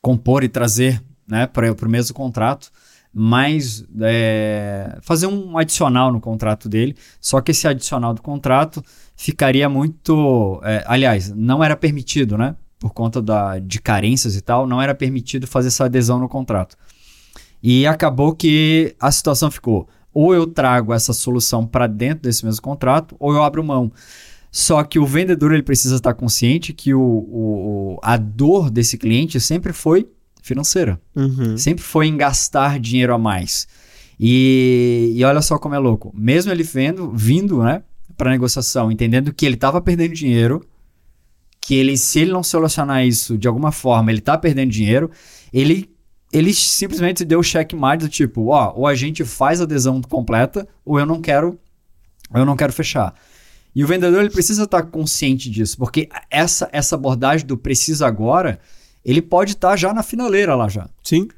compor 0.02 0.44
e 0.44 0.48
trazer 0.48 1.02
né, 1.26 1.46
para 1.46 1.72
o 1.72 1.88
mesmo 1.88 2.14
contrato 2.14 2.70
mais 3.14 3.84
é, 4.00 4.98
fazer 5.02 5.28
um 5.28 5.56
adicional 5.56 6.12
no 6.12 6.20
contrato 6.20 6.68
dele. 6.68 6.96
Só 7.20 7.40
que 7.40 7.52
esse 7.52 7.68
adicional 7.68 8.12
do 8.12 8.20
contrato 8.20 8.82
ficaria 9.16 9.68
muito. 9.68 10.60
É, 10.64 10.82
aliás, 10.86 11.30
não 11.30 11.62
era 11.62 11.76
permitido, 11.76 12.36
né? 12.36 12.56
Por 12.78 12.92
conta 12.92 13.22
da, 13.22 13.58
de 13.60 13.80
carências 13.80 14.34
e 14.36 14.40
tal, 14.40 14.66
não 14.66 14.82
era 14.82 14.94
permitido 14.94 15.46
fazer 15.46 15.68
essa 15.68 15.84
adesão 15.84 16.18
no 16.18 16.28
contrato. 16.28 16.76
E 17.62 17.86
acabou 17.86 18.34
que 18.34 18.96
a 19.00 19.12
situação 19.12 19.50
ficou: 19.50 19.88
ou 20.12 20.34
eu 20.34 20.46
trago 20.46 20.92
essa 20.92 21.12
solução 21.12 21.64
para 21.64 21.86
dentro 21.86 22.24
desse 22.24 22.44
mesmo 22.44 22.60
contrato, 22.60 23.14
ou 23.18 23.32
eu 23.32 23.42
abro 23.42 23.62
mão. 23.62 23.92
Só 24.50 24.84
que 24.84 24.98
o 24.98 25.06
vendedor 25.06 25.52
ele 25.52 25.62
precisa 25.62 25.96
estar 25.96 26.14
consciente 26.14 26.72
que 26.72 26.94
o, 26.94 27.00
o, 27.00 27.98
a 28.02 28.16
dor 28.16 28.70
desse 28.70 28.96
cliente 28.96 29.40
sempre 29.40 29.72
foi 29.72 30.08
financeira. 30.44 31.00
Uhum. 31.16 31.56
Sempre 31.56 31.82
foi 31.82 32.06
em 32.06 32.16
gastar 32.18 32.78
dinheiro 32.78 33.14
a 33.14 33.18
mais. 33.18 33.66
E, 34.20 35.14
e 35.16 35.24
olha 35.24 35.40
só 35.40 35.58
como 35.58 35.74
é 35.74 35.78
louco. 35.78 36.12
Mesmo 36.14 36.52
ele 36.52 36.62
vendo, 36.62 37.10
vindo, 37.12 37.62
né, 37.62 37.82
para 38.14 38.30
negociação, 38.30 38.92
entendendo 38.92 39.32
que 39.32 39.46
ele 39.46 39.54
estava 39.54 39.80
perdendo 39.80 40.12
dinheiro, 40.12 40.62
que 41.62 41.74
ele, 41.74 41.96
se 41.96 42.20
ele 42.20 42.30
não 42.30 42.42
solucionar 42.42 43.06
isso 43.06 43.38
de 43.38 43.48
alguma 43.48 43.72
forma, 43.72 44.12
ele 44.12 44.18
está 44.18 44.36
perdendo 44.36 44.70
dinheiro, 44.70 45.10
ele 45.52 45.90
ele 46.30 46.52
simplesmente 46.52 47.24
deu 47.24 47.38
o 47.38 47.44
checkmate 47.44 48.04
do 48.04 48.08
tipo, 48.08 48.48
ó, 48.48 48.72
ou 48.74 48.88
a 48.88 48.94
gente 48.96 49.24
faz 49.24 49.60
a 49.60 49.64
adesão 49.64 50.02
completa, 50.02 50.66
ou 50.84 50.98
eu 50.98 51.06
não 51.06 51.20
quero, 51.20 51.56
eu 52.34 52.44
não 52.44 52.56
quero 52.56 52.72
fechar. 52.72 53.14
E 53.72 53.84
o 53.84 53.86
vendedor 53.86 54.20
ele 54.20 54.30
precisa 54.30 54.64
estar 54.64 54.82
tá 54.82 54.88
consciente 54.88 55.48
disso, 55.48 55.78
porque 55.78 56.08
essa 56.28 56.68
essa 56.72 56.96
abordagem 56.96 57.46
do 57.46 57.56
precisa 57.56 58.06
agora, 58.06 58.58
ele 59.04 59.22
pode 59.22 59.52
estar 59.52 59.70
tá 59.70 59.76
já 59.76 59.92
na 59.92 60.02
finaleira 60.02 60.54
lá 60.54 60.68
já. 60.68 60.88
Sim 61.02 61.28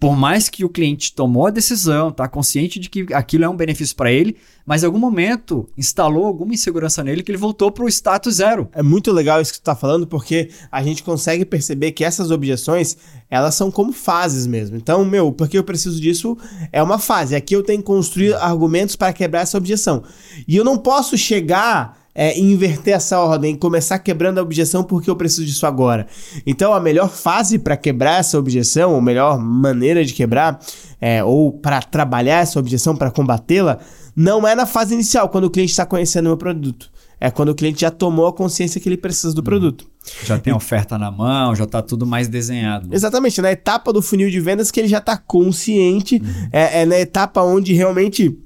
por 0.00 0.16
mais 0.16 0.48
que 0.48 0.64
o 0.64 0.68
cliente 0.70 1.14
tomou 1.14 1.46
a 1.46 1.50
decisão, 1.50 2.10
tá 2.10 2.26
consciente 2.26 2.80
de 2.80 2.88
que 2.88 3.12
aquilo 3.12 3.44
é 3.44 3.48
um 3.48 3.54
benefício 3.54 3.94
para 3.94 4.10
ele, 4.10 4.34
mas 4.64 4.82
em 4.82 4.86
algum 4.86 4.98
momento 4.98 5.68
instalou 5.76 6.24
alguma 6.24 6.54
insegurança 6.54 7.04
nele 7.04 7.22
que 7.22 7.30
ele 7.30 7.36
voltou 7.36 7.70
para 7.70 7.84
o 7.84 7.88
status 7.88 8.36
zero. 8.36 8.66
É 8.72 8.82
muito 8.82 9.12
legal 9.12 9.42
isso 9.42 9.52
que 9.52 9.60
tu 9.60 9.64
tá 9.64 9.76
falando, 9.76 10.06
porque 10.06 10.48
a 10.72 10.82
gente 10.82 11.02
consegue 11.02 11.44
perceber 11.44 11.92
que 11.92 12.02
essas 12.02 12.30
objeções, 12.30 12.96
elas 13.28 13.54
são 13.54 13.70
como 13.70 13.92
fases 13.92 14.46
mesmo. 14.46 14.74
Então, 14.74 15.04
meu, 15.04 15.30
porque 15.32 15.58
eu 15.58 15.64
preciso 15.64 16.00
disso 16.00 16.34
é 16.72 16.82
uma 16.82 16.98
fase. 16.98 17.36
Aqui 17.36 17.54
eu 17.54 17.62
tenho 17.62 17.80
que 17.80 17.86
construir 17.86 18.32
argumentos 18.36 18.96
para 18.96 19.12
quebrar 19.12 19.40
essa 19.40 19.58
objeção. 19.58 20.02
E 20.48 20.56
eu 20.56 20.64
não 20.64 20.78
posso 20.78 21.18
chegar 21.18 21.99
é, 22.20 22.38
inverter 22.38 22.92
essa 22.92 23.18
ordem, 23.18 23.56
começar 23.56 23.98
quebrando 23.98 24.36
a 24.36 24.42
objeção 24.42 24.84
porque 24.84 25.08
eu 25.08 25.16
preciso 25.16 25.46
disso 25.46 25.66
agora. 25.66 26.06
Então, 26.46 26.74
a 26.74 26.78
melhor 26.78 27.08
fase 27.08 27.58
para 27.58 27.78
quebrar 27.78 28.20
essa 28.20 28.38
objeção, 28.38 28.90
ou 28.90 28.98
a 28.98 29.02
melhor 29.02 29.38
maneira 29.38 30.04
de 30.04 30.12
quebrar, 30.12 30.60
é, 31.00 31.24
ou 31.24 31.50
para 31.50 31.80
trabalhar 31.80 32.40
essa 32.40 32.58
objeção, 32.58 32.94
para 32.94 33.10
combatê-la, 33.10 33.78
não 34.14 34.46
é 34.46 34.54
na 34.54 34.66
fase 34.66 34.92
inicial, 34.92 35.30
quando 35.30 35.44
o 35.44 35.50
cliente 35.50 35.70
está 35.70 35.86
conhecendo 35.86 36.26
o 36.26 36.28
meu 36.28 36.36
produto. 36.36 36.90
É 37.18 37.30
quando 37.30 37.50
o 37.50 37.54
cliente 37.54 37.80
já 37.80 37.90
tomou 37.90 38.26
a 38.26 38.34
consciência 38.34 38.78
que 38.78 38.86
ele 38.86 38.98
precisa 38.98 39.32
do 39.32 39.38
uhum. 39.38 39.44
produto. 39.44 39.86
Já 40.22 40.38
tem 40.38 40.52
oferta 40.52 40.98
na 40.98 41.10
mão, 41.10 41.54
já 41.54 41.64
está 41.64 41.80
tudo 41.80 42.06
mais 42.06 42.28
desenhado. 42.28 42.94
Exatamente, 42.94 43.40
na 43.40 43.50
etapa 43.50 43.94
do 43.94 44.02
funil 44.02 44.30
de 44.30 44.40
vendas 44.40 44.70
que 44.70 44.78
ele 44.78 44.88
já 44.88 44.98
está 44.98 45.16
consciente, 45.16 46.16
uhum. 46.16 46.48
é, 46.52 46.82
é 46.82 46.84
na 46.84 47.00
etapa 47.00 47.40
onde 47.40 47.72
realmente 47.72 48.38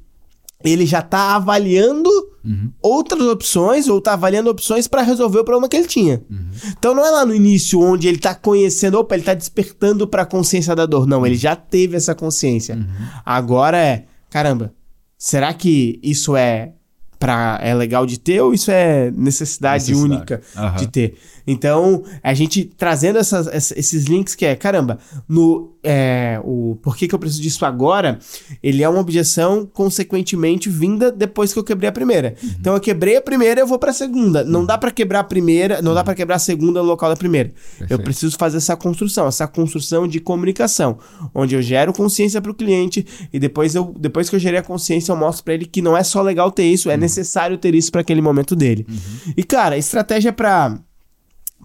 ele 0.62 0.86
já 0.86 1.00
está 1.00 1.34
avaliando 1.34 2.08
uhum. 2.44 2.70
outras 2.82 3.22
opções 3.22 3.88
ou 3.88 3.98
está 3.98 4.12
avaliando 4.12 4.50
opções 4.50 4.86
para 4.86 5.02
resolver 5.02 5.38
o 5.38 5.44
problema 5.44 5.68
que 5.68 5.76
ele 5.76 5.86
tinha. 5.86 6.22
Uhum. 6.30 6.50
Então 6.78 6.94
não 6.94 7.04
é 7.04 7.10
lá 7.10 7.24
no 7.24 7.34
início 7.34 7.80
onde 7.80 8.06
ele 8.08 8.16
está 8.16 8.34
conhecendo, 8.34 8.98
opa, 8.98 9.14
ele 9.14 9.22
está 9.22 9.34
despertando 9.34 10.06
para 10.06 10.22
a 10.22 10.26
consciência 10.26 10.74
da 10.74 10.86
dor. 10.86 11.06
Não, 11.06 11.26
ele 11.26 11.36
já 11.36 11.56
teve 11.56 11.96
essa 11.96 12.14
consciência. 12.14 12.76
Uhum. 12.76 12.86
Agora 13.24 13.78
é, 13.78 14.04
caramba, 14.30 14.74
será 15.16 15.52
que 15.54 15.98
isso 16.02 16.36
é 16.36 16.74
pra, 17.18 17.58
é 17.62 17.74
legal 17.74 18.06
de 18.06 18.18
ter 18.18 18.40
ou 18.40 18.52
isso 18.52 18.70
é 18.70 19.10
necessidade, 19.10 19.90
necessidade. 19.90 20.14
única 20.14 20.40
uhum. 20.56 20.76
de 20.76 20.86
ter? 20.88 21.14
Então, 21.46 22.02
a 22.22 22.32
gente 22.32 22.64
trazendo 22.64 23.18
essas, 23.18 23.72
esses 23.76 24.04
links 24.04 24.34
que 24.34 24.46
é, 24.46 24.56
caramba, 24.56 24.98
no 25.28 25.74
é, 25.82 26.40
o 26.42 26.78
por 26.82 26.96
que, 26.96 27.06
que 27.06 27.14
eu 27.14 27.18
preciso 27.18 27.42
disso 27.42 27.66
agora, 27.66 28.18
ele 28.62 28.82
é 28.82 28.88
uma 28.88 29.00
objeção 29.00 29.68
consequentemente 29.70 30.70
vinda 30.70 31.12
depois 31.12 31.52
que 31.52 31.58
eu 31.58 31.64
quebrei 31.64 31.88
a 31.90 31.92
primeira. 31.92 32.34
Uhum. 32.42 32.50
Então, 32.58 32.74
eu 32.74 32.80
quebrei 32.80 33.16
a 33.16 33.20
primeira, 33.20 33.60
eu 33.60 33.66
vou 33.66 33.78
para 33.78 33.90
a 33.90 33.94
segunda. 33.94 34.42
Uhum. 34.42 34.50
Não 34.50 34.64
dá 34.64 34.78
para 34.78 34.90
quebrar 34.90 35.20
a 35.20 35.24
primeira, 35.24 35.82
não 35.82 35.90
uhum. 35.90 35.94
dá 35.94 36.04
para 36.04 36.14
quebrar 36.14 36.36
a 36.36 36.38
segunda 36.38 36.80
no 36.80 36.86
local 36.86 37.10
da 37.10 37.16
primeira. 37.16 37.50
Perfeito. 37.50 37.92
Eu 37.92 37.98
preciso 37.98 38.36
fazer 38.38 38.56
essa 38.56 38.76
construção, 38.76 39.26
essa 39.26 39.46
construção 39.46 40.08
de 40.08 40.20
comunicação, 40.20 40.98
onde 41.34 41.54
eu 41.54 41.60
gero 41.60 41.92
consciência 41.92 42.40
para 42.40 42.50
o 42.50 42.54
cliente 42.54 43.06
e 43.32 43.38
depois 43.38 43.74
eu 43.74 43.94
depois 43.98 44.28
que 44.28 44.36
eu 44.36 44.40
gerei 44.40 44.60
a 44.60 44.62
consciência, 44.62 45.12
eu 45.12 45.16
mostro 45.16 45.44
para 45.44 45.54
ele 45.54 45.66
que 45.66 45.82
não 45.82 45.96
é 45.96 46.02
só 46.02 46.22
legal 46.22 46.50
ter 46.50 46.64
isso, 46.64 46.90
é 46.90 46.94
uhum. 46.94 47.00
Necessário 47.04 47.58
ter 47.58 47.74
isso 47.74 47.92
para 47.92 48.00
aquele 48.00 48.20
momento 48.20 48.56
dele. 48.56 48.86
Uhum. 48.88 49.32
E 49.36 49.44
cara, 49.44 49.78
estratégia 49.78 50.32
para 50.32 50.78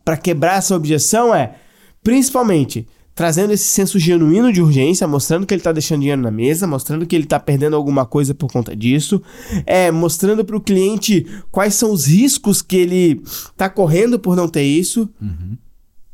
para 0.03 0.17
quebrar 0.17 0.57
essa 0.57 0.75
objeção 0.75 1.33
é 1.35 1.55
Principalmente 2.03 2.87
trazendo 3.13 3.51
esse 3.51 3.67
senso 3.67 3.99
genuíno 3.99 4.53
de 4.53 4.61
urgência, 4.61 5.05
mostrando 5.05 5.45
que 5.45 5.53
ele 5.53 5.59
está 5.59 5.73
deixando 5.73 5.99
dinheiro 5.99 6.21
na 6.21 6.31
mesa, 6.31 6.65
mostrando 6.65 7.05
que 7.05 7.13
ele 7.13 7.25
está 7.25 7.37
perdendo 7.37 7.75
alguma 7.75 8.05
coisa 8.05 8.33
por 8.33 8.49
conta 8.49 8.73
disso, 8.73 9.21
é, 9.65 9.91
mostrando 9.91 10.45
para 10.45 10.55
o 10.55 10.61
cliente 10.61 11.27
quais 11.51 11.75
são 11.75 11.91
os 11.91 12.05
riscos 12.05 12.61
que 12.61 12.77
ele 12.77 13.21
está 13.25 13.69
correndo 13.69 14.17
por 14.17 14.37
não 14.37 14.47
ter 14.47 14.63
isso, 14.63 15.09
uhum. 15.21 15.57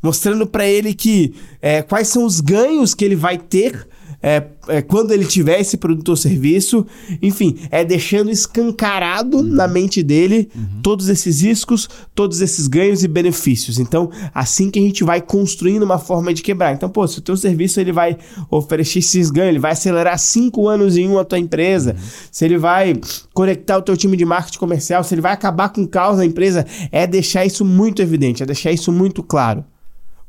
mostrando 0.02 0.48
para 0.48 0.66
ele 0.66 0.96
que 0.96 1.36
é, 1.62 1.84
quais 1.84 2.08
são 2.08 2.26
os 2.26 2.42
ganhos 2.42 2.96
que 2.96 3.06
ele 3.06 3.16
vai 3.16 3.38
ter 3.38 3.88
é, 4.28 4.44
é, 4.70 4.82
quando 4.82 5.12
ele 5.12 5.24
tiver 5.24 5.60
esse 5.60 5.78
produto 5.78 6.10
ou 6.10 6.16
serviço. 6.16 6.84
Enfim, 7.22 7.60
é 7.70 7.86
deixando 7.86 8.32
escancarado 8.32 9.38
uhum. 9.38 9.44
na 9.44 9.68
mente 9.68 10.02
dele 10.02 10.50
uhum. 10.56 10.82
todos 10.82 11.10
esses 11.10 11.42
riscos, 11.42 11.88
todos 12.16 12.42
esses 12.42 12.68
ganhos 12.68 13.04
e 13.04 13.08
benefícios. 13.08 13.78
Então, 13.78 14.10
assim 14.34 14.72
que 14.72 14.80
a 14.80 14.82
gente 14.82 15.04
vai 15.04 15.22
construindo 15.22 15.84
uma 15.84 16.00
forma 16.00 16.34
de 16.34 16.42
quebrar. 16.42 16.74
Então, 16.74 16.90
pô, 16.90 17.08
se 17.08 17.20
o 17.20 17.22
teu 17.22 17.38
serviço 17.38 17.80
ele 17.80 17.92
vai 17.92 18.18
oferecer 18.50 18.98
esses 18.98 19.30
ganhos, 19.30 19.50
ele 19.50 19.60
vai 19.60 19.74
acelerar 19.74 20.18
cinco 20.18 20.68
anos 20.68 20.98
em 20.98 21.08
um 21.08 21.20
a 21.20 21.24
tua 21.24 21.38
empresa, 21.38 21.92
uhum. 21.92 22.08
se 22.32 22.46
ele 22.46 22.58
vai 22.58 23.00
conectar 23.32 23.78
o 23.78 23.82
teu 23.84 23.96
time 23.96 24.18
de 24.18 24.26
marketing 24.26 24.58
comercial, 24.58 25.04
se 25.04 25.14
ele 25.14 25.22
vai 25.22 25.34
acabar 25.34 25.70
com 25.70 25.84
o 25.84 25.88
caos 25.88 26.18
na 26.18 26.26
empresa, 26.26 26.66
é 26.92 27.06
deixar 27.06 27.46
isso 27.46 27.64
muito 27.64 28.02
evidente, 28.02 28.42
é 28.42 28.46
deixar 28.46 28.72
isso 28.72 28.92
muito 28.92 29.22
claro 29.22 29.64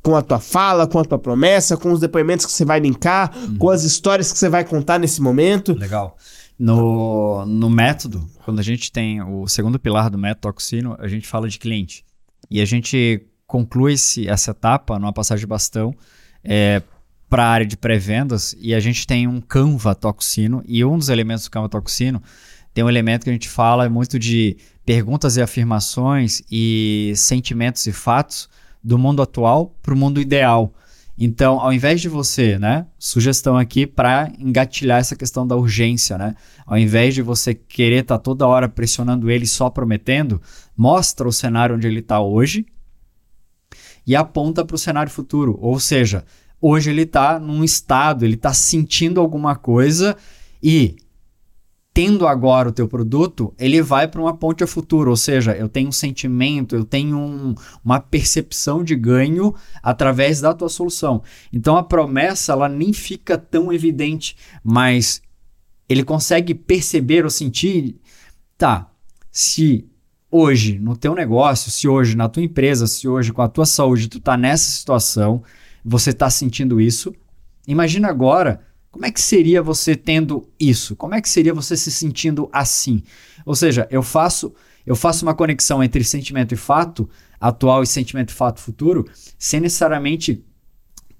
com 0.06 0.14
a 0.14 0.22
tua 0.22 0.38
fala, 0.38 0.86
com 0.86 1.00
a 1.00 1.04
tua 1.04 1.18
promessa, 1.18 1.76
com 1.76 1.90
os 1.90 1.98
depoimentos 1.98 2.46
que 2.46 2.52
você 2.52 2.64
vai 2.64 2.78
linkar, 2.78 3.36
uhum. 3.36 3.58
com 3.58 3.70
as 3.70 3.82
histórias 3.82 4.30
que 4.30 4.38
você 4.38 4.48
vai 4.48 4.64
contar 4.64 5.00
nesse 5.00 5.20
momento. 5.20 5.72
Legal. 5.72 6.16
No, 6.56 7.44
no 7.44 7.68
método, 7.68 8.24
quando 8.44 8.60
a 8.60 8.62
gente 8.62 8.92
tem 8.92 9.20
o 9.20 9.48
segundo 9.48 9.80
pilar 9.80 10.08
do 10.08 10.16
método 10.16 10.42
Toxino, 10.42 10.96
a 11.00 11.08
gente 11.08 11.26
fala 11.26 11.48
de 11.48 11.58
cliente. 11.58 12.04
E 12.48 12.60
a 12.60 12.64
gente 12.64 13.26
conclui 13.48 13.96
essa 14.28 14.52
etapa 14.52 14.96
numa 14.96 15.12
passagem 15.12 15.40
de 15.40 15.46
bastão 15.48 15.92
é, 16.44 16.80
para 17.28 17.44
a 17.44 17.48
área 17.48 17.66
de 17.66 17.76
pré-vendas 17.76 18.54
e 18.60 18.76
a 18.76 18.78
gente 18.78 19.08
tem 19.08 19.26
um 19.26 19.40
Canva 19.40 19.92
Toxino 19.92 20.62
e 20.68 20.84
um 20.84 20.96
dos 20.96 21.08
elementos 21.08 21.46
do 21.46 21.50
Canva 21.50 21.68
Toxino 21.68 22.22
tem 22.72 22.84
um 22.84 22.88
elemento 22.88 23.24
que 23.24 23.30
a 23.30 23.32
gente 23.32 23.48
fala 23.48 23.88
muito 23.88 24.20
de 24.20 24.56
perguntas 24.84 25.36
e 25.36 25.42
afirmações 25.42 26.42
e 26.48 27.12
sentimentos 27.16 27.84
e 27.86 27.92
fatos 27.92 28.48
do 28.86 28.96
mundo 28.96 29.20
atual 29.20 29.74
para 29.82 29.92
o 29.92 29.96
mundo 29.96 30.20
ideal. 30.20 30.72
Então, 31.18 31.58
ao 31.58 31.72
invés 31.72 32.00
de 32.00 32.08
você, 32.08 32.56
né, 32.56 32.86
sugestão 32.98 33.56
aqui 33.56 33.84
para 33.84 34.30
engatilhar 34.38 35.00
essa 35.00 35.16
questão 35.16 35.44
da 35.44 35.56
urgência, 35.56 36.16
né? 36.16 36.36
Ao 36.64 36.78
invés 36.78 37.14
de 37.14 37.22
você 37.22 37.52
querer 37.52 38.02
estar 38.02 38.18
tá 38.18 38.22
toda 38.22 38.46
hora 38.46 38.68
pressionando 38.68 39.28
ele 39.28 39.46
só 39.46 39.68
prometendo, 39.70 40.40
mostra 40.76 41.26
o 41.26 41.32
cenário 41.32 41.74
onde 41.74 41.86
ele 41.86 41.98
está 41.98 42.20
hoje 42.20 42.64
e 44.06 44.14
aponta 44.14 44.64
para 44.64 44.76
o 44.76 44.78
cenário 44.78 45.10
futuro. 45.10 45.58
Ou 45.60 45.80
seja, 45.80 46.24
hoje 46.60 46.90
ele 46.90 47.02
está 47.02 47.40
num 47.40 47.64
estado, 47.64 48.24
ele 48.24 48.34
está 48.34 48.52
sentindo 48.52 49.20
alguma 49.20 49.56
coisa 49.56 50.16
e 50.62 50.96
tendo 51.96 52.26
agora 52.26 52.68
o 52.68 52.72
teu 52.72 52.86
produto, 52.86 53.54
ele 53.58 53.80
vai 53.80 54.06
para 54.06 54.20
uma 54.20 54.36
ponte 54.36 54.62
a 54.62 54.66
futuro, 54.66 55.08
ou 55.08 55.16
seja, 55.16 55.56
eu 55.56 55.66
tenho 55.66 55.88
um 55.88 55.92
sentimento, 55.92 56.76
eu 56.76 56.84
tenho 56.84 57.16
um, 57.16 57.54
uma 57.82 57.98
percepção 57.98 58.84
de 58.84 58.94
ganho 58.94 59.54
através 59.82 60.38
da 60.38 60.52
tua 60.52 60.68
solução. 60.68 61.22
Então 61.50 61.74
a 61.74 61.82
promessa 61.82 62.52
ela 62.52 62.68
nem 62.68 62.92
fica 62.92 63.38
tão 63.38 63.72
evidente, 63.72 64.36
mas 64.62 65.22
ele 65.88 66.04
consegue 66.04 66.54
perceber 66.54 67.24
ou 67.24 67.30
sentir, 67.30 67.98
tá? 68.58 68.90
Se 69.32 69.88
hoje 70.30 70.78
no 70.78 70.98
teu 70.98 71.14
negócio, 71.14 71.70
se 71.70 71.88
hoje 71.88 72.14
na 72.14 72.28
tua 72.28 72.42
empresa, 72.42 72.86
se 72.86 73.08
hoje 73.08 73.32
com 73.32 73.40
a 73.40 73.48
tua 73.48 73.64
saúde 73.64 74.08
tu 74.08 74.20
tá 74.20 74.36
nessa 74.36 74.70
situação, 74.70 75.42
você 75.82 76.12
tá 76.12 76.28
sentindo 76.28 76.78
isso, 76.78 77.14
imagina 77.66 78.08
agora 78.08 78.60
como 78.96 79.04
é 79.04 79.10
que 79.10 79.20
seria 79.20 79.62
você 79.62 79.94
tendo 79.94 80.48
isso? 80.58 80.96
Como 80.96 81.14
é 81.14 81.20
que 81.20 81.28
seria 81.28 81.52
você 81.52 81.76
se 81.76 81.90
sentindo 81.90 82.48
assim? 82.50 83.02
Ou 83.44 83.54
seja, 83.54 83.86
eu 83.90 84.02
faço 84.02 84.54
eu 84.86 84.96
faço 84.96 85.26
uma 85.26 85.34
conexão 85.34 85.84
entre 85.84 86.02
sentimento 86.02 86.54
e 86.54 86.56
fato 86.56 87.06
atual 87.38 87.82
e 87.82 87.86
sentimento 87.86 88.30
e 88.30 88.32
fato 88.32 88.58
futuro, 88.58 89.06
sem 89.38 89.60
necessariamente 89.60 90.42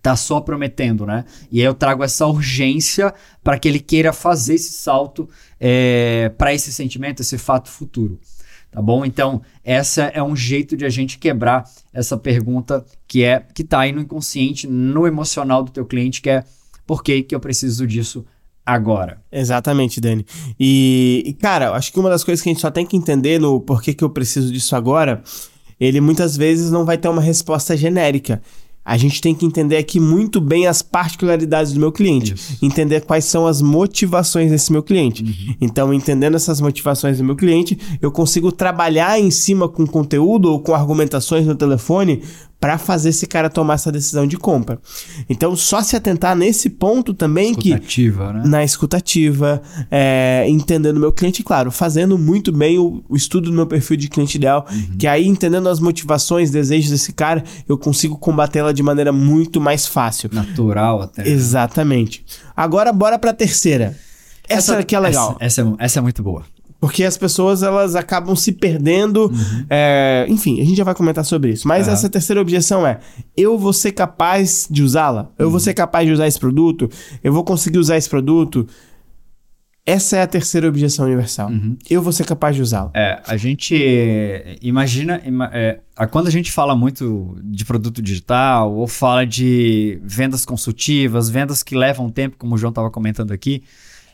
tá 0.01 0.17
só 0.17 0.41
prometendo, 0.41 1.05
né? 1.05 1.27
E 1.53 1.61
aí 1.61 1.67
eu 1.67 1.75
trago 1.75 2.03
essa 2.03 2.27
urgência 2.27 3.13
para 3.45 3.59
que 3.59 3.69
ele 3.69 3.81
queira 3.81 4.11
fazer 4.11 4.55
esse 4.55 4.73
salto 4.73 5.29
é, 5.61 6.33
para 6.39 6.55
esse 6.55 6.73
sentimento, 6.73 7.21
esse 7.21 7.37
fato 7.37 7.69
futuro. 7.69 8.19
Tá 8.71 8.81
bom? 8.81 9.05
Então, 9.05 9.43
essa 9.63 10.05
é 10.05 10.23
um 10.23 10.35
jeito 10.35 10.79
de 10.79 10.87
a 10.87 10.89
gente 10.89 11.19
quebrar 11.19 11.69
essa 11.93 12.17
pergunta 12.17 12.87
que 13.07 13.23
é 13.23 13.41
que 13.55 13.65
tá 13.65 13.81
aí 13.81 13.93
no 13.93 14.01
inconsciente, 14.01 14.67
no 14.67 15.07
emocional 15.07 15.63
do 15.63 15.71
teu 15.71 15.85
cliente, 15.85 16.23
que 16.23 16.31
é 16.31 16.43
por 16.87 17.03
que, 17.03 17.23
que 17.23 17.35
eu 17.35 17.41
preciso 17.41 17.87
disso 17.87 18.25
agora. 18.67 19.19
Exatamente, 19.31 20.01
Dani. 20.01 20.27
E, 20.59 21.23
e, 21.25 21.33
cara, 21.35 21.71
acho 21.73 21.93
que 21.93 22.01
uma 22.01 22.11
das 22.11 22.25
coisas 22.25 22.43
que 22.43 22.49
a 22.49 22.53
gente 22.53 22.61
só 22.61 22.71
tem 22.71 22.85
que 22.85 22.97
entender 22.97 23.39
no 23.39 23.61
porquê 23.61 23.95
que 23.95 24.03
eu 24.03 24.11
preciso 24.11 24.53
disso 24.53 24.75
agora, 24.75 25.23
ele 25.79 26.01
muitas 26.01 26.37
vezes 26.37 26.71
não 26.71 26.85
vai 26.85 26.99
ter 26.99 27.09
uma 27.09 27.23
resposta 27.23 27.77
genérica. 27.77 28.43
A 28.85 28.97
gente 28.97 29.21
tem 29.21 29.35
que 29.35 29.45
entender 29.45 29.77
aqui 29.79 29.99
muito 29.99 30.41
bem 30.41 30.69
as 30.69 30.81
particularidades 30.81 31.73
do 31.73 31.81
meu 31.81 31.91
cliente, 31.91 32.35
Isso. 32.35 32.57
entender 32.63 33.01
quais 33.01 33.25
são 33.25 33.45
as 33.45 33.61
motivações 33.61 34.53
desse 34.53 34.71
meu 34.71 34.81
cliente. 34.81 35.25
Uhum. 35.25 35.55
Então, 35.61 35.93
entendendo 35.93 36.37
essas 36.37 36.61
motivações 36.61 37.19
do 37.19 37.25
meu 37.25 37.35
cliente, 37.35 37.77
eu 38.01 38.13
consigo 38.13 38.53
trabalhar 38.53 39.19
em 39.19 39.29
cima 39.29 39.69
com 39.69 39.85
conteúdo 39.85 40.53
ou 40.53 40.61
com 40.61 40.73
argumentações 40.73 41.45
no 41.45 41.57
telefone 41.57 42.23
para 42.61 42.79
fazer 42.79 43.11
esse 43.11 43.27
cara 43.27 43.51
tomar 43.51 43.75
essa 43.75 43.93
decisão 43.93 44.27
de 44.27 44.37
compra. 44.37 44.79
Então, 45.29 45.55
só 45.55 45.83
se 45.83 45.95
atentar 45.95 46.35
nesse 46.35 46.71
ponto 46.71 47.13
também 47.13 47.51
escutativa, 47.51 48.29
que 48.29 48.33
né? 48.33 48.43
na 48.47 48.65
escutativa, 48.65 49.63
é, 49.91 50.47
entendendo 50.49 50.97
o 50.97 51.01
meu 51.01 51.13
cliente, 51.13 51.43
claro, 51.43 51.71
fazendo 51.71 52.17
muito 52.17 52.51
bem 52.51 52.79
o, 52.79 53.05
o, 53.09 53.17
estudo 53.17 53.51
do 53.51 53.53
meu 53.53 53.67
perfil 53.67 53.97
de 53.97 54.09
cliente 54.09 54.37
ideal, 54.37 54.67
uhum. 54.71 54.97
que 54.99 55.07
aí 55.07 55.27
entendendo 55.27 55.69
as 55.69 55.81
motivações, 55.81 56.51
desejos 56.51 56.91
desse 56.91 57.13
cara, 57.13 57.45
eu 57.69 57.77
consigo 57.77 58.17
combatê-la 58.17 58.73
de 58.73 58.83
maneira 58.83 59.13
muito 59.13 59.61
mais 59.61 59.87
fácil, 59.87 60.31
natural 60.33 61.03
até. 61.03 61.29
Exatamente. 61.29 62.25
Agora 62.57 62.93
bora 62.93 63.19
para 63.19 63.31
a 63.31 63.35
terceira. 63.35 63.97
Essa, 64.49 64.73
essa 64.73 64.79
aqui 64.79 64.95
é 64.95 65.01
legal. 65.01 65.37
Essa, 65.41 65.61
essa, 65.61 65.77
é, 65.79 65.85
essa 65.85 65.99
é 65.99 66.03
muito 66.03 66.23
boa. 66.23 66.45
Porque 66.87 67.03
as 67.03 67.19
pessoas 67.19 67.65
elas 67.65 67.97
acabam 67.97 68.37
se 68.37 68.53
perdendo. 68.53 69.25
Uhum. 69.25 69.67
É, 69.69 70.25
enfim, 70.29 70.61
a 70.61 70.65
gente 70.65 70.77
já 70.77 70.85
vai 70.85 70.95
comentar 70.95 71.25
sobre 71.25 71.51
isso. 71.51 71.67
Mas 71.67 71.89
uhum. 71.89 71.93
essa 71.93 72.09
terceira 72.09 72.41
objeção 72.41 72.87
é: 72.87 73.01
eu 73.37 73.59
vou 73.59 73.73
ser 73.73 73.91
capaz 73.91 74.69
de 74.71 74.85
usá-la? 74.85 75.33
Eu 75.37 75.47
uhum. 75.47 75.51
vou 75.51 75.59
ser 75.59 75.75
capaz 75.75 76.07
de 76.07 76.13
usar 76.13 76.29
esse 76.29 76.39
produto? 76.39 76.89
Eu 77.25 77.33
vou 77.33 77.43
conseguir 77.43 77.79
usar 77.79 77.97
esse 77.97 78.09
produto? 78.09 78.69
Essa 79.85 80.19
é 80.19 80.23
a 80.23 80.29
terceira 80.29 80.69
objeção 80.69 81.07
universal. 81.07 81.51
Uhum. 81.51 81.77
Eu 81.91 82.01
vou 82.01 82.13
ser 82.13 82.25
capaz 82.25 82.55
de 82.55 82.63
usá-la. 82.63 82.93
É, 82.95 83.21
a 83.27 83.37
gente 83.37 83.75
imagina. 84.63 85.21
É, 85.53 85.81
quando 86.13 86.29
a 86.29 86.31
gente 86.31 86.53
fala 86.53 86.77
muito 86.77 87.37
de 87.43 87.65
produto 87.65 88.01
digital, 88.01 88.73
ou 88.73 88.87
fala 88.87 89.27
de 89.27 89.99
vendas 90.05 90.45
consultivas, 90.45 91.29
vendas 91.29 91.65
que 91.65 91.75
levam 91.75 92.09
tempo, 92.11 92.37
como 92.39 92.55
o 92.55 92.59
João 92.59 92.71
estava 92.71 92.93
comentando 92.93 93.33
aqui, 93.33 93.65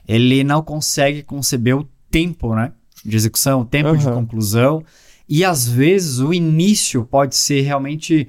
ele 0.08 0.42
não 0.42 0.62
consegue 0.62 1.22
conceber 1.22 1.76
o 1.76 1.86
tempo 2.12 2.54
né, 2.54 2.72
de 3.04 3.16
execução, 3.16 3.64
tempo 3.64 3.88
uhum. 3.88 3.96
de 3.96 4.04
conclusão. 4.04 4.84
E 5.28 5.44
às 5.44 5.66
vezes 5.66 6.20
o 6.20 6.32
início 6.32 7.04
pode 7.04 7.34
ser 7.34 7.62
realmente 7.62 8.28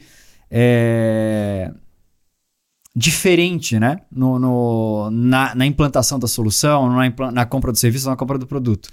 é, 0.49 1.71
diferente 2.95 3.77
né? 3.77 3.97
no, 4.09 4.39
no 4.39 5.09
na, 5.11 5.53
na, 5.53 5.65
implantação 5.65 6.17
da 6.17 6.27
solução, 6.27 6.89
na, 6.89 7.31
na, 7.31 7.45
compra 7.45 7.71
do 7.71 7.77
serviço, 7.77 8.09
na 8.09 8.15
compra 8.15 8.37
do 8.37 8.47
produto. 8.47 8.89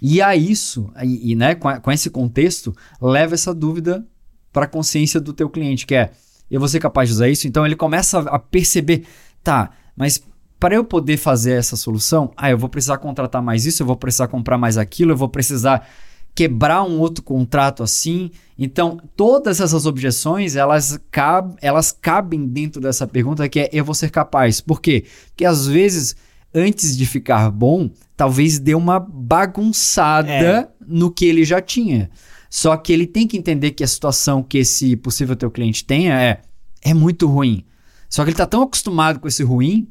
E 0.00 0.22
a 0.22 0.36
isso, 0.36 0.90
e, 1.02 1.32
e 1.32 1.34
né, 1.34 1.56
com, 1.56 1.68
a, 1.68 1.80
com 1.80 1.90
esse 1.90 2.08
contexto, 2.08 2.72
leva 3.02 3.34
essa 3.34 3.52
dúvida 3.52 4.06
para 4.52 4.66
a 4.66 4.68
consciência 4.68 5.20
do 5.20 5.32
teu 5.32 5.50
cliente, 5.50 5.86
que 5.86 5.94
é, 5.94 6.12
eu 6.50 6.60
vou 6.60 6.68
ser 6.68 6.78
capaz 6.78 7.08
de 7.08 7.14
usar 7.14 7.28
isso? 7.28 7.48
Então 7.48 7.66
ele 7.66 7.74
começa 7.74 8.20
a 8.20 8.38
perceber, 8.38 9.04
tá, 9.42 9.70
mas 9.96 10.22
para 10.58 10.74
eu 10.74 10.84
poder 10.84 11.16
fazer 11.16 11.52
essa 11.52 11.76
solução, 11.76 12.32
ah, 12.36 12.50
eu 12.50 12.58
vou 12.58 12.68
precisar 12.68 12.98
contratar 12.98 13.42
mais 13.42 13.64
isso, 13.64 13.82
eu 13.82 13.86
vou 13.86 13.96
precisar 13.96 14.28
comprar 14.28 14.58
mais 14.58 14.76
aquilo, 14.76 15.12
eu 15.12 15.16
vou 15.16 15.28
precisar 15.28 15.88
quebrar 16.34 16.82
um 16.84 16.98
outro 16.98 17.22
contrato 17.22 17.82
assim. 17.82 18.30
Então, 18.56 19.00
todas 19.16 19.60
essas 19.60 19.86
objeções, 19.86 20.56
elas, 20.56 20.98
cab 21.10 21.54
elas 21.60 21.92
cabem 21.92 22.46
dentro 22.46 22.80
dessa 22.80 23.06
pergunta 23.06 23.48
que 23.48 23.60
é 23.60 23.70
eu 23.72 23.84
vou 23.84 23.94
ser 23.94 24.10
capaz. 24.10 24.60
Por 24.60 24.80
quê? 24.80 25.04
Porque 25.28 25.44
às 25.44 25.66
vezes, 25.66 26.16
antes 26.54 26.96
de 26.96 27.06
ficar 27.06 27.50
bom, 27.50 27.90
talvez 28.16 28.58
dê 28.58 28.74
uma 28.74 28.98
bagunçada 28.98 30.30
é. 30.32 30.68
no 30.86 31.10
que 31.10 31.24
ele 31.24 31.44
já 31.44 31.60
tinha. 31.60 32.10
Só 32.50 32.76
que 32.76 32.92
ele 32.92 33.06
tem 33.06 33.26
que 33.26 33.36
entender 33.36 33.72
que 33.72 33.84
a 33.84 33.88
situação 33.88 34.42
que 34.42 34.58
esse 34.58 34.96
possível 34.96 35.36
teu 35.36 35.50
cliente 35.50 35.84
tenha 35.84 36.20
é, 36.20 36.40
é 36.82 36.94
muito 36.94 37.26
ruim. 37.26 37.64
Só 38.08 38.22
que 38.22 38.30
ele 38.30 38.34
está 38.34 38.46
tão 38.46 38.62
acostumado 38.62 39.20
com 39.20 39.28
esse 39.28 39.42
ruim 39.42 39.88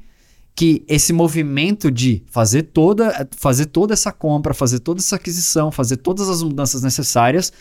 que 0.58 0.84
esse 0.88 1.14
movimento 1.14 1.92
de 1.92 2.24
fazer 2.32 2.64
toda, 2.64 3.30
fazer 3.38 3.68
toda 3.68 3.94
essa 3.94 4.12
compra, 4.12 4.56
fazer 4.56 4.80
toda 4.80 5.00
essa 5.00 5.16
aquisição, 5.16 5.72
fazer 5.72 5.98
todas 5.98 6.28
as 6.28 6.42
mudanças 6.42 6.82
necessárias 6.82 7.54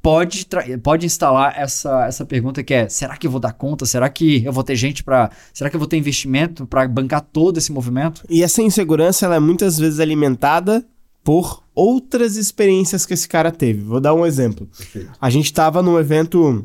pode, 0.00 0.46
pode 0.80 1.04
instalar 1.04 1.58
essa, 1.58 2.06
essa 2.06 2.24
pergunta 2.24 2.62
que 2.62 2.72
é: 2.72 2.88
será 2.88 3.16
que 3.16 3.26
eu 3.26 3.32
vou 3.32 3.40
dar 3.40 3.52
conta? 3.52 3.84
Será 3.84 4.08
que 4.08 4.44
eu 4.44 4.52
vou 4.52 4.62
ter 4.62 4.76
gente 4.76 5.02
para. 5.02 5.28
Será 5.52 5.68
que 5.68 5.74
eu 5.74 5.80
vou 5.80 5.88
ter 5.88 5.96
investimento 5.96 6.68
para 6.68 6.86
bancar 6.86 7.20
todo 7.20 7.58
esse 7.58 7.72
movimento? 7.72 8.22
E 8.30 8.44
essa 8.44 8.62
insegurança 8.62 9.26
ela 9.26 9.34
é 9.34 9.40
muitas 9.40 9.76
vezes 9.76 9.98
alimentada 9.98 10.86
por 11.24 11.64
outras 11.74 12.36
experiências 12.36 13.04
que 13.04 13.14
esse 13.14 13.28
cara 13.28 13.50
teve. 13.50 13.82
Vou 13.82 13.98
dar 13.98 14.14
um 14.14 14.24
exemplo. 14.24 14.68
Perfeito. 14.68 15.10
A 15.20 15.28
gente 15.30 15.46
estava 15.46 15.82
no 15.82 15.98
evento 15.98 16.64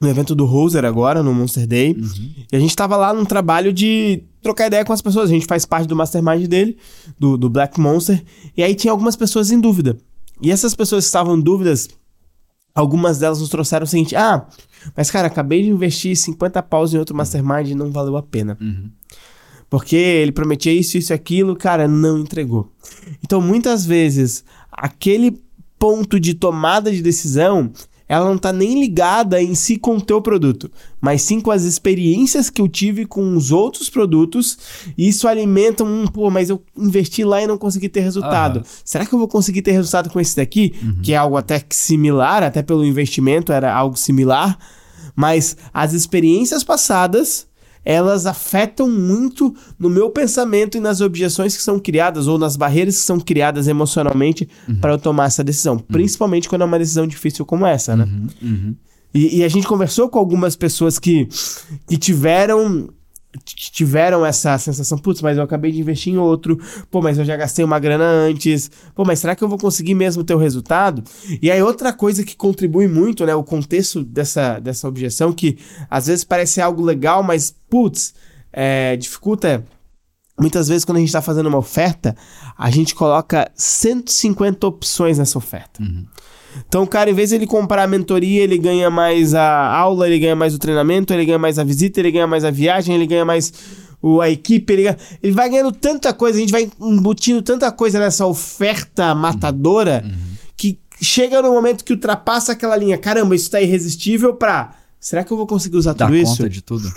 no 0.00 0.08
evento 0.08 0.34
do 0.34 0.44
Roser 0.44 0.84
agora, 0.84 1.22
no 1.22 1.32
Monster 1.32 1.64
Day. 1.64 1.92
Uhum. 1.92 2.34
E 2.52 2.56
a 2.56 2.58
gente 2.58 2.74
tava 2.74 2.96
lá 2.96 3.14
num 3.14 3.24
trabalho 3.24 3.72
de 3.72 4.24
trocar 4.44 4.68
ideia 4.68 4.84
com 4.84 4.92
as 4.92 5.02
pessoas. 5.02 5.28
A 5.28 5.32
gente 5.32 5.46
faz 5.46 5.66
parte 5.66 5.88
do 5.88 5.96
mastermind 5.96 6.46
dele, 6.46 6.76
do, 7.18 7.36
do 7.36 7.50
Black 7.50 7.80
Monster. 7.80 8.22
E 8.56 8.62
aí 8.62 8.74
tinha 8.74 8.92
algumas 8.92 9.16
pessoas 9.16 9.50
em 9.50 9.58
dúvida. 9.58 9.96
E 10.40 10.52
essas 10.52 10.74
pessoas 10.74 11.04
que 11.04 11.08
estavam 11.08 11.36
em 11.36 11.40
dúvidas, 11.40 11.88
algumas 12.72 13.18
delas 13.18 13.40
nos 13.40 13.48
trouxeram 13.48 13.84
o 13.84 13.88
seguinte: 13.88 14.14
Ah, 14.14 14.46
mas 14.96 15.10
cara, 15.10 15.26
acabei 15.26 15.62
de 15.62 15.70
investir 15.70 16.16
50 16.16 16.62
paus 16.62 16.94
em 16.94 16.98
outro 16.98 17.16
mastermind 17.16 17.68
e 17.68 17.74
não 17.74 17.90
valeu 17.90 18.16
a 18.16 18.22
pena. 18.22 18.56
Uhum. 18.60 18.90
Porque 19.70 19.96
ele 19.96 20.30
prometia 20.30 20.72
isso, 20.72 20.96
isso 20.96 21.12
e 21.12 21.14
aquilo, 21.14 21.56
cara, 21.56 21.88
não 21.88 22.18
entregou. 22.18 22.70
Então, 23.24 23.40
muitas 23.40 23.84
vezes, 23.84 24.44
aquele 24.70 25.42
ponto 25.78 26.20
de 26.20 26.34
tomada 26.34 26.92
de 26.92 27.02
decisão 27.02 27.72
ela 28.08 28.28
não 28.28 28.36
tá 28.36 28.52
nem 28.52 28.80
ligada 28.80 29.42
em 29.42 29.54
si 29.54 29.76
com 29.76 29.96
o 29.96 30.00
teu 30.00 30.20
produto, 30.20 30.70
mas 31.00 31.22
sim 31.22 31.40
com 31.40 31.50
as 31.50 31.62
experiências 31.62 32.50
que 32.50 32.60
eu 32.60 32.68
tive 32.68 33.06
com 33.06 33.36
os 33.36 33.50
outros 33.50 33.88
produtos, 33.88 34.58
e 34.96 35.08
isso 35.08 35.26
alimenta 35.26 35.84
um, 35.84 36.06
pô, 36.06 36.30
mas 36.30 36.50
eu 36.50 36.62
investi 36.76 37.24
lá 37.24 37.42
e 37.42 37.46
não 37.46 37.56
consegui 37.56 37.88
ter 37.88 38.00
resultado. 38.00 38.58
Uhum. 38.58 38.64
Será 38.84 39.06
que 39.06 39.14
eu 39.14 39.18
vou 39.18 39.28
conseguir 39.28 39.62
ter 39.62 39.72
resultado 39.72 40.10
com 40.10 40.20
esse 40.20 40.36
daqui? 40.36 40.74
Uhum. 40.82 40.98
Que 41.02 41.14
é 41.14 41.16
algo 41.16 41.36
até 41.36 41.62
similar, 41.70 42.42
até 42.42 42.62
pelo 42.62 42.84
investimento 42.84 43.52
era 43.52 43.74
algo 43.74 43.96
similar, 43.96 44.58
mas 45.16 45.56
as 45.72 45.92
experiências 45.92 46.62
passadas 46.62 47.46
elas 47.84 48.26
afetam 48.26 48.88
muito 48.88 49.54
no 49.78 49.90
meu 49.90 50.10
pensamento 50.10 50.76
e 50.76 50.80
nas 50.80 51.00
objeções 51.00 51.56
que 51.56 51.62
são 51.62 51.78
criadas 51.78 52.26
ou 52.26 52.38
nas 52.38 52.56
barreiras 52.56 52.96
que 52.96 53.02
são 53.02 53.20
criadas 53.20 53.68
emocionalmente 53.68 54.48
uhum. 54.68 54.76
para 54.76 54.92
eu 54.92 54.98
tomar 54.98 55.26
essa 55.26 55.44
decisão. 55.44 55.74
Uhum. 55.74 55.80
Principalmente 55.80 56.48
quando 56.48 56.62
é 56.62 56.64
uma 56.64 56.78
decisão 56.78 57.06
difícil 57.06 57.44
como 57.44 57.66
essa, 57.66 57.94
né? 57.94 58.04
Uhum. 58.04 58.28
uhum. 58.42 58.74
E, 59.12 59.38
e, 59.38 59.44
a 59.44 59.48
gente 59.48 59.64
conversou 59.64 60.08
com 60.08 60.18
algumas 60.18 60.56
pessoas 60.56 60.98
que, 60.98 61.28
que 61.86 61.96
tiveram 61.96 62.88
tiveram 63.44 64.24
essa 64.24 64.56
sensação, 64.58 64.98
putz, 64.98 65.20
mas 65.20 65.36
eu 65.36 65.42
acabei 65.42 65.72
de 65.72 65.80
investir 65.80 66.12
em 66.12 66.18
outro, 66.18 66.58
pô, 66.90 67.02
mas 67.02 67.18
eu 67.18 67.24
já 67.24 67.36
gastei 67.36 67.64
uma 67.64 67.78
grana 67.78 68.04
antes, 68.04 68.70
pô, 68.94 69.04
mas 69.04 69.18
será 69.18 69.34
que 69.34 69.42
eu 69.42 69.48
vou 69.48 69.58
conseguir 69.58 69.94
mesmo 69.94 70.22
ter 70.22 70.34
o 70.34 70.38
resultado? 70.38 71.02
E 71.42 71.50
aí 71.50 71.62
outra 71.62 71.92
coisa 71.92 72.24
que 72.24 72.36
contribui 72.36 72.86
muito, 72.86 73.26
né, 73.26 73.34
o 73.34 73.42
contexto 73.42 74.04
dessa, 74.04 74.58
dessa 74.58 74.86
objeção, 74.86 75.32
que 75.32 75.58
às 75.90 76.06
vezes 76.06 76.24
parece 76.24 76.60
algo 76.60 76.82
legal, 76.82 77.22
mas, 77.22 77.54
putz, 77.68 78.14
é, 78.52 78.96
dificulta 78.96 79.64
Muitas 80.38 80.66
vezes, 80.66 80.84
quando 80.84 80.96
a 80.96 81.00
gente 81.00 81.10
está 81.10 81.22
fazendo 81.22 81.46
uma 81.46 81.58
oferta, 81.58 82.16
a 82.58 82.68
gente 82.68 82.92
coloca 82.92 83.48
150 83.54 84.66
opções 84.66 85.16
nessa 85.16 85.38
oferta. 85.38 85.80
Uhum. 85.80 86.06
Então, 86.68 86.82
o 86.82 86.86
cara, 86.86 87.10
em 87.10 87.14
vez 87.14 87.30
de 87.30 87.36
ele 87.36 87.46
comprar 87.46 87.84
a 87.84 87.86
mentoria, 87.86 88.42
ele 88.42 88.58
ganha 88.58 88.90
mais 88.90 89.34
a 89.34 89.66
aula, 89.68 90.06
ele 90.06 90.18
ganha 90.18 90.36
mais 90.36 90.54
o 90.54 90.58
treinamento, 90.58 91.12
ele 91.12 91.24
ganha 91.24 91.38
mais 91.38 91.58
a 91.58 91.64
visita, 91.64 92.00
ele 92.00 92.10
ganha 92.10 92.26
mais 92.26 92.44
a 92.44 92.50
viagem, 92.50 92.94
ele 92.94 93.06
ganha 93.06 93.24
mais 93.24 93.52
o, 94.02 94.20
a 94.20 94.28
equipe, 94.28 94.72
ele, 94.72 94.82
ganha, 94.84 94.98
ele 95.22 95.32
vai 95.32 95.48
ganhando 95.48 95.72
tanta 95.72 96.12
coisa, 96.12 96.36
a 96.36 96.40
gente 96.40 96.52
vai 96.52 96.70
embutindo 96.80 97.40
tanta 97.40 97.72
coisa 97.72 97.98
nessa 97.98 98.26
oferta 98.26 99.14
matadora 99.14 100.02
uhum. 100.04 100.12
que 100.56 100.78
chega 101.00 101.40
no 101.40 101.50
momento 101.50 101.84
que 101.84 101.92
ultrapassa 101.92 102.52
aquela 102.52 102.76
linha. 102.76 102.98
Caramba, 102.98 103.34
isso 103.34 103.50
tá 103.50 103.60
irresistível 103.60 104.34
pra. 104.34 104.74
Será 105.00 105.24
que 105.24 105.32
eu 105.32 105.36
vou 105.36 105.46
conseguir 105.46 105.76
usar 105.76 105.94
Dá 105.94 106.06
tudo 106.06 106.16
isso? 106.16 106.36
conta 106.36 106.48
de 106.48 106.62
tudo. 106.62 106.92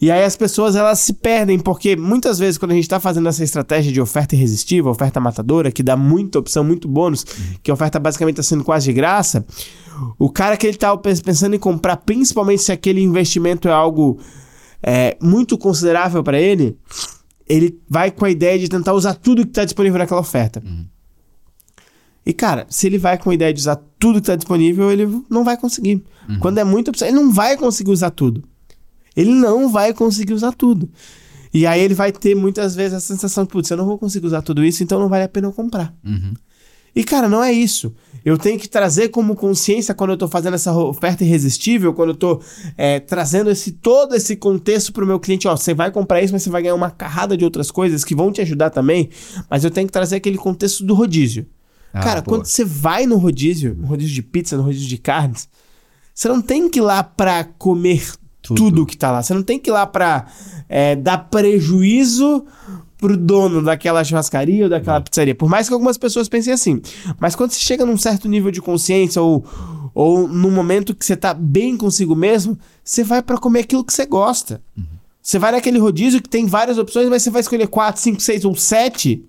E 0.00 0.10
aí 0.10 0.24
as 0.24 0.36
pessoas 0.36 0.76
elas 0.76 0.98
se 0.98 1.12
perdem, 1.12 1.58
porque 1.58 1.96
muitas 1.96 2.38
vezes 2.38 2.58
quando 2.58 2.72
a 2.72 2.74
gente 2.74 2.84
está 2.84 3.00
fazendo 3.00 3.28
essa 3.28 3.42
estratégia 3.42 3.92
de 3.92 4.00
oferta 4.00 4.34
irresistível, 4.34 4.90
oferta 4.90 5.20
matadora, 5.20 5.72
que 5.72 5.82
dá 5.82 5.96
muita 5.96 6.38
opção, 6.38 6.62
muito 6.62 6.88
bônus, 6.88 7.24
que 7.62 7.70
a 7.70 7.74
oferta 7.74 7.98
basicamente 7.98 8.38
está 8.38 8.42
sendo 8.42 8.64
quase 8.64 8.86
de 8.86 8.92
graça, 8.92 9.44
o 10.18 10.30
cara 10.30 10.56
que 10.56 10.66
ele 10.66 10.76
está 10.76 10.96
pensando 10.96 11.54
em 11.54 11.58
comprar, 11.58 11.96
principalmente 11.98 12.62
se 12.62 12.72
aquele 12.72 13.00
investimento 13.00 13.68
é 13.68 13.72
algo 13.72 14.18
é, 14.82 15.16
muito 15.20 15.56
considerável 15.56 16.22
para 16.22 16.40
ele, 16.40 16.76
ele 17.48 17.80
vai 17.88 18.10
com 18.10 18.24
a 18.24 18.30
ideia 18.30 18.58
de 18.58 18.68
tentar 18.68 18.92
usar 18.92 19.14
tudo 19.14 19.42
que 19.42 19.50
está 19.50 19.64
disponível 19.64 19.98
naquela 19.98 20.20
oferta. 20.20 20.62
Uhum. 20.64 20.86
E, 22.24 22.32
cara, 22.34 22.66
se 22.68 22.86
ele 22.86 22.98
vai 22.98 23.16
com 23.16 23.30
a 23.30 23.34
ideia 23.34 23.54
de 23.54 23.60
usar 23.60 23.80
tudo 23.98 24.16
que 24.16 24.24
está 24.24 24.36
disponível, 24.36 24.92
ele 24.92 25.22
não 25.30 25.44
vai 25.44 25.56
conseguir. 25.56 26.04
Uhum. 26.28 26.38
Quando 26.40 26.58
é 26.58 26.64
muita 26.64 26.90
opção, 26.90 27.08
ele 27.08 27.16
não 27.16 27.32
vai 27.32 27.56
conseguir 27.56 27.90
usar 27.90 28.10
tudo 28.10 28.44
ele 29.18 29.34
não 29.34 29.68
vai 29.68 29.92
conseguir 29.92 30.32
usar 30.32 30.52
tudo. 30.52 30.88
E 31.52 31.66
aí 31.66 31.80
ele 31.80 31.94
vai 31.94 32.12
ter 32.12 32.36
muitas 32.36 32.76
vezes 32.76 32.94
a 32.94 33.00
sensação 33.00 33.42
de, 33.42 33.50
putz, 33.50 33.68
eu 33.68 33.76
não 33.76 33.84
vou 33.84 33.98
conseguir 33.98 34.26
usar 34.26 34.42
tudo 34.42 34.64
isso, 34.64 34.84
então 34.84 35.00
não 35.00 35.08
vale 35.08 35.24
a 35.24 35.28
pena 35.28 35.48
eu 35.48 35.52
comprar. 35.52 35.92
Uhum. 36.04 36.34
E 36.94 37.02
cara, 37.02 37.28
não 37.28 37.42
é 37.42 37.52
isso. 37.52 37.92
Eu 38.24 38.38
tenho 38.38 38.58
que 38.58 38.68
trazer 38.68 39.08
como 39.08 39.34
consciência 39.34 39.92
quando 39.92 40.10
eu 40.10 40.16
tô 40.16 40.28
fazendo 40.28 40.54
essa 40.54 40.72
oferta 40.72 41.24
irresistível, 41.24 41.92
quando 41.92 42.10
eu 42.10 42.14
tô 42.14 42.40
é, 42.76 43.00
trazendo 43.00 43.50
esse 43.50 43.72
todo 43.72 44.14
esse 44.14 44.36
contexto 44.36 44.92
pro 44.92 45.06
meu 45.06 45.18
cliente, 45.18 45.48
ó, 45.48 45.56
você 45.56 45.74
vai 45.74 45.90
comprar 45.90 46.22
isso, 46.22 46.32
mas 46.32 46.44
você 46.44 46.50
vai 46.50 46.62
ganhar 46.62 46.76
uma 46.76 46.90
carrada 46.90 47.36
de 47.36 47.44
outras 47.44 47.72
coisas 47.72 48.04
que 48.04 48.14
vão 48.14 48.30
te 48.30 48.40
ajudar 48.40 48.70
também, 48.70 49.10
mas 49.50 49.64
eu 49.64 49.70
tenho 49.70 49.88
que 49.88 49.92
trazer 49.92 50.16
aquele 50.16 50.38
contexto 50.38 50.84
do 50.84 50.94
rodízio. 50.94 51.44
Ah, 51.92 52.00
cara, 52.00 52.20
boa. 52.20 52.36
quando 52.36 52.46
você 52.46 52.64
vai 52.64 53.04
no 53.04 53.16
rodízio, 53.16 53.74
no 53.74 53.86
rodízio 53.88 54.14
de 54.14 54.22
pizza, 54.22 54.56
no 54.56 54.62
rodízio 54.62 54.88
de 54.88 54.98
carnes, 54.98 55.48
você 56.14 56.28
não 56.28 56.40
tem 56.40 56.68
que 56.68 56.78
ir 56.78 56.82
lá 56.82 57.02
pra 57.02 57.42
comer 57.44 58.12
tudo. 58.48 58.70
tudo 58.70 58.86
que 58.86 58.96
tá 58.96 59.10
lá. 59.10 59.22
Você 59.22 59.34
não 59.34 59.42
tem 59.42 59.58
que 59.58 59.70
ir 59.70 59.72
lá 59.72 59.86
pra 59.86 60.26
é, 60.68 60.96
dar 60.96 61.18
prejuízo 61.30 62.44
pro 62.98 63.16
dono 63.16 63.62
daquela 63.62 64.02
churrascaria 64.02 64.64
ou 64.64 64.70
daquela 64.70 64.96
não. 64.98 65.04
pizzaria. 65.04 65.34
Por 65.34 65.48
mais 65.48 65.68
que 65.68 65.74
algumas 65.74 65.96
pessoas 65.96 66.28
pensem 66.28 66.52
assim. 66.52 66.80
Mas 67.20 67.36
quando 67.36 67.52
você 67.52 67.60
chega 67.60 67.86
num 67.86 67.96
certo 67.96 68.28
nível 68.28 68.50
de 68.50 68.60
consciência 68.60 69.22
ou, 69.22 69.44
ou 69.94 70.26
num 70.26 70.50
momento 70.50 70.94
que 70.94 71.04
você 71.04 71.16
tá 71.16 71.32
bem 71.32 71.76
consigo 71.76 72.16
mesmo, 72.16 72.58
você 72.82 73.04
vai 73.04 73.22
para 73.22 73.38
comer 73.38 73.60
aquilo 73.60 73.84
que 73.84 73.92
você 73.92 74.04
gosta. 74.04 74.60
Uhum. 74.76 74.84
Você 75.22 75.38
vai 75.38 75.52
naquele 75.52 75.78
rodízio 75.78 76.22
que 76.22 76.28
tem 76.28 76.46
várias 76.46 76.78
opções, 76.78 77.08
mas 77.08 77.22
você 77.22 77.30
vai 77.30 77.40
escolher 77.40 77.68
4, 77.68 78.00
5, 78.00 78.20
6 78.20 78.44
ou 78.44 78.56
7. 78.56 79.24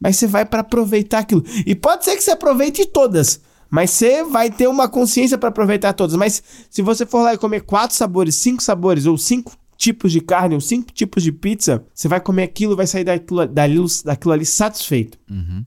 Mas 0.00 0.16
você 0.16 0.26
vai 0.26 0.44
para 0.44 0.60
aproveitar 0.60 1.18
aquilo. 1.18 1.44
E 1.66 1.74
pode 1.74 2.04
ser 2.04 2.16
que 2.16 2.22
você 2.22 2.30
aproveite 2.30 2.86
todas. 2.86 3.40
Mas 3.72 3.90
você 3.90 4.22
vai 4.22 4.50
ter 4.50 4.68
uma 4.68 4.86
consciência 4.86 5.38
para 5.38 5.48
aproveitar 5.48 5.94
todas. 5.94 6.14
Mas 6.14 6.42
se 6.68 6.82
você 6.82 7.06
for 7.06 7.22
lá 7.22 7.32
e 7.32 7.38
comer 7.38 7.62
quatro 7.62 7.96
sabores, 7.96 8.34
cinco 8.34 8.62
sabores 8.62 9.06
ou 9.06 9.16
cinco 9.16 9.56
tipos 9.78 10.12
de 10.12 10.20
carne 10.20 10.54
ou 10.54 10.60
cinco 10.60 10.92
tipos 10.92 11.22
de 11.22 11.32
pizza, 11.32 11.82
você 11.94 12.06
vai 12.06 12.20
comer 12.20 12.42
aquilo, 12.42 12.76
vai 12.76 12.86
sair 12.86 13.02
daquilo, 13.02 13.46
daquilo, 13.46 13.86
daquilo 14.04 14.32
ali 14.34 14.44
satisfeito. 14.44 15.18
Uhum. 15.30 15.64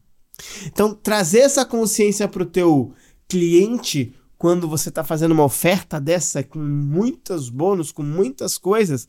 Então, 0.67 0.93
trazer 0.93 1.39
essa 1.39 1.65
consciência 1.65 2.27
para 2.27 2.43
o 2.43 2.45
teu 2.45 2.93
cliente 3.27 4.13
quando 4.37 4.67
você 4.67 4.89
está 4.89 5.03
fazendo 5.03 5.31
uma 5.31 5.43
oferta 5.43 5.99
dessa 5.99 6.43
com 6.43 6.59
muitos 6.59 7.49
bônus, 7.49 7.91
com 7.91 8.03
muitas 8.03 8.55
coisas, 8.55 9.07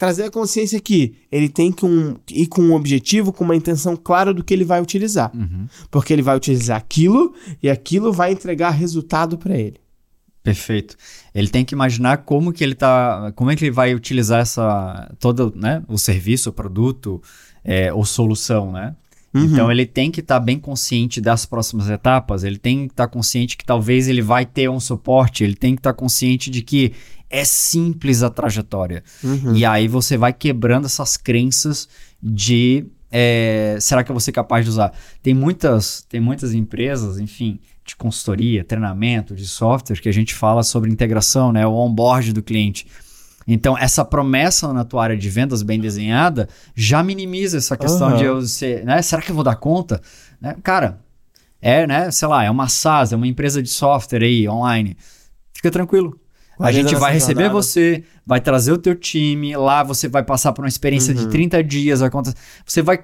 trazer 0.00 0.24
a 0.24 0.30
consciência 0.30 0.80
que 0.80 1.14
ele 1.30 1.46
tem 1.46 1.70
que 1.70 1.84
um, 1.84 2.16
ir 2.30 2.46
com 2.46 2.62
um 2.62 2.74
objetivo, 2.74 3.34
com 3.34 3.44
uma 3.44 3.54
intenção 3.54 3.94
clara 3.94 4.32
do 4.32 4.42
que 4.42 4.54
ele 4.54 4.64
vai 4.64 4.80
utilizar. 4.80 5.30
Uhum. 5.36 5.66
Porque 5.90 6.10
ele 6.10 6.22
vai 6.22 6.34
utilizar 6.34 6.78
aquilo 6.78 7.34
e 7.62 7.68
aquilo 7.68 8.10
vai 8.10 8.32
entregar 8.32 8.70
resultado 8.70 9.36
para 9.36 9.58
ele. 9.58 9.76
Perfeito. 10.42 10.96
Ele 11.34 11.48
tem 11.48 11.66
que 11.66 11.74
imaginar 11.74 12.24
como 12.24 12.50
que 12.50 12.64
ele 12.64 12.74
tá, 12.74 13.30
como 13.36 13.50
é 13.50 13.56
que 13.56 13.62
ele 13.62 13.70
vai 13.70 13.94
utilizar 13.94 14.40
essa 14.40 15.12
todo, 15.18 15.52
né, 15.54 15.82
o 15.86 15.98
serviço, 15.98 16.48
o 16.48 16.52
produto 16.54 17.22
é, 17.62 17.92
ou 17.92 18.02
solução, 18.06 18.72
né? 18.72 18.96
Uhum. 19.34 19.44
Então 19.44 19.70
ele 19.70 19.84
tem 19.84 20.10
que 20.10 20.20
estar 20.20 20.40
tá 20.40 20.44
bem 20.44 20.58
consciente 20.58 21.20
das 21.20 21.44
próximas 21.44 21.90
etapas, 21.90 22.42
ele 22.42 22.58
tem 22.58 22.86
que 22.86 22.94
estar 22.94 23.06
tá 23.06 23.12
consciente 23.12 23.54
que 23.54 23.66
talvez 23.66 24.08
ele 24.08 24.22
vai 24.22 24.46
ter 24.46 24.70
um 24.70 24.80
suporte, 24.80 25.44
ele 25.44 25.54
tem 25.54 25.74
que 25.74 25.80
estar 25.80 25.92
tá 25.92 25.98
consciente 25.98 26.50
de 26.50 26.62
que 26.62 26.94
é 27.30 27.44
simples 27.44 28.22
a 28.22 28.28
trajetória. 28.28 29.04
Uhum. 29.22 29.54
E 29.54 29.64
aí 29.64 29.86
você 29.86 30.16
vai 30.16 30.32
quebrando 30.32 30.86
essas 30.86 31.16
crenças 31.16 31.88
de 32.20 32.84
é, 33.10 33.76
será 33.80 34.04
que 34.04 34.10
eu 34.10 34.14
vou 34.14 34.20
ser 34.20 34.32
capaz 34.32 34.64
de 34.64 34.70
usar? 34.70 34.92
Tem 35.22 35.32
muitas, 35.32 36.04
tem 36.08 36.20
muitas 36.20 36.52
empresas, 36.52 37.18
enfim, 37.18 37.58
de 37.84 37.96
consultoria, 37.96 38.64
treinamento, 38.64 39.34
de 39.34 39.46
software 39.46 40.00
que 40.00 40.08
a 40.08 40.12
gente 40.12 40.34
fala 40.34 40.62
sobre 40.62 40.90
integração, 40.90 41.50
né, 41.52 41.66
o 41.66 41.72
onboard 41.72 42.32
do 42.32 42.42
cliente. 42.42 42.86
Então, 43.48 43.76
essa 43.76 44.04
promessa 44.04 44.72
na 44.72 44.84
tua 44.84 45.02
área 45.02 45.16
de 45.16 45.28
vendas 45.28 45.62
bem 45.62 45.80
desenhada 45.80 46.48
já 46.74 47.02
minimiza 47.02 47.58
essa 47.58 47.76
questão 47.76 48.10
uhum. 48.10 48.16
de 48.16 48.24
eu 48.24 48.42
ser, 48.42 48.84
né? 48.84 49.00
Será 49.02 49.22
que 49.22 49.30
eu 49.30 49.34
vou 49.34 49.42
dar 49.42 49.56
conta? 49.56 50.00
Né? 50.40 50.54
Cara, 50.62 51.00
é, 51.60 51.84
né? 51.84 52.10
Sei 52.12 52.28
lá, 52.28 52.44
é 52.44 52.50
uma 52.50 52.68
SaaS, 52.68 53.12
é 53.12 53.16
uma 53.16 53.26
empresa 53.26 53.60
de 53.60 53.68
software 53.68 54.22
aí, 54.22 54.48
online. 54.48 54.96
Fica 55.52 55.70
tranquilo 55.70 56.19
a 56.60 56.72
gente 56.72 56.94
vai 56.94 57.12
receber 57.12 57.44
jornada. 57.44 57.54
você, 57.54 58.04
vai 58.26 58.40
trazer 58.40 58.72
o 58.72 58.78
teu 58.78 58.94
time, 58.94 59.56
lá 59.56 59.82
você 59.82 60.08
vai 60.08 60.22
passar 60.22 60.52
por 60.52 60.62
uma 60.62 60.68
experiência 60.68 61.14
uhum. 61.14 61.24
de 61.24 61.28
30 61.28 61.62
dias, 61.64 62.00
vai 62.00 62.10
contar, 62.10 62.34
você 62.64 62.82
vai 62.82 62.98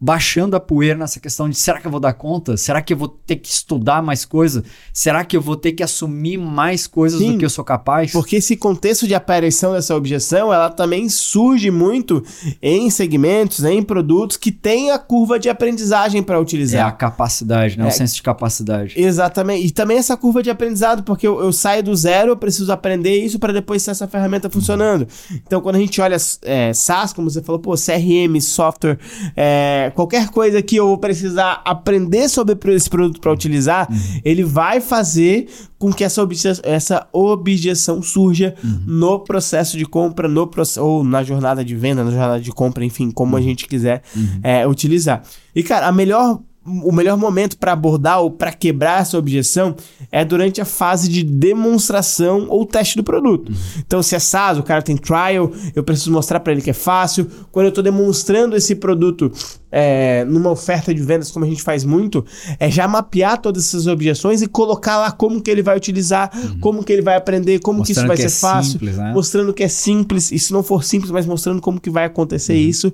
baixando 0.00 0.56
a 0.56 0.60
poeira 0.60 0.98
nessa 0.98 1.20
questão 1.20 1.48
de 1.48 1.56
será 1.56 1.80
que 1.80 1.86
eu 1.86 1.90
vou 1.90 2.00
dar 2.00 2.12
conta? 2.12 2.56
Será 2.56 2.82
que 2.82 2.92
eu 2.92 2.96
vou 2.96 3.08
ter 3.08 3.36
que 3.36 3.48
estudar 3.48 4.02
mais 4.02 4.24
coisa? 4.24 4.64
Será 4.92 5.24
que 5.24 5.36
eu 5.36 5.40
vou 5.40 5.56
ter 5.56 5.72
que 5.72 5.82
assumir 5.82 6.36
mais 6.36 6.86
coisas 6.86 7.20
Sim, 7.20 7.32
do 7.32 7.38
que 7.38 7.44
eu 7.44 7.50
sou 7.50 7.64
capaz? 7.64 8.12
Porque 8.12 8.36
esse 8.36 8.56
contexto 8.56 9.06
de 9.06 9.14
aparição 9.14 9.72
dessa 9.72 9.94
objeção, 9.94 10.52
ela 10.52 10.68
também 10.68 11.08
surge 11.08 11.70
muito 11.70 12.22
em 12.60 12.90
segmentos, 12.90 13.64
em 13.64 13.82
produtos 13.82 14.36
que 14.36 14.52
têm 14.52 14.90
a 14.90 14.98
curva 14.98 15.38
de 15.38 15.48
aprendizagem 15.48 16.22
para 16.22 16.38
utilizar. 16.38 16.86
É 16.86 16.88
a 16.88 16.92
capacidade, 16.92 17.78
né? 17.78 17.84
É, 17.84 17.88
o 17.88 17.90
senso 17.90 18.16
de 18.16 18.22
capacidade. 18.22 18.94
Exatamente. 18.96 19.66
E 19.66 19.70
também 19.70 19.96
essa 19.96 20.16
curva 20.16 20.42
de 20.42 20.50
aprendizado, 20.50 21.02
porque 21.02 21.26
eu, 21.26 21.40
eu 21.40 21.52
saio 21.52 21.82
do 21.82 21.94
zero, 21.94 22.32
eu 22.32 22.36
preciso 22.36 22.70
aprender 22.72 23.24
isso 23.24 23.38
para 23.38 23.52
depois 23.52 23.84
ter 23.84 23.92
essa 23.92 24.06
ferramenta 24.06 24.50
funcionando. 24.50 25.06
Então, 25.46 25.60
quando 25.60 25.76
a 25.76 25.80
gente 25.80 26.00
olha 26.00 26.16
é, 26.42 26.72
SaaS, 26.72 27.12
como 27.12 27.30
você 27.30 27.42
falou, 27.42 27.60
pô, 27.60 27.74
CRM, 27.74 28.40
software, 28.40 28.98
é, 29.36 29.83
qualquer 29.90 30.28
coisa 30.30 30.60
que 30.62 30.76
eu 30.76 30.86
vou 30.86 30.98
precisar 30.98 31.62
aprender 31.64 32.28
sobre 32.28 32.56
esse 32.74 32.88
produto 32.88 33.20
para 33.20 33.32
utilizar, 33.32 33.90
uhum. 33.90 34.20
ele 34.24 34.42
vai 34.42 34.80
fazer 34.80 35.48
com 35.78 35.92
que 35.92 36.04
essa 36.04 36.22
objeção, 36.22 36.62
essa 36.64 37.06
objeção 37.12 38.02
surja 38.02 38.54
uhum. 38.62 38.80
no 38.86 39.20
processo 39.20 39.76
de 39.76 39.84
compra, 39.84 40.28
no 40.28 40.50
ou 40.78 41.04
na 41.04 41.22
jornada 41.22 41.64
de 41.64 41.74
venda, 41.74 42.02
na 42.02 42.10
jornada 42.10 42.40
de 42.40 42.50
compra, 42.50 42.84
enfim, 42.84 43.10
como 43.10 43.32
uhum. 43.32 43.38
a 43.38 43.42
gente 43.42 43.66
quiser 43.66 44.02
uhum. 44.16 44.40
é, 44.42 44.66
utilizar. 44.66 45.22
E, 45.54 45.62
cara, 45.62 45.86
a 45.86 45.92
melhor 45.92 46.40
o 46.66 46.90
melhor 46.90 47.18
momento 47.18 47.58
para 47.58 47.72
abordar 47.72 48.20
ou 48.20 48.30
para 48.30 48.50
quebrar 48.50 49.02
essa 49.02 49.18
objeção 49.18 49.76
é 50.10 50.24
durante 50.24 50.60
a 50.60 50.64
fase 50.64 51.08
de 51.08 51.22
demonstração 51.22 52.46
ou 52.48 52.64
teste 52.64 52.96
do 52.96 53.04
produto. 53.04 53.50
Uhum. 53.50 53.82
Então, 53.86 54.02
se 54.02 54.14
é 54.14 54.18
SaaS, 54.18 54.58
o 54.58 54.62
cara 54.62 54.80
tem 54.80 54.96
trial, 54.96 55.52
eu 55.74 55.84
preciso 55.84 56.10
mostrar 56.10 56.40
para 56.40 56.52
ele 56.52 56.62
que 56.62 56.70
é 56.70 56.74
fácil. 56.74 57.26
Quando 57.52 57.66
eu 57.66 57.68
estou 57.68 57.84
demonstrando 57.84 58.56
esse 58.56 58.74
produto 58.74 59.30
é, 59.70 60.24
numa 60.24 60.50
oferta 60.50 60.94
de 60.94 61.02
vendas, 61.02 61.30
como 61.30 61.44
a 61.44 61.48
gente 61.48 61.62
faz 61.62 61.84
muito, 61.84 62.24
é 62.58 62.70
já 62.70 62.88
mapear 62.88 63.38
todas 63.38 63.66
essas 63.66 63.86
objeções 63.86 64.40
e 64.40 64.46
colocar 64.46 64.96
lá 64.96 65.12
como 65.12 65.42
que 65.42 65.50
ele 65.50 65.62
vai 65.62 65.76
utilizar, 65.76 66.30
uhum. 66.34 66.60
como 66.60 66.82
que 66.82 66.92
ele 66.92 67.02
vai 67.02 67.16
aprender, 67.16 67.58
como 67.58 67.80
mostrando 67.80 67.96
que 67.96 68.00
isso 68.00 68.06
vai 68.08 68.16
ser 68.16 68.34
é 68.34 68.40
fácil, 68.40 68.72
simples, 68.72 68.96
né? 68.96 69.12
mostrando 69.12 69.52
que 69.52 69.62
é 69.62 69.68
simples, 69.68 70.32
e 70.32 70.38
se 70.38 70.52
não 70.52 70.62
for 70.62 70.82
simples, 70.82 71.10
mas 71.10 71.26
mostrando 71.26 71.60
como 71.60 71.78
que 71.78 71.90
vai 71.90 72.06
acontecer 72.06 72.54
uhum. 72.54 72.58
isso. 72.58 72.92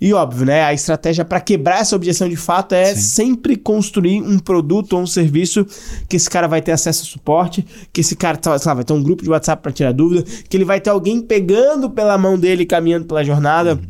E 0.00 0.14
óbvio, 0.14 0.46
né? 0.46 0.64
A 0.64 0.72
estratégia 0.72 1.24
para 1.24 1.40
quebrar 1.40 1.80
essa 1.80 1.94
objeção 1.94 2.28
de 2.28 2.36
fato 2.36 2.74
é 2.74 2.94
Sim. 2.94 3.00
sempre 3.00 3.56
construir 3.56 4.22
um 4.22 4.38
produto 4.38 4.94
ou 4.94 5.02
um 5.02 5.06
serviço 5.06 5.66
que 6.08 6.16
esse 6.16 6.30
cara 6.30 6.48
vai 6.48 6.62
ter 6.62 6.72
acesso 6.72 7.02
a 7.02 7.06
suporte, 7.06 7.66
que 7.92 8.00
esse 8.00 8.16
cara 8.16 8.38
lá, 8.46 8.74
vai 8.74 8.84
ter 8.84 8.92
um 8.94 9.02
grupo 9.02 9.22
de 9.22 9.28
WhatsApp 9.28 9.62
para 9.62 9.72
tirar 9.72 9.92
dúvida, 9.92 10.24
que 10.48 10.56
ele 10.56 10.64
vai 10.64 10.80
ter 10.80 10.88
alguém 10.90 11.20
pegando 11.20 11.90
pela 11.90 12.16
mão 12.16 12.38
dele 12.38 12.64
caminhando 12.64 13.04
pela 13.04 13.22
jornada. 13.22 13.74
Uhum. 13.74 13.82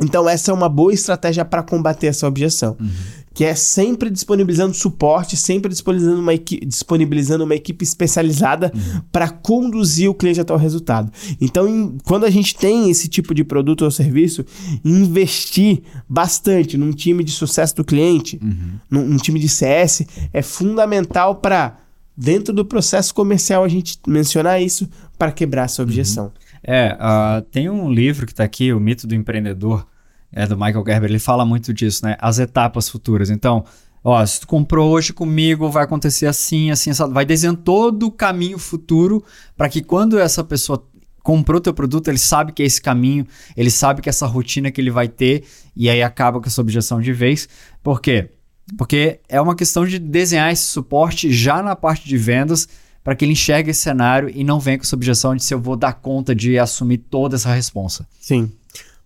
Então, 0.00 0.28
essa 0.28 0.50
é 0.50 0.54
uma 0.54 0.68
boa 0.68 0.92
estratégia 0.92 1.44
para 1.44 1.62
combater 1.62 2.06
essa 2.06 2.26
objeção. 2.26 2.76
Uhum 2.80 3.21
que 3.34 3.44
é 3.44 3.54
sempre 3.54 4.10
disponibilizando 4.10 4.74
suporte, 4.74 5.36
sempre 5.36 5.70
disponibilizando 5.70 6.20
uma, 6.20 6.34
equi 6.34 6.60
disponibilizando 6.64 7.44
uma 7.44 7.54
equipe 7.54 7.82
especializada 7.84 8.70
uhum. 8.74 9.00
para 9.10 9.28
conduzir 9.28 10.10
o 10.10 10.14
cliente 10.14 10.40
até 10.40 10.52
o 10.52 10.56
resultado. 10.56 11.10
Então, 11.40 11.68
em, 11.68 11.96
quando 12.04 12.24
a 12.24 12.30
gente 12.30 12.54
tem 12.54 12.90
esse 12.90 13.08
tipo 13.08 13.34
de 13.34 13.44
produto 13.44 13.82
ou 13.82 13.90
serviço, 13.90 14.44
investir 14.84 15.82
bastante 16.08 16.76
num 16.76 16.92
time 16.92 17.24
de 17.24 17.32
sucesso 17.32 17.76
do 17.76 17.84
cliente, 17.84 18.38
uhum. 18.42 18.78
num, 18.90 19.06
num 19.06 19.16
time 19.16 19.40
de 19.40 19.48
CS, 19.48 20.04
é 20.32 20.42
fundamental 20.42 21.36
para, 21.36 21.78
dentro 22.16 22.52
do 22.52 22.64
processo 22.64 23.14
comercial, 23.14 23.64
a 23.64 23.68
gente 23.68 23.98
mencionar 24.06 24.60
isso 24.62 24.88
para 25.18 25.32
quebrar 25.32 25.64
essa 25.64 25.82
objeção. 25.82 26.26
Uhum. 26.26 26.32
É, 26.64 26.96
uh, 26.96 27.42
tem 27.50 27.68
um 27.68 27.90
livro 27.90 28.24
que 28.26 28.32
está 28.32 28.44
aqui, 28.44 28.72
O 28.72 28.78
Mito 28.78 29.06
do 29.06 29.14
Empreendedor, 29.14 29.86
é 30.32 30.46
do 30.46 30.56
Michael 30.56 30.84
Gerber, 30.86 31.10
ele 31.10 31.18
fala 31.18 31.44
muito 31.44 31.72
disso, 31.72 32.04
né? 32.04 32.16
As 32.18 32.38
etapas 32.38 32.88
futuras. 32.88 33.30
Então, 33.30 33.64
ó, 34.02 34.24
se 34.24 34.40
tu 34.40 34.46
comprou 34.46 34.90
hoje 34.90 35.12
comigo, 35.12 35.70
vai 35.70 35.84
acontecer 35.84 36.26
assim, 36.26 36.70
assim, 36.70 36.90
assim 36.90 37.12
vai 37.12 37.24
desenhando 37.24 37.58
todo 37.58 38.06
o 38.06 38.10
caminho 38.10 38.58
futuro 38.58 39.22
para 39.56 39.68
que 39.68 39.82
quando 39.82 40.18
essa 40.18 40.42
pessoa 40.42 40.84
comprou 41.22 41.60
teu 41.60 41.72
produto, 41.72 42.08
ele 42.08 42.18
sabe 42.18 42.52
que 42.52 42.62
é 42.62 42.66
esse 42.66 42.80
caminho, 42.80 43.26
ele 43.56 43.70
sabe 43.70 44.02
que 44.02 44.08
é 44.08 44.10
essa 44.10 44.26
rotina 44.26 44.70
que 44.70 44.80
ele 44.80 44.90
vai 44.90 45.06
ter 45.06 45.44
e 45.76 45.88
aí 45.88 46.02
acaba 46.02 46.40
com 46.40 46.46
essa 46.46 46.60
objeção 46.60 47.00
de 47.00 47.12
vez. 47.12 47.48
Por 47.82 48.00
quê? 48.00 48.30
Porque 48.76 49.20
é 49.28 49.40
uma 49.40 49.54
questão 49.54 49.86
de 49.86 49.98
desenhar 49.98 50.52
esse 50.52 50.64
suporte 50.64 51.32
já 51.32 51.62
na 51.62 51.76
parte 51.76 52.08
de 52.08 52.16
vendas 52.16 52.68
para 53.04 53.14
que 53.14 53.24
ele 53.24 53.32
enxergue 53.32 53.70
esse 53.70 53.80
cenário 53.80 54.30
e 54.32 54.44
não 54.44 54.60
venha 54.60 54.78
com 54.78 54.84
essa 54.84 54.96
objeção 54.96 55.34
de 55.34 55.44
se 55.44 55.52
eu 55.52 55.60
vou 55.60 55.76
dar 55.76 55.94
conta 55.94 56.34
de 56.34 56.58
assumir 56.58 56.98
toda 56.98 57.36
essa 57.36 57.52
responsa. 57.52 58.06
Sim. 58.20 58.50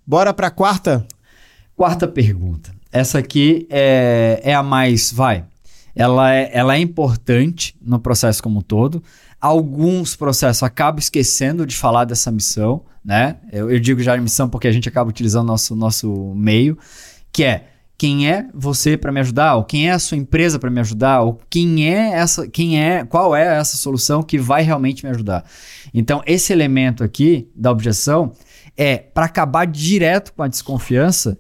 Bora 0.07 0.33
para 0.33 0.49
a 0.49 0.51
quarta? 0.51 1.07
Quarta 1.77 2.09
pergunta. 2.09 2.75
Essa 2.91 3.19
aqui 3.19 3.67
é, 3.69 4.41
é 4.43 4.55
a 4.55 4.63
mais, 4.63 5.13
vai. 5.13 5.45
Ela 5.95 6.35
é, 6.35 6.51
ela 6.51 6.75
é 6.75 6.79
importante 6.79 7.77
no 7.83 7.99
processo 7.99 8.43
como 8.43 8.61
um 8.61 8.63
todo. 8.63 9.03
Alguns 9.39 10.17
processos 10.17 10.63
acabam 10.63 10.99
esquecendo 10.99 11.67
de 11.67 11.77
falar 11.77 12.07
dessa 12.07 12.33
missão, 12.33 12.83
né? 13.05 13.37
Eu, 13.53 13.71
eu 13.71 13.79
digo 13.79 14.03
já 14.03 14.17
missão 14.17 14.49
porque 14.49 14.67
a 14.67 14.73
gente 14.73 14.89
acaba 14.89 15.11
utilizando 15.11 15.47
nosso 15.47 15.77
nosso 15.77 16.33
meio, 16.35 16.79
que 17.31 17.45
é 17.45 17.69
quem 17.99 18.31
é 18.31 18.49
você 18.55 18.97
para 18.97 19.13
me 19.13 19.21
ajudar, 19.21 19.57
ou 19.57 19.65
quem 19.65 19.91
é 19.91 19.93
a 19.93 19.99
sua 19.99 20.17
empresa 20.17 20.59
para 20.59 20.71
me 20.71 20.81
ajudar, 20.81 21.21
ou 21.21 21.39
quem 21.51 21.93
é 21.93 22.15
essa, 22.15 22.49
quem 22.49 22.83
é, 22.83 23.05
qual 23.05 23.37
é 23.37 23.59
essa 23.59 23.77
solução 23.77 24.23
que 24.23 24.39
vai 24.39 24.63
realmente 24.63 25.05
me 25.05 25.11
ajudar. 25.11 25.45
Então, 25.93 26.23
esse 26.27 26.55
elemento 26.55 27.05
aqui 27.05 27.51
da 27.55 27.71
objeção 27.71 28.33
é 28.77 28.97
para 28.97 29.27
acabar 29.27 29.67
direto 29.67 30.33
com 30.33 30.43
a 30.43 30.49
desconfiança 30.49 31.39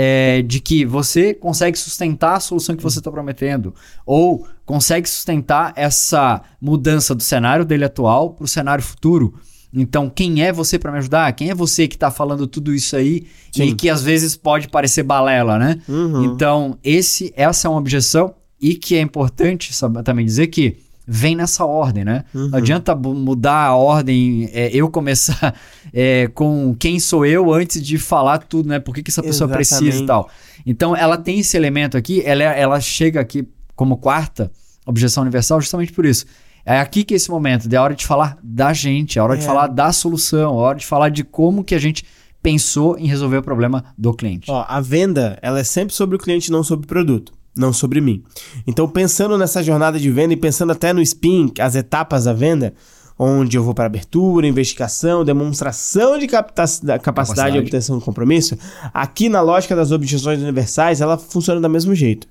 é, 0.00 0.42
de 0.42 0.60
que 0.60 0.84
você 0.84 1.34
consegue 1.34 1.76
sustentar 1.76 2.36
a 2.36 2.40
solução 2.40 2.76
que 2.76 2.82
você 2.84 3.00
está 3.00 3.10
prometendo, 3.10 3.74
ou 4.06 4.46
consegue 4.64 5.10
sustentar 5.10 5.72
essa 5.74 6.40
mudança 6.60 7.16
do 7.16 7.22
cenário 7.22 7.64
dele 7.64 7.84
atual 7.84 8.30
para 8.30 8.44
o 8.44 8.48
cenário 8.48 8.84
futuro. 8.84 9.34
Então, 9.74 10.08
quem 10.08 10.44
é 10.44 10.52
você 10.52 10.78
para 10.78 10.92
me 10.92 10.98
ajudar? 10.98 11.32
Quem 11.32 11.50
é 11.50 11.54
você 11.54 11.88
que 11.88 11.96
está 11.96 12.12
falando 12.12 12.46
tudo 12.46 12.72
isso 12.72 12.94
aí 12.94 13.26
Sim. 13.50 13.64
e 13.64 13.74
que 13.74 13.90
às 13.90 14.00
vezes 14.00 14.36
pode 14.36 14.68
parecer 14.68 15.02
balela, 15.02 15.58
né? 15.58 15.80
Uhum. 15.88 16.26
Então, 16.26 16.78
esse, 16.84 17.32
essa 17.34 17.66
é 17.66 17.68
uma 17.68 17.80
objeção 17.80 18.32
e 18.60 18.76
que 18.76 18.94
é 18.94 19.00
importante 19.00 19.74
sabe, 19.74 20.00
também 20.04 20.24
dizer 20.24 20.46
que 20.46 20.76
vem 21.10 21.34
nessa 21.34 21.64
ordem, 21.64 22.04
né? 22.04 22.24
Uhum. 22.34 22.48
Não 22.48 22.58
adianta 22.58 22.94
mudar 22.94 23.68
a 23.68 23.74
ordem, 23.74 24.50
é, 24.52 24.68
eu 24.74 24.90
começar 24.90 25.54
é, 25.90 26.28
com 26.34 26.76
quem 26.78 27.00
sou 27.00 27.24
eu 27.24 27.50
antes 27.50 27.82
de 27.82 27.96
falar 27.96 28.38
tudo, 28.38 28.68
né? 28.68 28.78
Por 28.78 28.94
que, 28.94 29.02
que 29.02 29.10
essa 29.10 29.22
pessoa 29.22 29.48
Exatamente. 29.48 29.68
precisa 29.68 30.02
e 30.04 30.06
tal. 30.06 30.28
Então, 30.66 30.94
ela 30.94 31.16
tem 31.16 31.38
esse 31.38 31.56
elemento 31.56 31.96
aqui, 31.96 32.22
ela, 32.26 32.42
ela 32.42 32.78
chega 32.78 33.20
aqui 33.20 33.48
como 33.74 33.96
quarta 33.96 34.52
objeção 34.84 35.22
universal 35.22 35.60
justamente 35.62 35.92
por 35.94 36.04
isso. 36.04 36.26
É 36.66 36.78
aqui 36.78 37.02
que 37.02 37.14
é 37.14 37.16
esse 37.16 37.30
momento, 37.30 37.72
é 37.72 37.76
a 37.76 37.82
hora 37.82 37.94
de 37.94 38.04
falar 38.04 38.36
da 38.42 38.74
gente, 38.74 39.18
é 39.18 39.22
a 39.22 39.24
hora 39.24 39.34
é. 39.34 39.38
de 39.38 39.46
falar 39.46 39.68
da 39.68 39.90
solução, 39.90 40.40
é 40.40 40.44
a 40.44 40.50
hora 40.50 40.78
de 40.78 40.84
falar 40.84 41.08
de 41.08 41.24
como 41.24 41.64
que 41.64 41.74
a 41.74 41.78
gente 41.78 42.04
pensou 42.42 42.98
em 42.98 43.06
resolver 43.06 43.38
o 43.38 43.42
problema 43.42 43.82
do 43.96 44.12
cliente. 44.12 44.50
Ó, 44.50 44.66
a 44.68 44.78
venda, 44.78 45.38
ela 45.40 45.60
é 45.60 45.64
sempre 45.64 45.94
sobre 45.94 46.16
o 46.16 46.18
cliente, 46.18 46.52
não 46.52 46.62
sobre 46.62 46.84
o 46.84 46.88
produto 46.88 47.37
não 47.58 47.72
sobre 47.72 48.00
mim. 48.00 48.22
Então, 48.66 48.88
pensando 48.88 49.36
nessa 49.36 49.62
jornada 49.62 49.98
de 49.98 50.10
venda 50.10 50.32
e 50.32 50.36
pensando 50.36 50.72
até 50.72 50.92
no 50.92 51.04
SPIN, 51.04 51.52
as 51.58 51.74
etapas 51.74 52.24
da 52.24 52.32
venda, 52.32 52.74
onde 53.18 53.56
eu 53.56 53.64
vou 53.64 53.74
para 53.74 53.86
abertura, 53.86 54.46
investigação, 54.46 55.24
demonstração 55.24 56.18
de 56.18 56.26
capacidade, 56.26 57.02
capacidade 57.02 57.56
e 57.56 57.60
obtenção 57.60 57.98
do 57.98 58.04
compromisso, 58.04 58.56
aqui 58.94 59.28
na 59.28 59.40
lógica 59.40 59.74
das 59.74 59.90
objeções 59.90 60.40
universais, 60.40 61.00
ela 61.00 61.18
funciona 61.18 61.60
do 61.60 61.68
mesmo 61.68 61.94
jeito. 61.94 62.28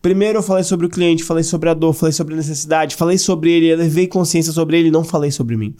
Primeiro 0.00 0.38
eu 0.38 0.42
falei 0.42 0.62
sobre 0.62 0.86
o 0.86 0.88
cliente, 0.88 1.24
falei 1.24 1.42
sobre 1.42 1.68
a 1.68 1.74
dor, 1.74 1.92
falei 1.92 2.12
sobre 2.12 2.34
a 2.34 2.36
necessidade, 2.36 2.94
falei 2.94 3.18
sobre 3.18 3.50
ele, 3.50 3.74
levei 3.74 4.06
consciência 4.06 4.52
sobre 4.52 4.78
ele, 4.78 4.92
não 4.92 5.02
falei 5.02 5.32
sobre 5.32 5.56
mim. 5.56 5.74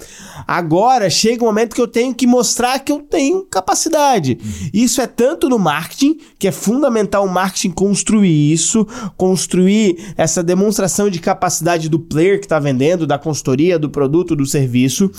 Agora 0.46 1.08
chega 1.08 1.44
o 1.44 1.46
um 1.46 1.50
momento 1.50 1.74
que 1.74 1.80
eu 1.80 1.86
tenho 1.86 2.12
que 2.12 2.26
mostrar 2.26 2.80
que 2.80 2.90
eu 2.90 2.98
tenho 2.98 3.44
capacidade. 3.44 4.36
Uhum. 4.42 4.70
Isso 4.74 5.00
é 5.00 5.06
tanto 5.06 5.48
no 5.48 5.58
marketing, 5.58 6.18
que 6.36 6.48
é 6.48 6.52
fundamental 6.52 7.24
o 7.24 7.30
marketing 7.30 7.70
construir 7.70 8.52
isso, 8.52 8.84
construir 9.16 10.12
essa 10.16 10.42
demonstração 10.42 11.08
de 11.08 11.20
capacidade 11.20 11.88
do 11.88 12.00
player 12.00 12.40
que 12.40 12.46
está 12.46 12.58
vendendo, 12.58 13.06
da 13.06 13.18
consultoria, 13.18 13.78
do 13.78 13.88
produto, 13.88 14.34
do 14.34 14.46
serviço, 14.46 15.10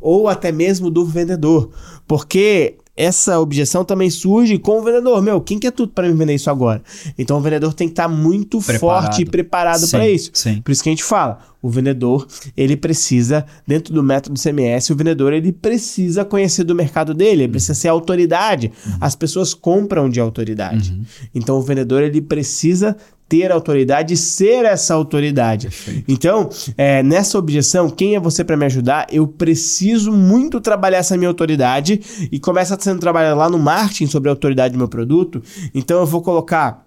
ou 0.00 0.26
até 0.26 0.50
mesmo 0.50 0.90
do 0.90 1.04
vendedor. 1.04 1.70
Porque 2.08 2.76
essa 2.98 3.38
objeção 3.38 3.84
também 3.84 4.10
surge 4.10 4.58
com 4.58 4.80
o 4.80 4.82
vendedor. 4.82 5.22
Meu, 5.22 5.40
quem 5.40 5.56
quer 5.56 5.70
tudo 5.70 5.92
para 5.92 6.08
me 6.08 6.14
vender 6.14 6.34
isso 6.34 6.50
agora? 6.50 6.82
Então 7.16 7.38
o 7.38 7.40
vendedor 7.40 7.72
tem 7.72 7.86
que 7.86 7.92
estar 7.92 8.08
tá 8.08 8.08
muito 8.08 8.60
preparado. 8.60 9.04
forte 9.04 9.22
e 9.22 9.24
preparado 9.24 9.88
para 9.88 10.10
isso. 10.10 10.32
Sim. 10.34 10.60
Por 10.60 10.72
isso 10.72 10.82
que 10.82 10.88
a 10.88 10.92
gente 10.92 11.04
fala, 11.04 11.38
o 11.62 11.68
vendedor, 11.68 12.26
ele 12.56 12.76
precisa, 12.76 13.46
dentro 13.64 13.94
do 13.94 14.02
método 14.02 14.40
CMS, 14.40 14.90
o 14.90 14.96
vendedor 14.96 15.32
ele 15.32 15.52
precisa 15.52 16.24
conhecer 16.24 16.64
do 16.64 16.74
mercado 16.74 17.14
dele, 17.14 17.44
ele 17.44 17.52
precisa 17.52 17.74
ser 17.74 17.86
autoridade. 17.86 18.72
Uhum. 18.84 18.92
As 19.00 19.14
pessoas 19.14 19.54
compram 19.54 20.10
de 20.10 20.18
autoridade. 20.18 20.90
Uhum. 20.90 21.04
Então 21.32 21.56
o 21.56 21.62
vendedor 21.62 22.02
ele 22.02 22.20
precisa 22.20 22.96
ter 23.28 23.52
autoridade 23.52 24.14
e 24.14 24.16
ser 24.16 24.64
essa 24.64 24.94
autoridade. 24.94 25.66
Perfeito. 25.66 26.04
Então, 26.08 26.48
é, 26.76 27.02
nessa 27.02 27.38
objeção, 27.38 27.90
quem 27.90 28.14
é 28.14 28.20
você 28.20 28.42
para 28.42 28.56
me 28.56 28.64
ajudar? 28.64 29.06
Eu 29.12 29.26
preciso 29.26 30.10
muito 30.10 30.60
trabalhar 30.60 30.98
essa 30.98 31.16
minha 31.16 31.28
autoridade 31.28 32.00
e 32.32 32.38
começa 32.40 32.78
sendo 32.80 33.00
trabalhado 33.00 33.38
lá 33.38 33.50
no 33.50 33.58
marketing 33.58 34.06
sobre 34.06 34.30
a 34.30 34.32
autoridade 34.32 34.72
do 34.72 34.78
meu 34.78 34.88
produto. 34.88 35.42
Então, 35.74 36.00
eu 36.00 36.06
vou 36.06 36.22
colocar 36.22 36.86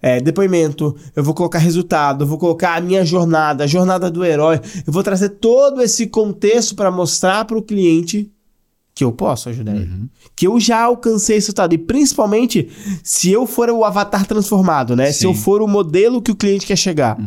é, 0.00 0.20
depoimento, 0.20 0.94
eu 1.16 1.24
vou 1.24 1.34
colocar 1.34 1.58
resultado, 1.58 2.22
eu 2.22 2.28
vou 2.28 2.38
colocar 2.38 2.76
a 2.76 2.80
minha 2.80 3.04
jornada, 3.04 3.64
a 3.64 3.66
jornada 3.66 4.10
do 4.10 4.24
herói. 4.24 4.60
Eu 4.86 4.92
vou 4.92 5.02
trazer 5.02 5.30
todo 5.30 5.82
esse 5.82 6.06
contexto 6.06 6.76
para 6.76 6.90
mostrar 6.90 7.44
para 7.44 7.58
o 7.58 7.62
cliente 7.62 8.30
que 8.96 9.04
eu 9.04 9.12
posso 9.12 9.50
ajudar 9.50 9.76
ele. 9.76 10.08
Que 10.34 10.46
eu 10.46 10.58
já 10.58 10.82
alcancei 10.82 11.36
esse 11.36 11.48
resultado. 11.48 11.74
E 11.74 11.78
principalmente 11.78 12.70
se 13.04 13.30
eu 13.30 13.46
for 13.46 13.68
o 13.68 13.84
avatar 13.84 14.24
transformado, 14.24 14.96
né? 14.96 15.12
Se 15.12 15.20
Sim. 15.20 15.26
eu 15.26 15.34
for 15.34 15.60
o 15.60 15.68
modelo 15.68 16.22
que 16.22 16.30
o 16.30 16.34
cliente 16.34 16.64
quer 16.64 16.76
chegar. 16.76 17.18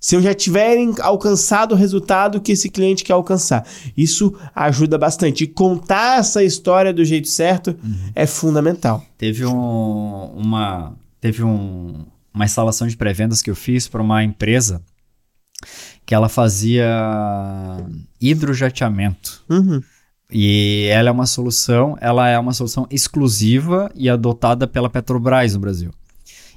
Se 0.00 0.16
eu 0.16 0.22
já 0.22 0.32
tiver 0.32 0.78
alcançado 1.02 1.72
o 1.72 1.76
resultado 1.76 2.40
que 2.40 2.52
esse 2.52 2.70
cliente 2.70 3.04
quer 3.04 3.12
alcançar. 3.12 3.66
Isso 3.94 4.34
ajuda 4.54 4.96
bastante. 4.96 5.44
E 5.44 5.46
contar 5.46 6.20
essa 6.20 6.42
história 6.42 6.90
do 6.90 7.04
jeito 7.04 7.28
certo 7.28 7.76
é 8.14 8.26
fundamental. 8.26 9.04
Teve 9.18 9.44
um, 9.44 10.24
uma, 10.34 10.94
teve 11.20 11.44
um, 11.44 12.06
uma 12.32 12.46
instalação 12.46 12.88
de 12.88 12.96
pré-vendas 12.96 13.42
que 13.42 13.50
eu 13.50 13.54
fiz 13.54 13.86
para 13.86 14.00
uma 14.00 14.24
empresa 14.24 14.80
que 16.06 16.14
ela 16.14 16.30
fazia 16.30 16.88
hidrojateamento. 18.18 19.44
Uhum. 19.50 19.82
E 20.32 20.86
ela 20.90 21.08
é 21.08 21.12
uma 21.12 21.26
solução, 21.26 21.96
ela 22.00 22.28
é 22.28 22.38
uma 22.38 22.52
solução 22.52 22.86
exclusiva 22.90 23.90
e 23.94 24.08
adotada 24.08 24.66
pela 24.66 24.88
Petrobras 24.88 25.54
no 25.54 25.60
Brasil. 25.60 25.90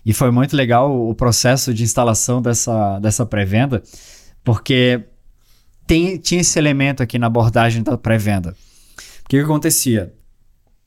E 0.06 0.14
foi 0.14 0.32
muito 0.32 0.56
legal 0.56 1.10
o 1.10 1.16
processo 1.16 1.74
de 1.74 1.84
instalação 1.84 2.42
dessa, 2.42 3.00
dessa 3.00 3.26
pré-venda, 3.26 3.82
porque 4.44 5.06
tem, 5.88 6.18
tinha 6.18 6.42
esse 6.42 6.60
elemento 6.60 7.02
aqui 7.02 7.18
na 7.18 7.28
abordagem 7.28 7.82
da 7.82 7.98
pré-venda. 7.98 8.56
O 9.26 9.30
que, 9.30 9.38
que 9.38 9.44
acontecia? 9.44 10.14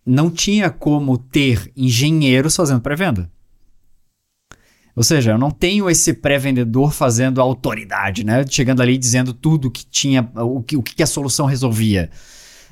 Não 0.05 0.30
tinha 0.30 0.70
como 0.70 1.16
ter 1.16 1.72
engenheiros 1.76 2.55
fazendo 2.55 2.80
pré-venda. 2.80 3.30
Ou 4.95 5.03
seja, 5.03 5.32
eu 5.32 5.39
não 5.39 5.51
tenho 5.51 5.91
esse 5.91 6.14
pré-vendedor 6.14 6.93
fazendo 6.93 7.41
autoridade, 7.41 8.24
né? 8.24 8.45
Chegando 8.49 8.80
ali 8.80 8.97
dizendo 8.97 9.34
tudo 9.34 9.70
que 9.70 9.84
tinha, 9.84 10.30
o 10.37 10.62
que, 10.62 10.76
o 10.76 10.82
que 10.82 11.03
a 11.03 11.07
solução 11.07 11.45
resolvia. 11.45 12.11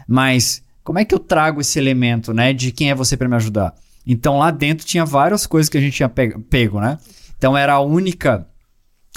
Mas 0.06 0.62
como 0.82 0.98
é 0.98 1.04
que 1.04 1.14
eu 1.14 1.18
trago 1.18 1.60
esse 1.60 1.78
elemento, 1.78 2.32
né? 2.32 2.52
De 2.52 2.70
quem 2.72 2.90
é 2.90 2.94
você 2.94 3.16
para 3.16 3.28
me 3.28 3.36
ajudar? 3.36 3.74
Então 4.06 4.38
lá 4.38 4.50
dentro 4.50 4.86
tinha 4.86 5.04
várias 5.04 5.46
coisas 5.46 5.68
que 5.68 5.78
a 5.78 5.80
gente 5.80 5.94
tinha 5.94 6.08
pe- 6.08 6.38
pego, 6.50 6.80
né? 6.80 6.98
Então 7.38 7.56
era 7.56 7.74
a 7.74 7.80
única 7.80 8.46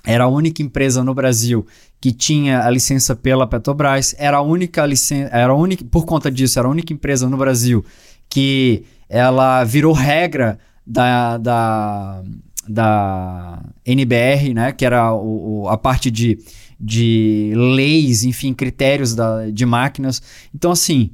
era 0.06 0.24
a 0.24 0.28
única 0.28 0.62
empresa 0.62 1.04
no 1.04 1.14
Brasil 1.14 1.66
que 2.00 2.14
tinha 2.14 2.64
a 2.64 2.70
licença 2.70 3.16
pela 3.16 3.46
Petrobras, 3.48 4.16
era 4.18 4.38
a 4.38 4.42
única 4.42 4.86
licença, 4.86 5.30
era 5.36 5.52
a 5.52 5.56
única, 5.56 5.84
por 5.84 6.06
conta 6.06 6.32
disso, 6.32 6.58
era 6.60 6.68
a 6.68 6.72
única 6.72 6.94
empresa 6.94 7.28
no 7.28 7.36
Brasil 7.36 7.84
que 8.30 8.86
ela 9.10 9.64
virou 9.66 9.92
regra 9.94 10.60
da, 10.86 11.38
da, 11.38 12.24
da 12.70 13.62
NBR, 13.86 14.54
né, 14.54 14.72
que 14.72 14.86
era 14.86 15.12
o, 15.14 15.64
o- 15.64 15.68
a 15.70 15.78
parte 15.78 16.10
de, 16.12 16.38
de 16.80 17.52
leis, 17.56 18.24
enfim, 18.24 18.54
critérios 18.54 19.16
da, 19.16 19.50
de 19.50 19.66
máquinas. 19.66 20.22
Então, 20.54 20.72
assim, 20.72 21.12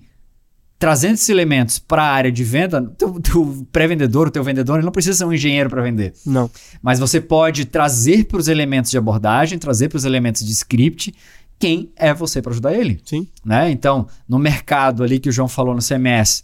trazendo 0.77 1.13
esses 1.13 1.29
elementos 1.29 1.79
para 1.79 2.03
a 2.03 2.11
área 2.11 2.31
de 2.31 2.43
venda, 2.43 2.81
o 2.81 2.87
teu, 2.89 3.19
teu 3.21 3.67
pré-vendedor, 3.71 4.27
o 4.27 4.31
teu 4.31 4.43
vendedor, 4.43 4.77
ele 4.77 4.85
não 4.85 4.91
precisa 4.91 5.17
ser 5.17 5.25
um 5.25 5.31
engenheiro 5.33 5.69
para 5.69 5.81
vender. 5.81 6.13
Não. 6.25 6.51
Mas 6.81 6.99
você 6.99 7.21
pode 7.21 7.65
trazer 7.65 8.25
para 8.25 8.37
os 8.37 8.47
elementos 8.49 8.91
de 8.91 8.97
abordagem, 8.97 9.57
trazer 9.57 9.87
para 9.87 9.97
os 9.97 10.03
elementos 10.05 10.45
de 10.45 10.51
script 10.51 11.13
quem 11.57 11.89
é 11.95 12.13
você 12.13 12.41
para 12.41 12.51
ajudar 12.51 12.73
ele. 12.73 12.99
Sim. 13.05 13.25
Né? 13.45 13.71
Então, 13.71 14.07
no 14.27 14.37
mercado 14.37 15.03
ali 15.03 15.19
que 15.19 15.29
o 15.29 15.31
João 15.31 15.47
falou 15.47 15.73
no 15.73 15.81
CMS, 15.81 16.43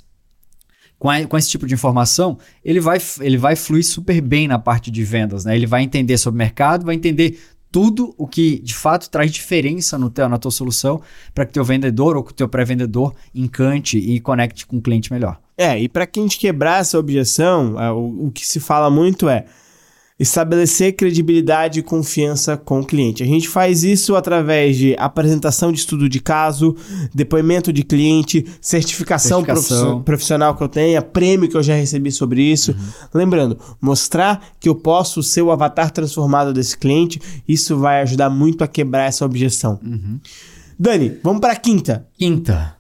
com, 0.98 1.10
a- 1.10 1.26
com 1.26 1.38
esse 1.38 1.50
tipo 1.50 1.68
de 1.68 1.74
informação, 1.74 2.38
ele 2.64 2.80
vai, 2.80 2.98
ele 3.20 3.38
vai 3.38 3.58
fluir 3.58 3.86
super 3.86 4.22
bem 4.22 4.48
na 4.48 4.58
parte 4.60 4.90
de 4.90 5.04
vendas. 5.04 5.44
Né? 5.44 5.58
Ele 5.58 5.66
vai 5.68 5.84
entender 5.84 6.18
sobre 6.18 6.38
o 6.38 6.40
mercado, 6.40 6.86
vai 6.86 6.96
entender 6.96 7.38
tudo 7.72 8.14
o 8.18 8.28
que 8.28 8.60
de 8.60 8.74
fato 8.74 9.10
traz 9.10 9.32
diferença 9.32 9.98
no 9.98 10.10
teu, 10.10 10.28
na 10.28 10.38
tua 10.38 10.52
solução 10.52 11.02
para 11.34 11.46
que 11.46 11.54
teu 11.54 11.64
vendedor 11.64 12.18
ou 12.18 12.24
que 12.24 12.34
teu 12.34 12.48
pré-vendedor 12.48 13.14
encante 13.34 13.98
e 13.98 14.20
conecte 14.20 14.66
com 14.66 14.78
o 14.78 14.82
cliente 14.82 15.12
melhor. 15.12 15.40
É, 15.58 15.78
e 15.80 15.90
para 15.90 16.08
que 16.08 16.20
a 16.20 16.24
gente 16.24 16.40
quebrar 16.40 16.82
essa 16.82 16.98
objeção, 16.98 17.80
é, 17.80 17.92
o, 17.92 18.28
o 18.28 18.32
que 18.32 18.46
se 18.46 18.60
fala 18.60 18.90
muito 18.90 19.28
é 19.28 19.46
estabelecer 20.20 20.94
credibilidade 20.98 21.80
e 21.80 21.84
confiança 21.84 22.58
com 22.58 22.82
o 22.82 22.86
cliente. 22.86 23.24
A 23.24 23.26
gente 23.26 23.48
faz 23.48 23.84
isso 23.84 24.16
através 24.18 24.76
de 24.76 24.94
apresentação 25.00 25.72
de 25.72 25.80
estudo 25.80 26.10
de 26.10 26.20
caso, 26.20 26.76
depoimento 27.16 27.72
de 27.72 27.84
cliente, 27.84 28.46
certificação, 28.60 29.44
Certificação. 29.46 29.88
profi- 29.92 30.04
profissional 30.06 30.56
que 30.56 30.62
eu 30.64 30.68
tenha, 30.68 31.02
prêmio 31.02 31.48
que 31.48 31.56
eu 31.56 31.64
já 31.64 31.74
recebi 31.74 32.12
sobre 32.12 32.42
isso. 32.44 32.76
Lembrando, 33.14 33.58
mostrar 33.82 34.50
que 34.60 34.68
eu 34.68 34.76
posso 34.76 35.24
ser 35.24 35.42
o 35.42 35.52
avatar 35.52 35.90
transformado 35.90 36.52
desse 36.54 36.78
cliente, 36.78 37.22
isso 37.48 37.78
vai 37.78 38.02
ajudar 38.02 38.30
muito 38.30 38.62
a 38.64 38.68
quebrar 38.68 39.06
essa 39.06 39.24
objeção. 39.26 39.80
Dani, 40.78 41.18
vamos 41.24 41.40
para 41.42 41.54
a 41.54 41.56
quinta. 41.56 42.06
Quinta. 42.18 42.76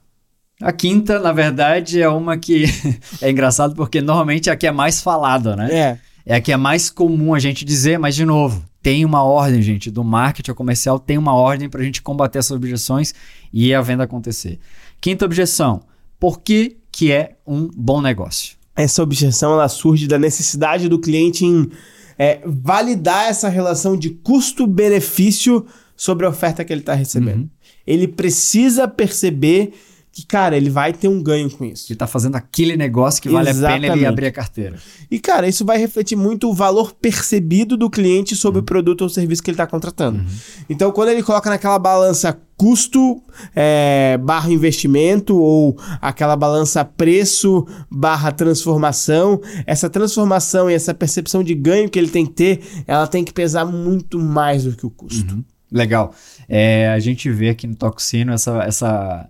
A 0.61 0.73
quinta, 0.73 1.19
na 1.19 1.31
verdade, 1.31 2.01
é 2.01 2.09
uma 2.09 2.37
que 2.37 2.65
é 3.21 3.31
engraçado 3.31 3.73
porque 3.75 4.01
normalmente 4.01 4.49
é 4.49 4.51
a 4.51 4.57
que 4.57 4.67
é 4.67 4.71
mais 4.71 5.01
falada, 5.01 5.55
né? 5.55 5.69
É. 5.73 5.99
É 6.29 6.35
a 6.35 6.41
que 6.41 6.53
é 6.53 6.57
mais 6.57 6.89
comum 6.89 7.33
a 7.33 7.39
gente 7.39 7.65
dizer, 7.65 7.99
mas 7.99 8.15
de 8.15 8.23
novo, 8.23 8.63
tem 8.81 9.03
uma 9.03 9.23
ordem, 9.23 9.61
gente, 9.61 9.91
do 9.91 10.03
marketing 10.03 10.51
ao 10.51 10.55
comercial 10.55 10.97
tem 10.97 11.17
uma 11.17 11.33
ordem 11.33 11.67
para 11.67 11.81
a 11.81 11.83
gente 11.83 12.01
combater 12.01 12.39
essas 12.39 12.51
objeções 12.51 13.13
e 13.51 13.73
a 13.73 13.81
venda 13.81 14.05
acontecer. 14.05 14.59
Quinta 15.01 15.25
objeção, 15.25 15.81
por 16.17 16.39
que, 16.39 16.77
que 16.91 17.11
é 17.11 17.35
um 17.45 17.67
bom 17.75 17.99
negócio? 17.99 18.59
essa 18.81 19.03
objeção 19.03 19.53
ela 19.53 19.67
surge 19.67 20.07
da 20.07 20.17
necessidade 20.17 20.87
do 20.87 20.99
cliente 20.99 21.45
em 21.45 21.69
é, 22.17 22.41
validar 22.45 23.29
essa 23.29 23.49
relação 23.49 23.97
de 23.97 24.09
custo-benefício 24.09 25.65
sobre 25.95 26.25
a 26.25 26.29
oferta 26.29 26.63
que 26.63 26.71
ele 26.71 26.81
está 26.81 26.93
recebendo. 26.93 27.49
Ele 27.85 28.07
precisa 28.07 28.87
perceber 28.87 29.73
que, 30.19 30.25
cara, 30.25 30.57
ele 30.57 30.69
vai 30.69 30.93
ter 30.93 31.07
um 31.07 31.21
ganho 31.21 31.49
com 31.49 31.63
isso. 31.63 31.87
Ele 31.87 31.95
está 31.95 32.07
fazendo 32.07 32.35
aquele 32.35 32.75
negócio 32.75 33.21
que 33.21 33.29
vale 33.29 33.49
a 33.49 33.53
pena 33.53 33.67
ele 33.67 33.85
Exatamente. 33.85 34.05
abrir 34.05 34.25
a 34.27 34.31
carteira. 34.31 34.75
E, 35.09 35.19
cara, 35.19 35.47
isso 35.47 35.65
vai 35.65 35.77
refletir 35.77 36.15
muito 36.15 36.49
o 36.49 36.53
valor 36.53 36.93
percebido 36.93 37.77
do 37.77 37.89
cliente 37.89 38.35
sobre 38.35 38.59
o 38.59 38.63
produto 38.63 39.01
ou 39.01 39.09
serviço 39.09 39.41
que 39.41 39.49
ele 39.49 39.55
está 39.55 39.65
contratando. 39.67 40.23
Então, 40.69 40.91
quando 40.91 41.09
ele 41.09 41.23
coloca 41.23 41.49
naquela 41.49 41.79
balança 41.79 42.37
custo 42.57 43.23
é, 43.55 44.19
barra 44.21 44.51
investimento 44.51 45.37
ou 45.37 45.79
aquela 46.01 46.35
balança 46.35 46.83
preço 46.83 47.65
barra 47.89 48.33
transformação, 48.33 49.39
essa 49.65 49.89
transformação 49.89 50.69
e 50.69 50.73
essa 50.73 50.93
percepção 50.93 51.41
de 51.41 51.55
ganho 51.55 51.89
que 51.89 51.97
ele 51.97 52.09
tem 52.09 52.25
que 52.25 52.33
ter, 52.33 52.61
ela 52.85 53.07
tem 53.07 53.23
que 53.23 53.31
pesar 53.31 53.65
muito 53.65 54.19
mais 54.19 54.65
do 54.65 54.75
que 54.75 54.85
o 54.85 54.89
custo. 54.89 55.41
Legal. 55.71 56.13
É, 56.47 56.89
a 56.89 56.99
gente 56.99 57.29
vê 57.29 57.49
aqui 57.49 57.67
no 57.67 57.75
Toxino 57.75 58.33
essa, 58.33 58.63
essa, 58.63 59.29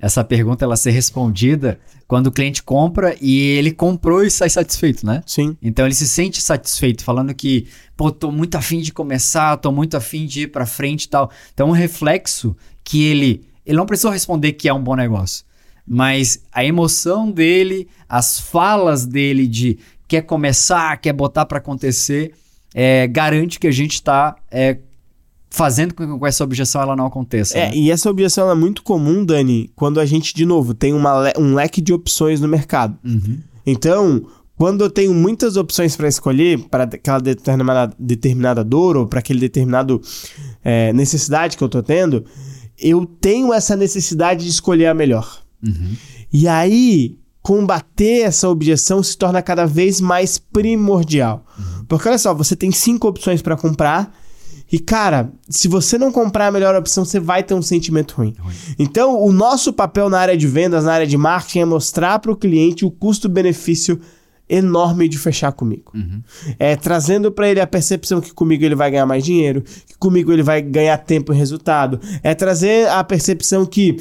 essa 0.00 0.24
pergunta 0.24 0.64
ela 0.64 0.76
ser 0.76 0.90
respondida 0.92 1.78
quando 2.08 2.28
o 2.28 2.32
cliente 2.32 2.62
compra 2.62 3.14
e 3.20 3.38
ele 3.40 3.70
comprou 3.70 4.24
e 4.24 4.30
sai 4.30 4.48
satisfeito, 4.48 5.06
né? 5.06 5.22
Sim. 5.26 5.56
Então 5.62 5.84
ele 5.84 5.94
se 5.94 6.08
sente 6.08 6.40
satisfeito, 6.40 7.04
falando 7.04 7.34
que, 7.34 7.68
pô, 7.96 8.10
tô 8.10 8.32
muito 8.32 8.56
afim 8.56 8.80
de 8.80 8.92
começar, 8.92 9.56
tô 9.58 9.70
muito 9.70 9.96
afim 9.96 10.26
de 10.26 10.42
ir 10.42 10.46
pra 10.48 10.66
frente 10.66 11.04
e 11.04 11.08
tal. 11.08 11.30
Então 11.52 11.68
um 11.68 11.72
reflexo 11.72 12.56
que 12.82 13.04
ele, 13.04 13.44
ele 13.64 13.76
não 13.76 13.86
precisou 13.86 14.10
responder 14.10 14.54
que 14.54 14.68
é 14.68 14.74
um 14.74 14.82
bom 14.82 14.96
negócio, 14.96 15.44
mas 15.86 16.42
a 16.52 16.64
emoção 16.64 17.30
dele, 17.30 17.86
as 18.08 18.40
falas 18.40 19.04
dele 19.04 19.46
de 19.46 19.78
quer 20.08 20.22
começar, 20.22 20.96
quer 20.96 21.12
botar 21.12 21.46
pra 21.46 21.58
acontecer, 21.58 22.32
é, 22.74 23.06
garante 23.06 23.60
que 23.60 23.66
a 23.66 23.72
gente 23.72 24.02
tá 24.02 24.34
é, 24.50 24.78
fazendo 25.50 25.92
com 25.94 26.18
que 26.18 26.26
essa 26.26 26.44
objeção 26.44 26.80
ela 26.80 26.94
não 26.96 27.06
aconteça. 27.06 27.58
É, 27.58 27.68
né? 27.70 27.76
e 27.76 27.90
essa 27.90 28.08
objeção 28.08 28.48
é 28.50 28.54
muito 28.54 28.82
comum, 28.82 29.24
Dani, 29.24 29.70
quando 29.74 29.98
a 30.00 30.06
gente, 30.06 30.32
de 30.34 30.46
novo, 30.46 30.72
tem 30.72 30.92
le- 30.94 31.34
um 31.38 31.54
leque 31.54 31.80
de 31.80 31.92
opções 31.92 32.40
no 32.40 32.46
mercado. 32.48 32.96
Uhum. 33.04 33.38
Então, 33.66 34.24
quando 34.56 34.84
eu 34.84 34.90
tenho 34.90 35.12
muitas 35.12 35.56
opções 35.56 35.96
para 35.96 36.06
escolher 36.06 36.58
para 36.70 36.84
aquela 36.84 37.18
determinada, 37.18 37.94
determinada 37.98 38.62
dor 38.64 38.96
ou 38.96 39.06
para 39.06 39.18
aquele 39.18 39.40
determinado 39.40 40.00
é, 40.64 40.92
necessidade 40.92 41.56
que 41.56 41.64
eu 41.64 41.68
tô 41.68 41.82
tendo, 41.82 42.24
eu 42.78 43.04
tenho 43.04 43.52
essa 43.52 43.74
necessidade 43.74 44.44
de 44.44 44.50
escolher 44.50 44.86
a 44.86 44.94
melhor. 44.94 45.42
Uhum. 45.66 45.94
E 46.32 46.46
aí, 46.46 47.18
combater 47.42 48.20
essa 48.22 48.48
objeção 48.48 49.02
se 49.02 49.16
torna 49.16 49.42
cada 49.42 49.66
vez 49.66 50.00
mais 50.00 50.38
primordial. 50.38 51.44
Porque 51.88 52.08
olha 52.08 52.18
só, 52.18 52.32
você 52.32 52.54
tem 52.54 52.70
cinco 52.70 53.08
opções 53.08 53.42
para 53.42 53.56
comprar. 53.56 54.14
E 54.72 54.78
cara, 54.78 55.32
se 55.48 55.66
você 55.66 55.98
não 55.98 56.12
comprar 56.12 56.46
a 56.46 56.52
melhor 56.52 56.74
opção, 56.76 57.04
você 57.04 57.18
vai 57.18 57.42
ter 57.42 57.54
um 57.54 57.62
sentimento 57.62 58.12
ruim. 58.12 58.34
Ruim. 58.38 58.54
Então, 58.78 59.20
o 59.20 59.32
nosso 59.32 59.72
papel 59.72 60.08
na 60.08 60.18
área 60.18 60.36
de 60.36 60.46
vendas, 60.46 60.84
na 60.84 60.92
área 60.92 61.06
de 61.06 61.16
marketing, 61.16 61.60
é 61.60 61.64
mostrar 61.64 62.18
para 62.20 62.30
o 62.30 62.36
cliente 62.36 62.84
o 62.84 62.90
custo-benefício 62.90 64.00
enorme 64.50 65.08
de 65.08 65.16
fechar 65.16 65.52
comigo. 65.52 65.92
Uhum. 65.94 66.20
É, 66.58 66.74
trazendo 66.74 67.30
para 67.30 67.48
ele 67.48 67.60
a 67.60 67.66
percepção 67.66 68.20
que 68.20 68.34
comigo 68.34 68.64
ele 68.64 68.74
vai 68.74 68.90
ganhar 68.90 69.06
mais 69.06 69.24
dinheiro, 69.24 69.62
que 69.62 69.96
comigo 69.96 70.32
ele 70.32 70.42
vai 70.42 70.60
ganhar 70.60 70.98
tempo 70.98 71.32
e 71.32 71.36
resultado. 71.36 72.00
É 72.22 72.34
trazer 72.34 72.88
a 72.88 73.02
percepção 73.04 73.64
que 73.64 73.96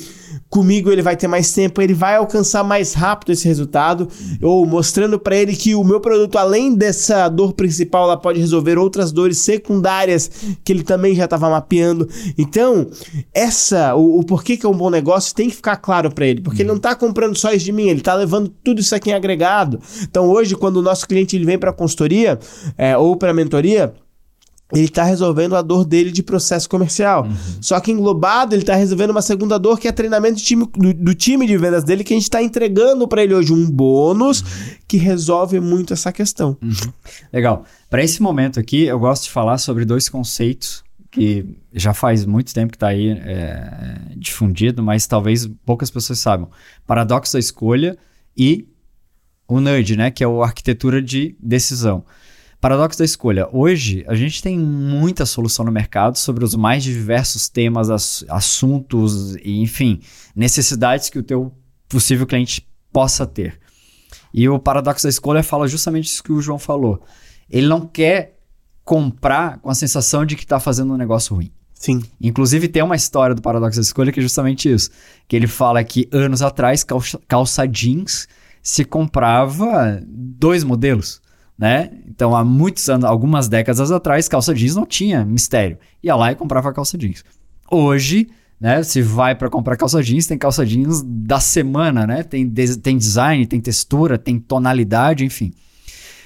comigo 0.50 0.92
ele 0.92 1.02
vai 1.02 1.16
ter 1.16 1.28
mais 1.28 1.52
tempo, 1.52 1.82
ele 1.82 1.94
vai 1.94 2.16
alcançar 2.16 2.64
mais 2.64 2.94
rápido 2.94 3.32
esse 3.32 3.48
resultado, 3.48 4.08
ou 4.42 4.66
mostrando 4.66 5.20
para 5.20 5.36
ele 5.36 5.56
que 5.56 5.76
o 5.76 5.84
meu 5.84 6.00
produto, 6.00 6.38
além 6.38 6.74
dessa 6.74 7.30
dor 7.30 7.54
principal, 7.54 8.06
ela 8.06 8.18
pode 8.18 8.40
resolver 8.40 8.78
outras 8.78 9.12
dores 9.12 9.38
secundárias 9.40 10.30
que 10.64 10.74
ele 10.74 10.84
também 10.84 11.14
já 11.14 11.26
estava 11.26 11.50
mapeando. 11.50 12.08
Então, 12.38 12.88
essa, 13.34 13.96
o, 13.96 14.20
o, 14.20 14.26
porquê 14.26 14.58
que 14.58 14.66
é 14.66 14.70
um 14.70 14.78
bom 14.78 14.90
negócio 14.90 15.36
tem 15.36 15.50
que 15.50 15.56
ficar 15.56 15.76
claro 15.78 16.12
para 16.12 16.26
ele, 16.26 16.42
porque 16.42 16.64
ele 16.64 16.70
não 16.70 16.78
está 16.78 16.96
comprando 16.96 17.38
só 17.38 17.54
isso 17.54 17.66
de 17.66 17.72
mim, 17.72 17.88
ele 17.88 18.00
está 18.00 18.16
levando 18.16 18.50
tudo 18.64 18.82
isso 18.82 18.96
aqui 18.96 19.12
em 19.12 19.14
agregado. 19.14 19.80
Então, 20.02 20.28
hoje, 20.28 20.39
quando 20.56 20.78
o 20.78 20.82
nosso 20.82 21.08
cliente 21.08 21.36
ele 21.36 21.46
vem 21.46 21.58
para 21.58 21.74
consultoria 21.74 22.40
é, 22.78 22.98
ou 22.98 23.16
para 23.16 23.34
mentoria, 23.34 23.94
ele 24.72 24.86
está 24.86 25.04
resolvendo 25.04 25.56
a 25.56 25.62
dor 25.62 25.84
dele 25.84 26.12
de 26.12 26.22
processo 26.22 26.70
comercial. 26.70 27.24
Uhum. 27.24 27.36
Só 27.60 27.80
que 27.80 27.92
englobado, 27.92 28.54
ele 28.54 28.62
está 28.62 28.76
resolvendo 28.76 29.10
uma 29.10 29.22
segunda 29.22 29.58
dor 29.58 29.80
que 29.80 29.88
é 29.88 29.92
treinamento 29.92 30.36
do 30.36 30.42
time, 30.42 30.70
do, 30.76 30.94
do 30.94 31.16
time 31.16 31.48
de 31.48 31.58
vendas 31.58 31.84
dele, 31.84 32.04
que 32.04 32.14
a 32.14 32.16
gente 32.16 32.24
está 32.24 32.42
entregando 32.42 33.08
para 33.08 33.24
ele 33.24 33.34
hoje 33.34 33.52
um 33.52 33.70
bônus 33.70 34.42
uhum. 34.42 34.48
que 34.88 34.98
resolve 34.98 35.60
muito 35.60 35.94
essa 35.94 36.12
questão. 36.12 36.56
Uhum. 36.62 36.94
Legal. 37.34 37.66
Para 37.90 38.04
esse 38.04 38.22
momento 38.22 38.60
aqui, 38.60 38.84
eu 38.84 39.00
gosto 39.00 39.24
de 39.24 39.32
falar 39.32 39.58
sobre 39.58 39.86
dois 39.86 40.08
conceitos 40.08 40.84
que 41.12 41.44
já 41.74 41.92
faz 41.92 42.24
muito 42.24 42.54
tempo 42.54 42.72
que 42.72 42.76
está 42.76 42.90
aí 42.90 43.10
é, 43.10 44.00
difundido, 44.16 44.84
mas 44.84 45.08
talvez 45.08 45.50
poucas 45.66 45.90
pessoas 45.90 46.20
saibam. 46.20 46.50
Paradoxo 46.86 47.34
da 47.34 47.40
escolha 47.40 47.98
e 48.38 48.68
o 49.50 49.60
nudge, 49.60 49.98
né, 49.98 50.12
que 50.12 50.24
é 50.24 50.28
a 50.28 50.44
arquitetura 50.44 51.02
de 51.02 51.36
decisão. 51.40 52.06
Paradoxo 52.62 53.00
da 53.00 53.06
escolha. 53.06 53.48
Hoje, 53.52 54.06
a 54.08 54.14
gente 54.14 54.44
tem 54.44 54.60
muita 54.60 55.26
solução 55.26 55.66
no 55.66 55.72
mercado 55.72 56.18
sobre 56.18 56.44
os 56.44 56.54
mais 56.56 56.84
diversos 56.84 57.50
temas, 57.50 57.90
ass 57.90 58.24
assuntos 58.30 59.36
e, 59.38 59.62
enfim, 59.62 60.02
necessidades 60.36 61.10
que 61.10 61.18
o 61.18 61.24
teu 61.24 61.54
possível 61.88 62.28
cliente 62.28 62.68
possa 62.92 63.26
ter. 63.26 63.60
E 64.34 64.48
o 64.48 64.60
paradoxo 64.60 65.04
da 65.04 65.10
escolha 65.10 65.42
fala 65.42 65.68
justamente 65.68 66.06
isso 66.06 66.24
que 66.24 66.34
o 66.34 66.42
João 66.42 66.60
falou. 66.60 67.02
Ele 67.50 67.66
não 67.66 67.88
quer 67.88 68.38
comprar 68.84 69.58
com 69.60 69.70
a 69.70 69.76
sensação 69.76 70.26
de 70.26 70.36
que 70.36 70.44
está 70.44 70.60
fazendo 70.60 70.94
um 70.94 70.98
negócio 70.98 71.36
ruim. 71.36 71.52
Sim. 71.74 72.04
Inclusive, 72.20 72.68
tem 72.68 72.84
uma 72.84 72.96
história 72.96 73.34
do 73.34 73.42
paradoxo 73.42 73.78
da 73.78 73.82
escolha 73.82 74.12
que 74.12 74.20
é 74.20 74.24
justamente 74.24 74.70
isso. 74.70 74.92
Que 75.28 75.36
ele 75.36 75.48
fala 75.48 75.82
que 75.84 76.10
anos 76.12 76.42
atrás, 76.42 76.84
calça, 76.84 77.20
calça 77.26 77.66
jeans 77.66 78.28
se 78.62 78.84
comprava 78.84 80.02
dois 80.06 80.64
modelos 80.64 81.22
né? 81.60 81.92
Então, 82.08 82.34
há 82.34 82.46
muitos 82.46 82.88
anos, 82.88 83.04
algumas 83.04 83.50
décadas 83.50 83.92
atrás, 83.92 84.30
calça 84.30 84.56
jeans 84.56 84.76
não 84.76 84.86
tinha 84.86 85.26
mistério. 85.26 85.78
Ia 86.02 86.16
lá 86.16 86.32
e 86.32 86.36
comprava 86.36 86.72
calça 86.72 86.98
jeans. 86.98 87.26
Hoje, 87.70 88.30
né, 88.58 88.82
se 88.82 89.02
vai 89.02 89.36
para 89.36 89.50
comprar 89.50 89.76
calça 89.76 90.02
jeans, 90.02 90.26
tem 90.26 90.38
calça 90.38 90.66
jeans 90.66 91.04
da 91.06 91.42
semana, 91.42 92.08
né? 92.08 92.24
Tem, 92.24 92.48
de, 92.48 92.78
tem 92.78 92.98
design, 92.98 93.46
tem 93.46 93.60
textura, 93.60 94.18
tem 94.18 94.40
tonalidade, 94.40 95.26
enfim. 95.26 95.52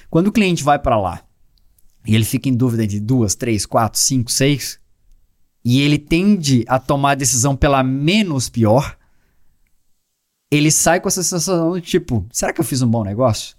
Quando 0.08 0.28
o 0.28 0.32
cliente 0.32 0.62
vai 0.62 0.78
para 0.78 1.00
lá 1.00 1.20
e 2.06 2.14
ele 2.14 2.24
fica 2.24 2.48
em 2.48 2.54
dúvida 2.54 2.86
de 2.86 3.00
duas, 3.00 3.34
três, 3.34 3.66
quatro, 3.66 3.98
cinco, 3.98 4.30
seis, 4.30 4.78
e 5.64 5.80
ele 5.80 5.98
tende 5.98 6.64
a 6.68 6.78
tomar 6.78 7.12
a 7.12 7.16
decisão 7.16 7.56
pela 7.56 7.82
menos 7.82 8.48
pior, 8.48 8.96
ele 10.56 10.70
sai 10.70 11.00
com 11.00 11.08
essa 11.08 11.22
sensação 11.22 11.74
de 11.74 11.80
tipo, 11.80 12.26
será 12.32 12.52
que 12.52 12.60
eu 12.60 12.64
fiz 12.64 12.82
um 12.82 12.88
bom 12.88 13.04
negócio? 13.04 13.56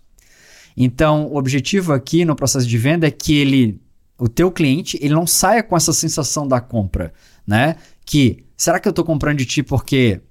Então, 0.78 1.28
o 1.28 1.38
objetivo 1.38 1.94
aqui 1.94 2.26
no 2.26 2.36
processo 2.36 2.68
de 2.68 2.78
venda 2.78 3.08
é 3.08 3.12
que 3.12 3.36
ele, 3.36 3.82
o 4.18 4.28
teu 4.28 4.52
cliente, 4.52 4.98
ele 5.02 5.14
não 5.14 5.26
saia 5.26 5.64
com 5.64 5.76
essa 5.76 5.94
sensação 5.94 6.48
da 6.48 6.60
compra, 6.60 7.14
né? 7.48 7.78
Que 8.06 8.46
será 8.58 8.80
que 8.80 8.88
eu 8.88 8.92
estou 8.92 9.06
comprando 9.06 9.38
de 9.38 9.46
ti 9.46 9.64
porque 9.64 10.22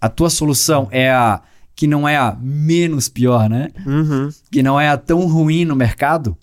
a 0.00 0.08
tua 0.08 0.30
solução 0.30 0.88
é 0.90 1.10
a 1.10 1.42
que 1.74 1.86
não 1.86 2.08
é 2.08 2.16
a 2.16 2.34
menos 2.40 3.08
pior, 3.08 3.50
né? 3.50 3.68
Uhum. 3.84 4.30
Que 4.50 4.62
não 4.62 4.80
é 4.80 4.88
a 4.88 4.96
tão 4.96 5.26
ruim 5.26 5.66
no 5.66 5.76
mercado. 5.76 6.36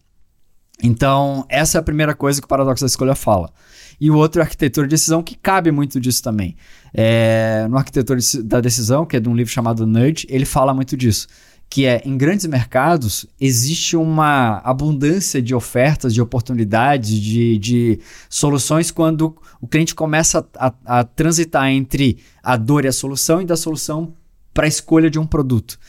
Então, 0.82 1.44
essa 1.50 1.78
é 1.78 1.80
a 1.80 1.84
primeira 1.84 2.14
coisa 2.14 2.39
que 2.39 2.46
o 2.46 2.48
Paradoxo 2.48 2.84
da 2.84 2.88
Escolha 2.88 3.16
fala. 3.16 3.52
E 4.00 4.12
o 4.12 4.16
outro 4.18 4.41
é 4.41 4.44
a 4.44 4.46
arquitetura 4.46 4.86
de 4.86 4.91
decisão, 4.91 5.24
que 5.24 5.36
cabe 5.36 5.72
muito 5.72 6.00
disso 6.00 6.22
também. 6.22 6.56
É, 6.94 7.66
no 7.70 7.78
Arquitetura 7.78 8.20
da 8.44 8.62
Decisão, 8.62 9.06
que 9.06 9.18
é 9.18 9.20
de 9.20 9.28
um 9.28 9.36
livro 9.36 9.52
chamado 9.52 9.88
Nudge, 9.88 10.28
ele 10.30 10.46
fala 10.46 10.74
muito 10.74 10.96
disso 10.96 11.28
que 11.74 11.88
é 11.88 12.04
em 12.06 12.16
grandes 12.16 12.46
mercados 12.46 13.26
existe 13.41 13.98
uma 13.98 14.60
abundância 14.60 15.41
de 15.41 15.56
ofertas, 15.56 16.14
de 16.14 16.22
oportunidades, 16.22 17.10
de, 17.20 17.58
de 17.58 18.00
soluções 18.30 18.91
quando 18.91 19.36
o 19.60 19.68
cliente 19.68 19.96
começa 19.96 20.48
a, 20.56 20.72
a, 20.86 21.04
transitar 21.04 21.68
entre 21.70 22.20
a 22.44 22.58
dor 22.58 22.86
e 22.86 22.88
a 22.88 22.91
solução 22.91 23.41
e 23.41 23.46
da 23.46 23.58
solução 23.58 24.14
para 24.54 24.66
a 24.66 24.68
escolha 24.68 25.10
de 25.10 25.18
um 25.18 25.26
produto. 25.26 25.80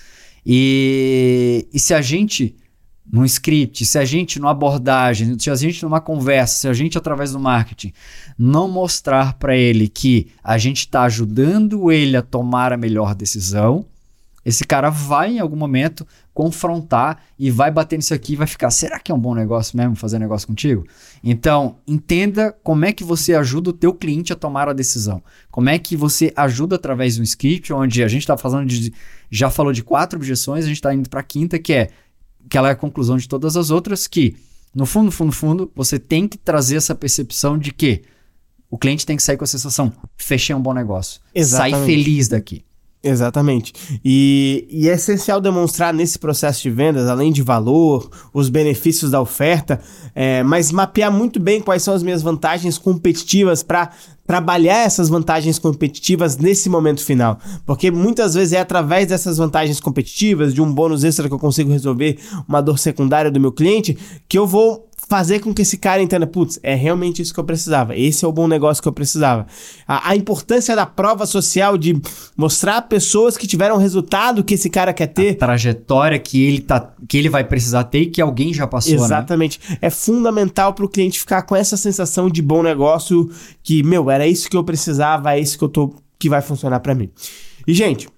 E, 0.46 1.68
e 1.70 1.78
se 1.78 1.92
a 1.92 2.00
gente, 2.00 2.56
num 3.10 3.24
script, 3.24 3.84
se 3.84 3.98
a 3.98 4.04
gente 4.04 4.40
numa 4.40 4.50
abordagem, 4.50 5.38
se 5.38 5.50
a 5.50 5.54
gente 5.54 5.82
numa 5.82 6.00
conversa, 6.00 6.60
se 6.60 6.68
a 6.68 6.72
gente 6.72 6.96
através 6.96 7.32
do 7.32 7.38
marketing 7.38 7.92
não 8.38 8.68
mostrar 8.68 9.34
para 9.34 9.56
ele 9.56 9.88
que 9.88 10.28
a 10.42 10.56
gente 10.56 10.78
está 10.78 11.02
ajudando 11.02 11.92
ele 11.92 12.16
a 12.16 12.22
tomar 12.22 12.72
a 12.72 12.76
melhor 12.76 13.14
decisão, 13.14 13.84
esse 14.44 14.64
cara 14.64 14.90
vai 14.90 15.32
em 15.32 15.38
algum 15.38 15.56
momento 15.56 16.06
confrontar 16.34 17.22
e 17.38 17.50
vai 17.50 17.70
bater 17.70 17.96
nisso 17.96 18.12
aqui 18.12 18.34
e 18.34 18.36
vai 18.36 18.46
ficar: 18.46 18.70
será 18.70 18.98
que 18.98 19.10
é 19.10 19.14
um 19.14 19.18
bom 19.18 19.34
negócio 19.34 19.76
mesmo 19.76 19.96
fazer 19.96 20.18
negócio 20.18 20.46
contigo? 20.46 20.86
Então, 21.22 21.76
entenda 21.86 22.54
como 22.62 22.84
é 22.84 22.92
que 22.92 23.02
você 23.02 23.34
ajuda 23.34 23.70
o 23.70 23.72
teu 23.72 23.94
cliente 23.94 24.32
a 24.32 24.36
tomar 24.36 24.68
a 24.68 24.74
decisão. 24.74 25.22
Como 25.50 25.70
é 25.70 25.78
que 25.78 25.96
você 25.96 26.32
ajuda 26.36 26.76
através 26.76 27.14
de 27.14 27.22
um 27.22 27.24
script, 27.24 27.72
onde 27.72 28.02
a 28.02 28.08
gente 28.08 28.22
está 28.22 28.36
falando 28.36 28.68
de. 28.68 28.92
Já 29.30 29.48
falou 29.50 29.72
de 29.72 29.82
quatro 29.82 30.18
objeções, 30.18 30.64
a 30.64 30.68
gente 30.68 30.76
está 30.76 30.94
indo 30.94 31.08
para 31.08 31.20
a 31.20 31.24
quinta, 31.24 31.58
que 31.58 31.72
é 31.72 31.90
que 32.48 32.56
ela 32.58 32.68
é 32.68 32.72
a 32.72 32.76
conclusão 32.76 33.16
de 33.16 33.28
todas 33.28 33.56
as 33.56 33.70
outras, 33.70 34.06
que, 34.06 34.36
no 34.74 34.86
fundo, 34.86 35.10
fundo, 35.10 35.32
fundo, 35.32 35.72
você 35.74 35.98
tem 35.98 36.28
que 36.28 36.38
trazer 36.38 36.76
essa 36.76 36.94
percepção 36.94 37.58
de 37.58 37.72
que 37.72 38.02
o 38.70 38.78
cliente 38.78 39.06
tem 39.06 39.16
que 39.16 39.22
sair 39.22 39.36
com 39.36 39.44
a 39.44 39.48
sensação: 39.48 39.92
fechei 40.16 40.54
um 40.54 40.60
bom 40.60 40.72
negócio. 40.72 41.20
Exatamente. 41.34 41.76
Sai 41.76 41.86
feliz 41.86 42.28
daqui. 42.28 42.64
Exatamente. 43.04 44.00
E, 44.02 44.66
e, 44.70 44.88
é 44.88 44.94
essencial 44.94 45.38
demonstrar 45.38 45.92
nesse 45.92 46.18
processo 46.18 46.62
de 46.62 46.70
vendas, 46.70 47.06
além 47.06 47.30
de 47.30 47.42
valor, 47.42 48.10
os 48.32 48.48
benefícios 48.48 49.10
da 49.10 49.20
oferta, 49.20 49.78
é, 50.14 50.42
mas 50.42 50.72
mapear 50.72 51.12
muito 51.12 51.38
bem 51.38 51.60
quais 51.60 51.82
são 51.82 51.92
as 51.92 52.02
minhas 52.02 52.22
vantagens 52.22 52.78
competitivas 52.78 53.62
para 53.62 53.90
trabalhar 54.26 54.84
essas 54.84 55.08
vantagens 55.08 55.58
competitivas 55.58 56.36
nesse 56.36 56.68
momento 56.68 57.04
final. 57.04 57.38
Porque 57.66 57.90
muitas 57.90 58.34
vezes 58.34 58.54
é 58.54 58.60
através 58.60 59.08
dessas 59.08 59.36
vantagens 59.36 59.80
competitivas, 59.80 60.54
de 60.54 60.62
um 60.62 60.72
bônus 60.72 61.04
extra 61.04 61.28
que 61.28 61.34
eu 61.34 61.38
consigo 61.38 61.70
resolver 61.70 62.18
uma 62.48 62.60
dor 62.60 62.78
secundária 62.78 63.30
do 63.30 63.40
meu 63.40 63.52
cliente, 63.52 63.96
que 64.28 64.38
eu 64.38 64.46
vou 64.46 64.88
fazer 65.08 65.40
com 65.40 65.52
que 65.52 65.62
esse 65.62 65.76
cara 65.76 66.02
entenda, 66.02 66.26
putz, 66.26 66.58
é 66.62 66.74
realmente 66.74 67.20
isso 67.20 67.32
que 67.32 67.40
eu 67.40 67.44
precisava, 67.44 67.96
esse 67.96 68.24
é 68.24 68.28
o 68.28 68.32
bom 68.32 68.48
negócio 68.48 68.82
que 68.82 68.88
eu 68.88 68.92
precisava. 68.92 69.46
A, 69.86 70.10
a 70.10 70.16
importância 70.16 70.74
da 70.74 70.86
prova 70.86 71.26
social 71.26 71.76
de 71.76 72.00
mostrar 72.36 72.82
pessoas 72.82 73.36
que 73.36 73.46
tiveram 73.46 73.76
resultado 73.76 74.42
que 74.42 74.54
esse 74.54 74.70
cara 74.70 74.92
quer 74.92 75.08
ter. 75.08 75.30
A 75.32 75.34
trajetória 75.36 76.18
que 76.18 76.42
ele, 76.42 76.60
tá, 76.60 76.92
que 77.08 77.18
ele 77.18 77.28
vai 77.28 77.44
precisar 77.44 77.84
ter 77.84 78.00
e 78.00 78.06
que 78.06 78.20
alguém 78.20 78.52
já 78.52 78.66
passou, 78.66 78.94
né? 78.94 79.04
Exatamente. 79.04 79.60
Né? 79.68 79.78
É 79.82 79.90
fundamental 79.90 80.72
para 80.72 80.84
o 80.84 80.88
cliente 80.88 81.18
ficar 81.18 81.42
com 81.42 81.54
essa 81.54 81.76
sensação 81.76 82.30
de 82.30 82.40
bom 82.40 82.62
negócio 82.62 83.30
que, 83.62 83.82
meu, 83.82 84.10
era 84.10 84.26
isso 84.26 84.48
que 84.48 84.56
eu 84.56 84.64
precisava, 84.64 85.34
é 85.34 85.40
isso 85.40 85.58
que 85.58 85.64
eu 85.64 85.68
tô 85.68 85.94
que 86.18 86.28
vai 86.28 86.40
funcionar 86.40 86.80
para 86.80 86.94
mim. 86.94 87.10
E, 87.66 87.74
gente, 87.74 88.08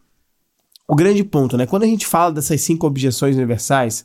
o 0.86 0.94
grande 0.94 1.24
ponto, 1.24 1.56
né? 1.56 1.66
Quando 1.66 1.82
a 1.82 1.86
gente 1.86 2.06
fala 2.06 2.32
dessas 2.32 2.60
cinco 2.60 2.86
objeções 2.86 3.34
universais, 3.34 4.04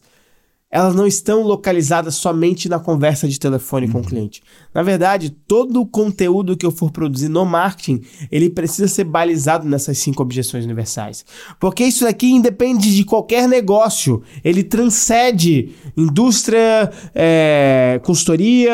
elas 0.72 0.96
não 0.96 1.06
estão 1.06 1.44
localizadas 1.44 2.16
somente 2.16 2.70
na 2.70 2.80
conversa 2.80 3.28
de 3.28 3.38
telefone 3.38 3.88
uhum. 3.88 3.92
com 3.92 3.98
o 3.98 4.02
uhum. 4.02 4.08
cliente. 4.08 4.42
Na 4.74 4.82
verdade, 4.82 5.30
todo 5.30 5.82
o 5.82 5.86
conteúdo 5.86 6.56
que 6.56 6.66
eu 6.66 6.72
for 6.72 6.90
produzir 6.90 7.28
no 7.28 7.46
marketing, 7.46 8.02
ele 8.32 8.50
precisa 8.50 8.88
ser 8.88 9.04
balizado 9.04 9.68
nessas 9.68 9.98
cinco 9.98 10.24
objeções 10.24 10.64
universais. 10.64 11.26
Porque 11.60 11.84
isso 11.84 12.08
aqui 12.08 12.32
independe 12.32 12.96
de 12.96 13.04
qualquer 13.04 13.50
negócio. 13.50 14.22
Ele 14.44 14.64
transcende 14.64 15.72
indústria, 15.98 16.90
é, 17.14 18.00
consultoria, 18.04 18.74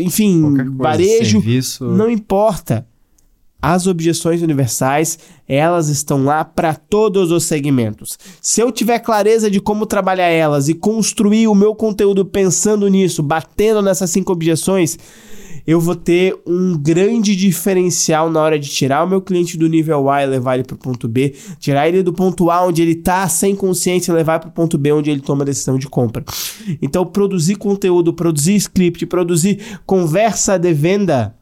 enfim, 0.00 0.54
varejo. 0.76 1.40
Serviço. 1.40 1.86
Não 1.86 2.10
importa. 2.10 2.86
As 3.62 3.86
objeções 3.86 4.42
universais, 4.42 5.20
elas 5.46 5.88
estão 5.88 6.24
lá 6.24 6.44
para 6.44 6.74
todos 6.74 7.30
os 7.30 7.44
segmentos. 7.44 8.18
Se 8.40 8.60
eu 8.60 8.72
tiver 8.72 8.98
clareza 8.98 9.48
de 9.48 9.60
como 9.60 9.86
trabalhar 9.86 10.26
elas 10.26 10.68
e 10.68 10.74
construir 10.74 11.46
o 11.46 11.54
meu 11.54 11.72
conteúdo 11.72 12.24
pensando 12.24 12.88
nisso, 12.88 13.22
batendo 13.22 13.80
nessas 13.80 14.10
cinco 14.10 14.32
objeções, 14.32 14.98
eu 15.66 15.80
vou 15.80 15.94
ter 15.94 16.36
um 16.46 16.76
grande 16.76 17.36
diferencial 17.36 18.28
na 18.28 18.40
hora 18.40 18.58
de 18.58 18.68
tirar 18.68 19.04
o 19.04 19.08
meu 19.08 19.20
cliente 19.20 19.56
do 19.56 19.68
nível 19.68 20.10
A 20.10 20.22
e 20.22 20.26
levar 20.26 20.54
ele 20.54 20.64
para 20.64 20.74
o 20.74 20.78
ponto 20.78 21.06
B, 21.06 21.34
tirar 21.58 21.88
ele 21.88 22.02
do 22.02 22.12
ponto 22.12 22.50
A 22.50 22.66
onde 22.66 22.82
ele 22.82 22.92
está 22.92 23.28
sem 23.28 23.54
consciência 23.54 24.10
e 24.10 24.14
levar 24.14 24.40
para 24.40 24.48
o 24.48 24.52
ponto 24.52 24.76
B 24.76 24.92
onde 24.92 25.10
ele 25.10 25.20
toma 25.20 25.42
a 25.42 25.46
decisão 25.46 25.78
de 25.78 25.88
compra. 25.88 26.24
Então, 26.80 27.06
produzir 27.06 27.56
conteúdo, 27.56 28.12
produzir 28.12 28.56
script, 28.56 29.06
produzir 29.06 29.78
conversa 29.86 30.58
de 30.58 30.72
venda, 30.72 31.36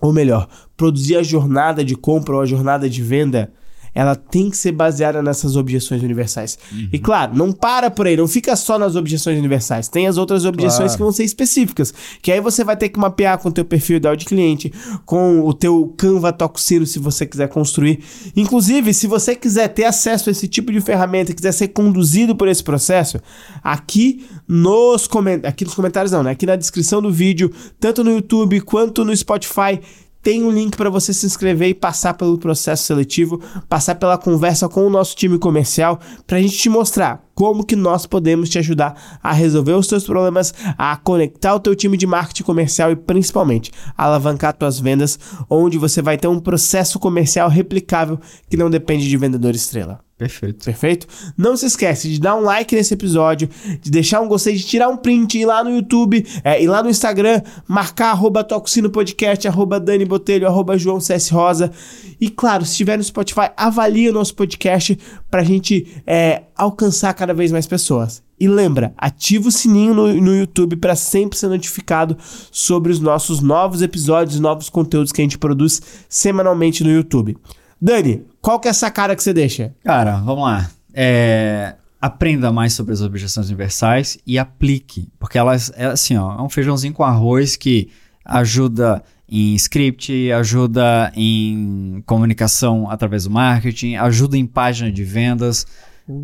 ou 0.00 0.12
melhor, 0.12 0.48
produzir 0.76 1.16
a 1.16 1.22
jornada 1.22 1.84
de 1.84 1.94
compra 1.94 2.34
ou 2.34 2.40
a 2.40 2.46
jornada 2.46 2.88
de 2.88 3.02
venda 3.02 3.52
ela 3.94 4.16
tem 4.16 4.50
que 4.50 4.56
ser 4.56 4.72
baseada 4.72 5.22
nessas 5.22 5.54
objeções 5.54 6.02
universais. 6.02 6.58
Uhum. 6.72 6.88
E 6.92 6.98
claro, 6.98 7.34
não 7.36 7.52
para 7.52 7.90
por 7.90 8.06
aí, 8.06 8.16
não 8.16 8.26
fica 8.26 8.56
só 8.56 8.76
nas 8.76 8.96
objeções 8.96 9.38
universais. 9.38 9.88
Tem 9.88 10.08
as 10.08 10.16
outras 10.16 10.44
objeções 10.44 10.76
claro. 10.78 10.92
que 10.96 11.02
vão 11.02 11.12
ser 11.12 11.22
específicas, 11.22 11.94
que 12.20 12.32
aí 12.32 12.40
você 12.40 12.64
vai 12.64 12.76
ter 12.76 12.88
que 12.88 12.98
mapear 12.98 13.38
com 13.38 13.48
o 13.48 13.52
teu 13.52 13.64
perfil 13.64 13.98
ideal 13.98 14.16
de 14.16 14.24
cliente, 14.24 14.72
com 15.06 15.40
o 15.42 15.54
teu 15.54 15.94
Canva 15.96 16.32
Toxino, 16.32 16.84
se 16.84 16.98
você 16.98 17.24
quiser 17.24 17.48
construir. 17.48 18.00
Inclusive, 18.34 18.92
se 18.92 19.06
você 19.06 19.36
quiser 19.36 19.68
ter 19.68 19.84
acesso 19.84 20.28
a 20.28 20.32
esse 20.32 20.48
tipo 20.48 20.72
de 20.72 20.80
ferramenta, 20.80 21.32
quiser 21.32 21.52
ser 21.52 21.68
conduzido 21.68 22.34
por 22.34 22.48
esse 22.48 22.64
processo, 22.64 23.20
aqui 23.62 24.26
nos, 24.48 25.06
coment... 25.06 25.42
aqui 25.44 25.64
nos 25.64 25.74
comentários 25.74 26.10
não, 26.10 26.24
né? 26.24 26.32
Aqui 26.32 26.46
na 26.46 26.56
descrição 26.56 27.00
do 27.00 27.12
vídeo, 27.12 27.52
tanto 27.78 28.02
no 28.02 28.10
YouTube 28.10 28.60
quanto 28.62 29.04
no 29.04 29.16
Spotify, 29.16 29.80
tem 30.24 30.42
um 30.42 30.50
link 30.50 30.74
para 30.74 30.88
você 30.88 31.12
se 31.12 31.26
inscrever 31.26 31.68
e 31.68 31.74
passar 31.74 32.14
pelo 32.14 32.38
processo 32.38 32.84
seletivo, 32.84 33.40
passar 33.68 33.94
pela 33.96 34.16
conversa 34.16 34.66
com 34.70 34.86
o 34.86 34.90
nosso 34.90 35.14
time 35.14 35.38
comercial, 35.38 36.00
para 36.26 36.38
a 36.38 36.40
gente 36.40 36.56
te 36.56 36.70
mostrar 36.70 37.22
como 37.34 37.64
que 37.64 37.76
nós 37.76 38.06
podemos 38.06 38.48
te 38.48 38.58
ajudar 38.58 39.18
a 39.22 39.32
resolver 39.32 39.72
os 39.72 39.86
seus 39.86 40.04
problemas, 40.04 40.54
a 40.78 40.96
conectar 40.96 41.54
o 41.54 41.60
teu 41.60 41.76
time 41.76 41.98
de 41.98 42.06
marketing 42.06 42.42
comercial 42.42 42.90
e 42.90 42.96
principalmente 42.96 43.70
alavancar 43.98 44.54
tuas 44.54 44.80
vendas, 44.80 45.18
onde 45.50 45.76
você 45.76 46.00
vai 46.00 46.16
ter 46.16 46.28
um 46.28 46.40
processo 46.40 46.98
comercial 46.98 47.50
replicável 47.50 48.18
que 48.48 48.56
não 48.56 48.70
depende 48.70 49.06
de 49.06 49.16
vendedor 49.18 49.54
estrela. 49.54 50.03
Perfeito. 50.16 50.64
Perfeito? 50.64 51.06
Não 51.36 51.56
se 51.56 51.66
esquece 51.66 52.08
de 52.08 52.20
dar 52.20 52.36
um 52.36 52.42
like 52.42 52.74
nesse 52.74 52.94
episódio, 52.94 53.48
de 53.80 53.90
deixar 53.90 54.20
um 54.20 54.28
gostei, 54.28 54.54
de 54.54 54.64
tirar 54.64 54.88
um 54.88 54.96
print, 54.96 55.36
ir 55.36 55.44
lá 55.44 55.64
no 55.64 55.70
YouTube, 55.70 56.24
é, 56.44 56.62
ir 56.62 56.68
lá 56.68 56.82
no 56.84 56.88
Instagram, 56.88 57.42
marcar 57.66 58.10
arroba 58.10 58.44
Toxino 58.44 58.88
Podcast, 58.88 59.48
arroba 59.48 59.80
Dani 59.80 60.04
Botelho, 60.04 60.46
arroba 60.46 60.78
João 60.78 61.00
CS 61.00 61.30
Rosa. 61.30 61.72
E 62.20 62.30
claro, 62.30 62.64
se 62.64 62.70
estiver 62.70 62.96
no 62.96 63.02
Spotify, 63.02 63.50
avalie 63.56 64.08
o 64.08 64.12
nosso 64.12 64.36
podcast 64.36 64.96
pra 65.28 65.42
gente 65.42 66.02
é, 66.06 66.44
alcançar 66.56 67.12
cada 67.14 67.34
vez 67.34 67.50
mais 67.50 67.66
pessoas. 67.66 68.22
E 68.38 68.46
lembra, 68.46 68.94
ativa 68.96 69.48
o 69.48 69.52
sininho 69.52 69.94
no, 69.94 70.12
no 70.14 70.36
YouTube 70.36 70.76
para 70.76 70.94
sempre 70.94 71.36
ser 71.36 71.48
notificado 71.48 72.16
sobre 72.52 72.92
os 72.92 73.00
nossos 73.00 73.40
novos 73.40 73.82
episódios, 73.82 74.38
novos 74.38 74.68
conteúdos 74.68 75.10
que 75.10 75.20
a 75.20 75.24
gente 75.24 75.38
produz 75.38 75.82
semanalmente 76.08 76.84
no 76.84 76.90
YouTube. 76.90 77.36
Dani, 77.84 78.24
qual 78.40 78.58
que 78.58 78.66
é 78.66 78.70
essa 78.70 78.90
cara 78.90 79.14
que 79.14 79.22
você 79.22 79.34
deixa? 79.34 79.74
Cara, 79.84 80.16
vamos 80.16 80.44
lá. 80.44 80.70
É, 80.94 81.74
aprenda 82.00 82.50
mais 82.50 82.72
sobre 82.72 82.94
as 82.94 83.02
objeções 83.02 83.48
universais 83.48 84.16
e 84.26 84.38
aplique, 84.38 85.12
porque 85.18 85.36
elas 85.36 85.70
é 85.76 85.84
assim, 85.84 86.16
ó, 86.16 86.38
é 86.38 86.40
um 86.40 86.48
feijãozinho 86.48 86.94
com 86.94 87.04
arroz 87.04 87.56
que 87.56 87.90
ajuda 88.24 89.04
em 89.28 89.54
script, 89.56 90.32
ajuda 90.32 91.12
em 91.14 92.02
comunicação 92.06 92.90
através 92.90 93.24
do 93.24 93.30
marketing, 93.30 93.96
ajuda 93.96 94.38
em 94.38 94.46
página 94.46 94.90
de 94.90 95.04
vendas. 95.04 95.66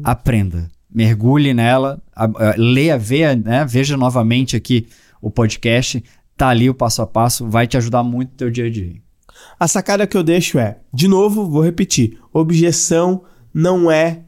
Aprenda, 0.02 0.66
mergulhe 0.90 1.52
nela, 1.52 2.00
a, 2.16 2.24
a, 2.24 2.54
leia, 2.56 2.96
veja, 2.96 3.36
né, 3.36 3.66
veja 3.66 3.98
novamente 3.98 4.56
aqui 4.56 4.86
o 5.20 5.30
podcast, 5.30 6.02
tá 6.38 6.48
ali 6.48 6.70
o 6.70 6.74
passo 6.74 7.02
a 7.02 7.06
passo, 7.06 7.46
vai 7.46 7.66
te 7.66 7.76
ajudar 7.76 8.02
muito 8.02 8.30
no 8.30 8.36
teu 8.38 8.50
dia 8.50 8.64
a 8.64 8.70
dia. 8.70 9.09
A 9.58 9.68
sacada 9.68 10.06
que 10.06 10.16
eu 10.16 10.22
deixo 10.22 10.58
é, 10.58 10.78
de 10.92 11.06
novo, 11.06 11.48
vou 11.48 11.62
repetir: 11.62 12.18
objeção 12.32 13.22
não 13.52 13.90
é 13.90 14.22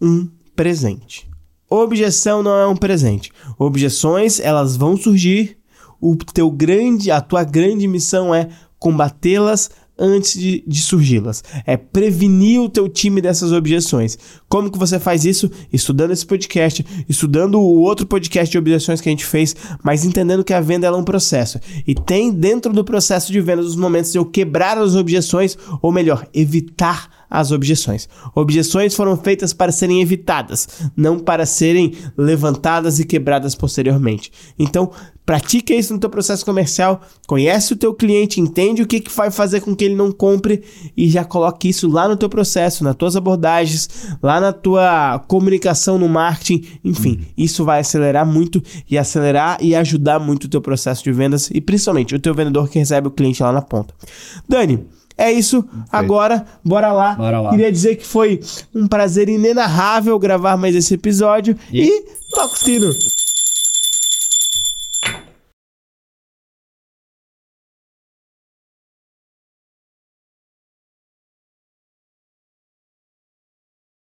um 0.00 0.28
presente. 0.54 1.28
Objeção 1.68 2.42
não 2.42 2.56
é 2.56 2.66
um 2.66 2.76
presente. 2.76 3.32
Objeções, 3.58 4.38
elas 4.38 4.76
vão 4.76 4.96
surgir. 4.96 5.58
O 6.00 6.16
teu 6.16 6.50
grande, 6.50 7.10
a 7.10 7.20
tua 7.20 7.42
grande 7.42 7.88
missão 7.88 8.34
é 8.34 8.48
combatê-las 8.78 9.70
antes 9.98 10.38
de, 10.38 10.64
de 10.66 10.80
surgi-las. 10.80 11.42
É 11.66 11.76
prevenir 11.76 12.60
o 12.60 12.68
teu 12.68 12.88
time 12.88 13.20
dessas 13.20 13.52
objeções. 13.52 14.18
Como 14.48 14.70
que 14.70 14.78
você 14.78 14.98
faz 14.98 15.24
isso? 15.24 15.50
Estudando 15.72 16.12
esse 16.12 16.26
podcast, 16.26 16.84
estudando 17.08 17.60
o 17.60 17.80
outro 17.80 18.06
podcast 18.06 18.50
de 18.50 18.58
objeções 18.58 19.00
que 19.00 19.08
a 19.08 19.12
gente 19.12 19.24
fez, 19.24 19.54
mas 19.82 20.04
entendendo 20.04 20.44
que 20.44 20.52
a 20.52 20.60
venda 20.60 20.86
é 20.86 20.92
um 20.92 21.04
processo. 21.04 21.58
E 21.86 21.94
tem 21.94 22.32
dentro 22.32 22.72
do 22.72 22.84
processo 22.84 23.32
de 23.32 23.40
venda 23.40 23.62
os 23.62 23.76
momentos 23.76 24.12
de 24.12 24.18
eu 24.18 24.24
quebrar 24.24 24.78
as 24.78 24.94
objeções, 24.94 25.56
ou 25.80 25.92
melhor, 25.92 26.26
evitar 26.32 27.23
as 27.34 27.50
objeções. 27.50 28.08
Objeções 28.34 28.94
foram 28.94 29.16
feitas 29.16 29.52
para 29.52 29.72
serem 29.72 30.00
evitadas, 30.00 30.68
não 30.96 31.18
para 31.18 31.44
serem 31.44 31.92
levantadas 32.16 33.00
e 33.00 33.04
quebradas 33.04 33.56
posteriormente. 33.56 34.30
Então, 34.56 34.92
pratica 35.26 35.74
isso 35.74 35.92
no 35.92 35.98
teu 35.98 36.08
processo 36.08 36.44
comercial, 36.44 37.00
conhece 37.26 37.72
o 37.72 37.76
teu 37.76 37.92
cliente, 37.92 38.40
entende 38.40 38.82
o 38.82 38.86
que, 38.86 39.00
que 39.00 39.10
vai 39.10 39.32
fazer 39.32 39.62
com 39.62 39.74
que 39.74 39.84
ele 39.84 39.96
não 39.96 40.12
compre 40.12 40.62
e 40.96 41.08
já 41.08 41.24
coloque 41.24 41.68
isso 41.68 41.88
lá 41.88 42.06
no 42.06 42.16
teu 42.16 42.28
processo, 42.28 42.84
nas 42.84 42.94
tuas 42.94 43.16
abordagens, 43.16 43.88
lá 44.22 44.40
na 44.40 44.52
tua 44.52 45.18
comunicação 45.26 45.98
no 45.98 46.08
marketing, 46.08 46.64
enfim, 46.84 47.16
uhum. 47.18 47.24
isso 47.36 47.64
vai 47.64 47.80
acelerar 47.80 48.24
muito 48.24 48.62
e 48.88 48.96
acelerar 48.96 49.58
e 49.60 49.74
ajudar 49.74 50.20
muito 50.20 50.44
o 50.44 50.48
teu 50.48 50.60
processo 50.60 51.02
de 51.02 51.10
vendas 51.10 51.50
e 51.52 51.60
principalmente 51.60 52.14
o 52.14 52.20
teu 52.20 52.34
vendedor 52.34 52.68
que 52.68 52.78
recebe 52.78 53.08
o 53.08 53.10
cliente 53.10 53.42
lá 53.42 53.50
na 53.50 53.62
ponta. 53.62 53.92
Dani, 54.48 54.86
é 55.16 55.32
isso. 55.32 55.62
Perfeito. 55.62 55.88
Agora, 55.92 56.46
bora 56.64 56.92
lá. 56.92 57.14
bora 57.14 57.40
lá. 57.40 57.50
Queria 57.50 57.70
dizer 57.70 57.96
que 57.96 58.06
foi 58.06 58.40
um 58.74 58.86
prazer 58.86 59.28
inenarrável 59.28 60.18
gravar 60.18 60.56
mais 60.56 60.74
esse 60.74 60.94
episódio. 60.94 61.56
E, 61.72 61.82
e 61.82 62.04
toca 62.30 62.54
o 62.54 62.58
sino. 62.58 62.90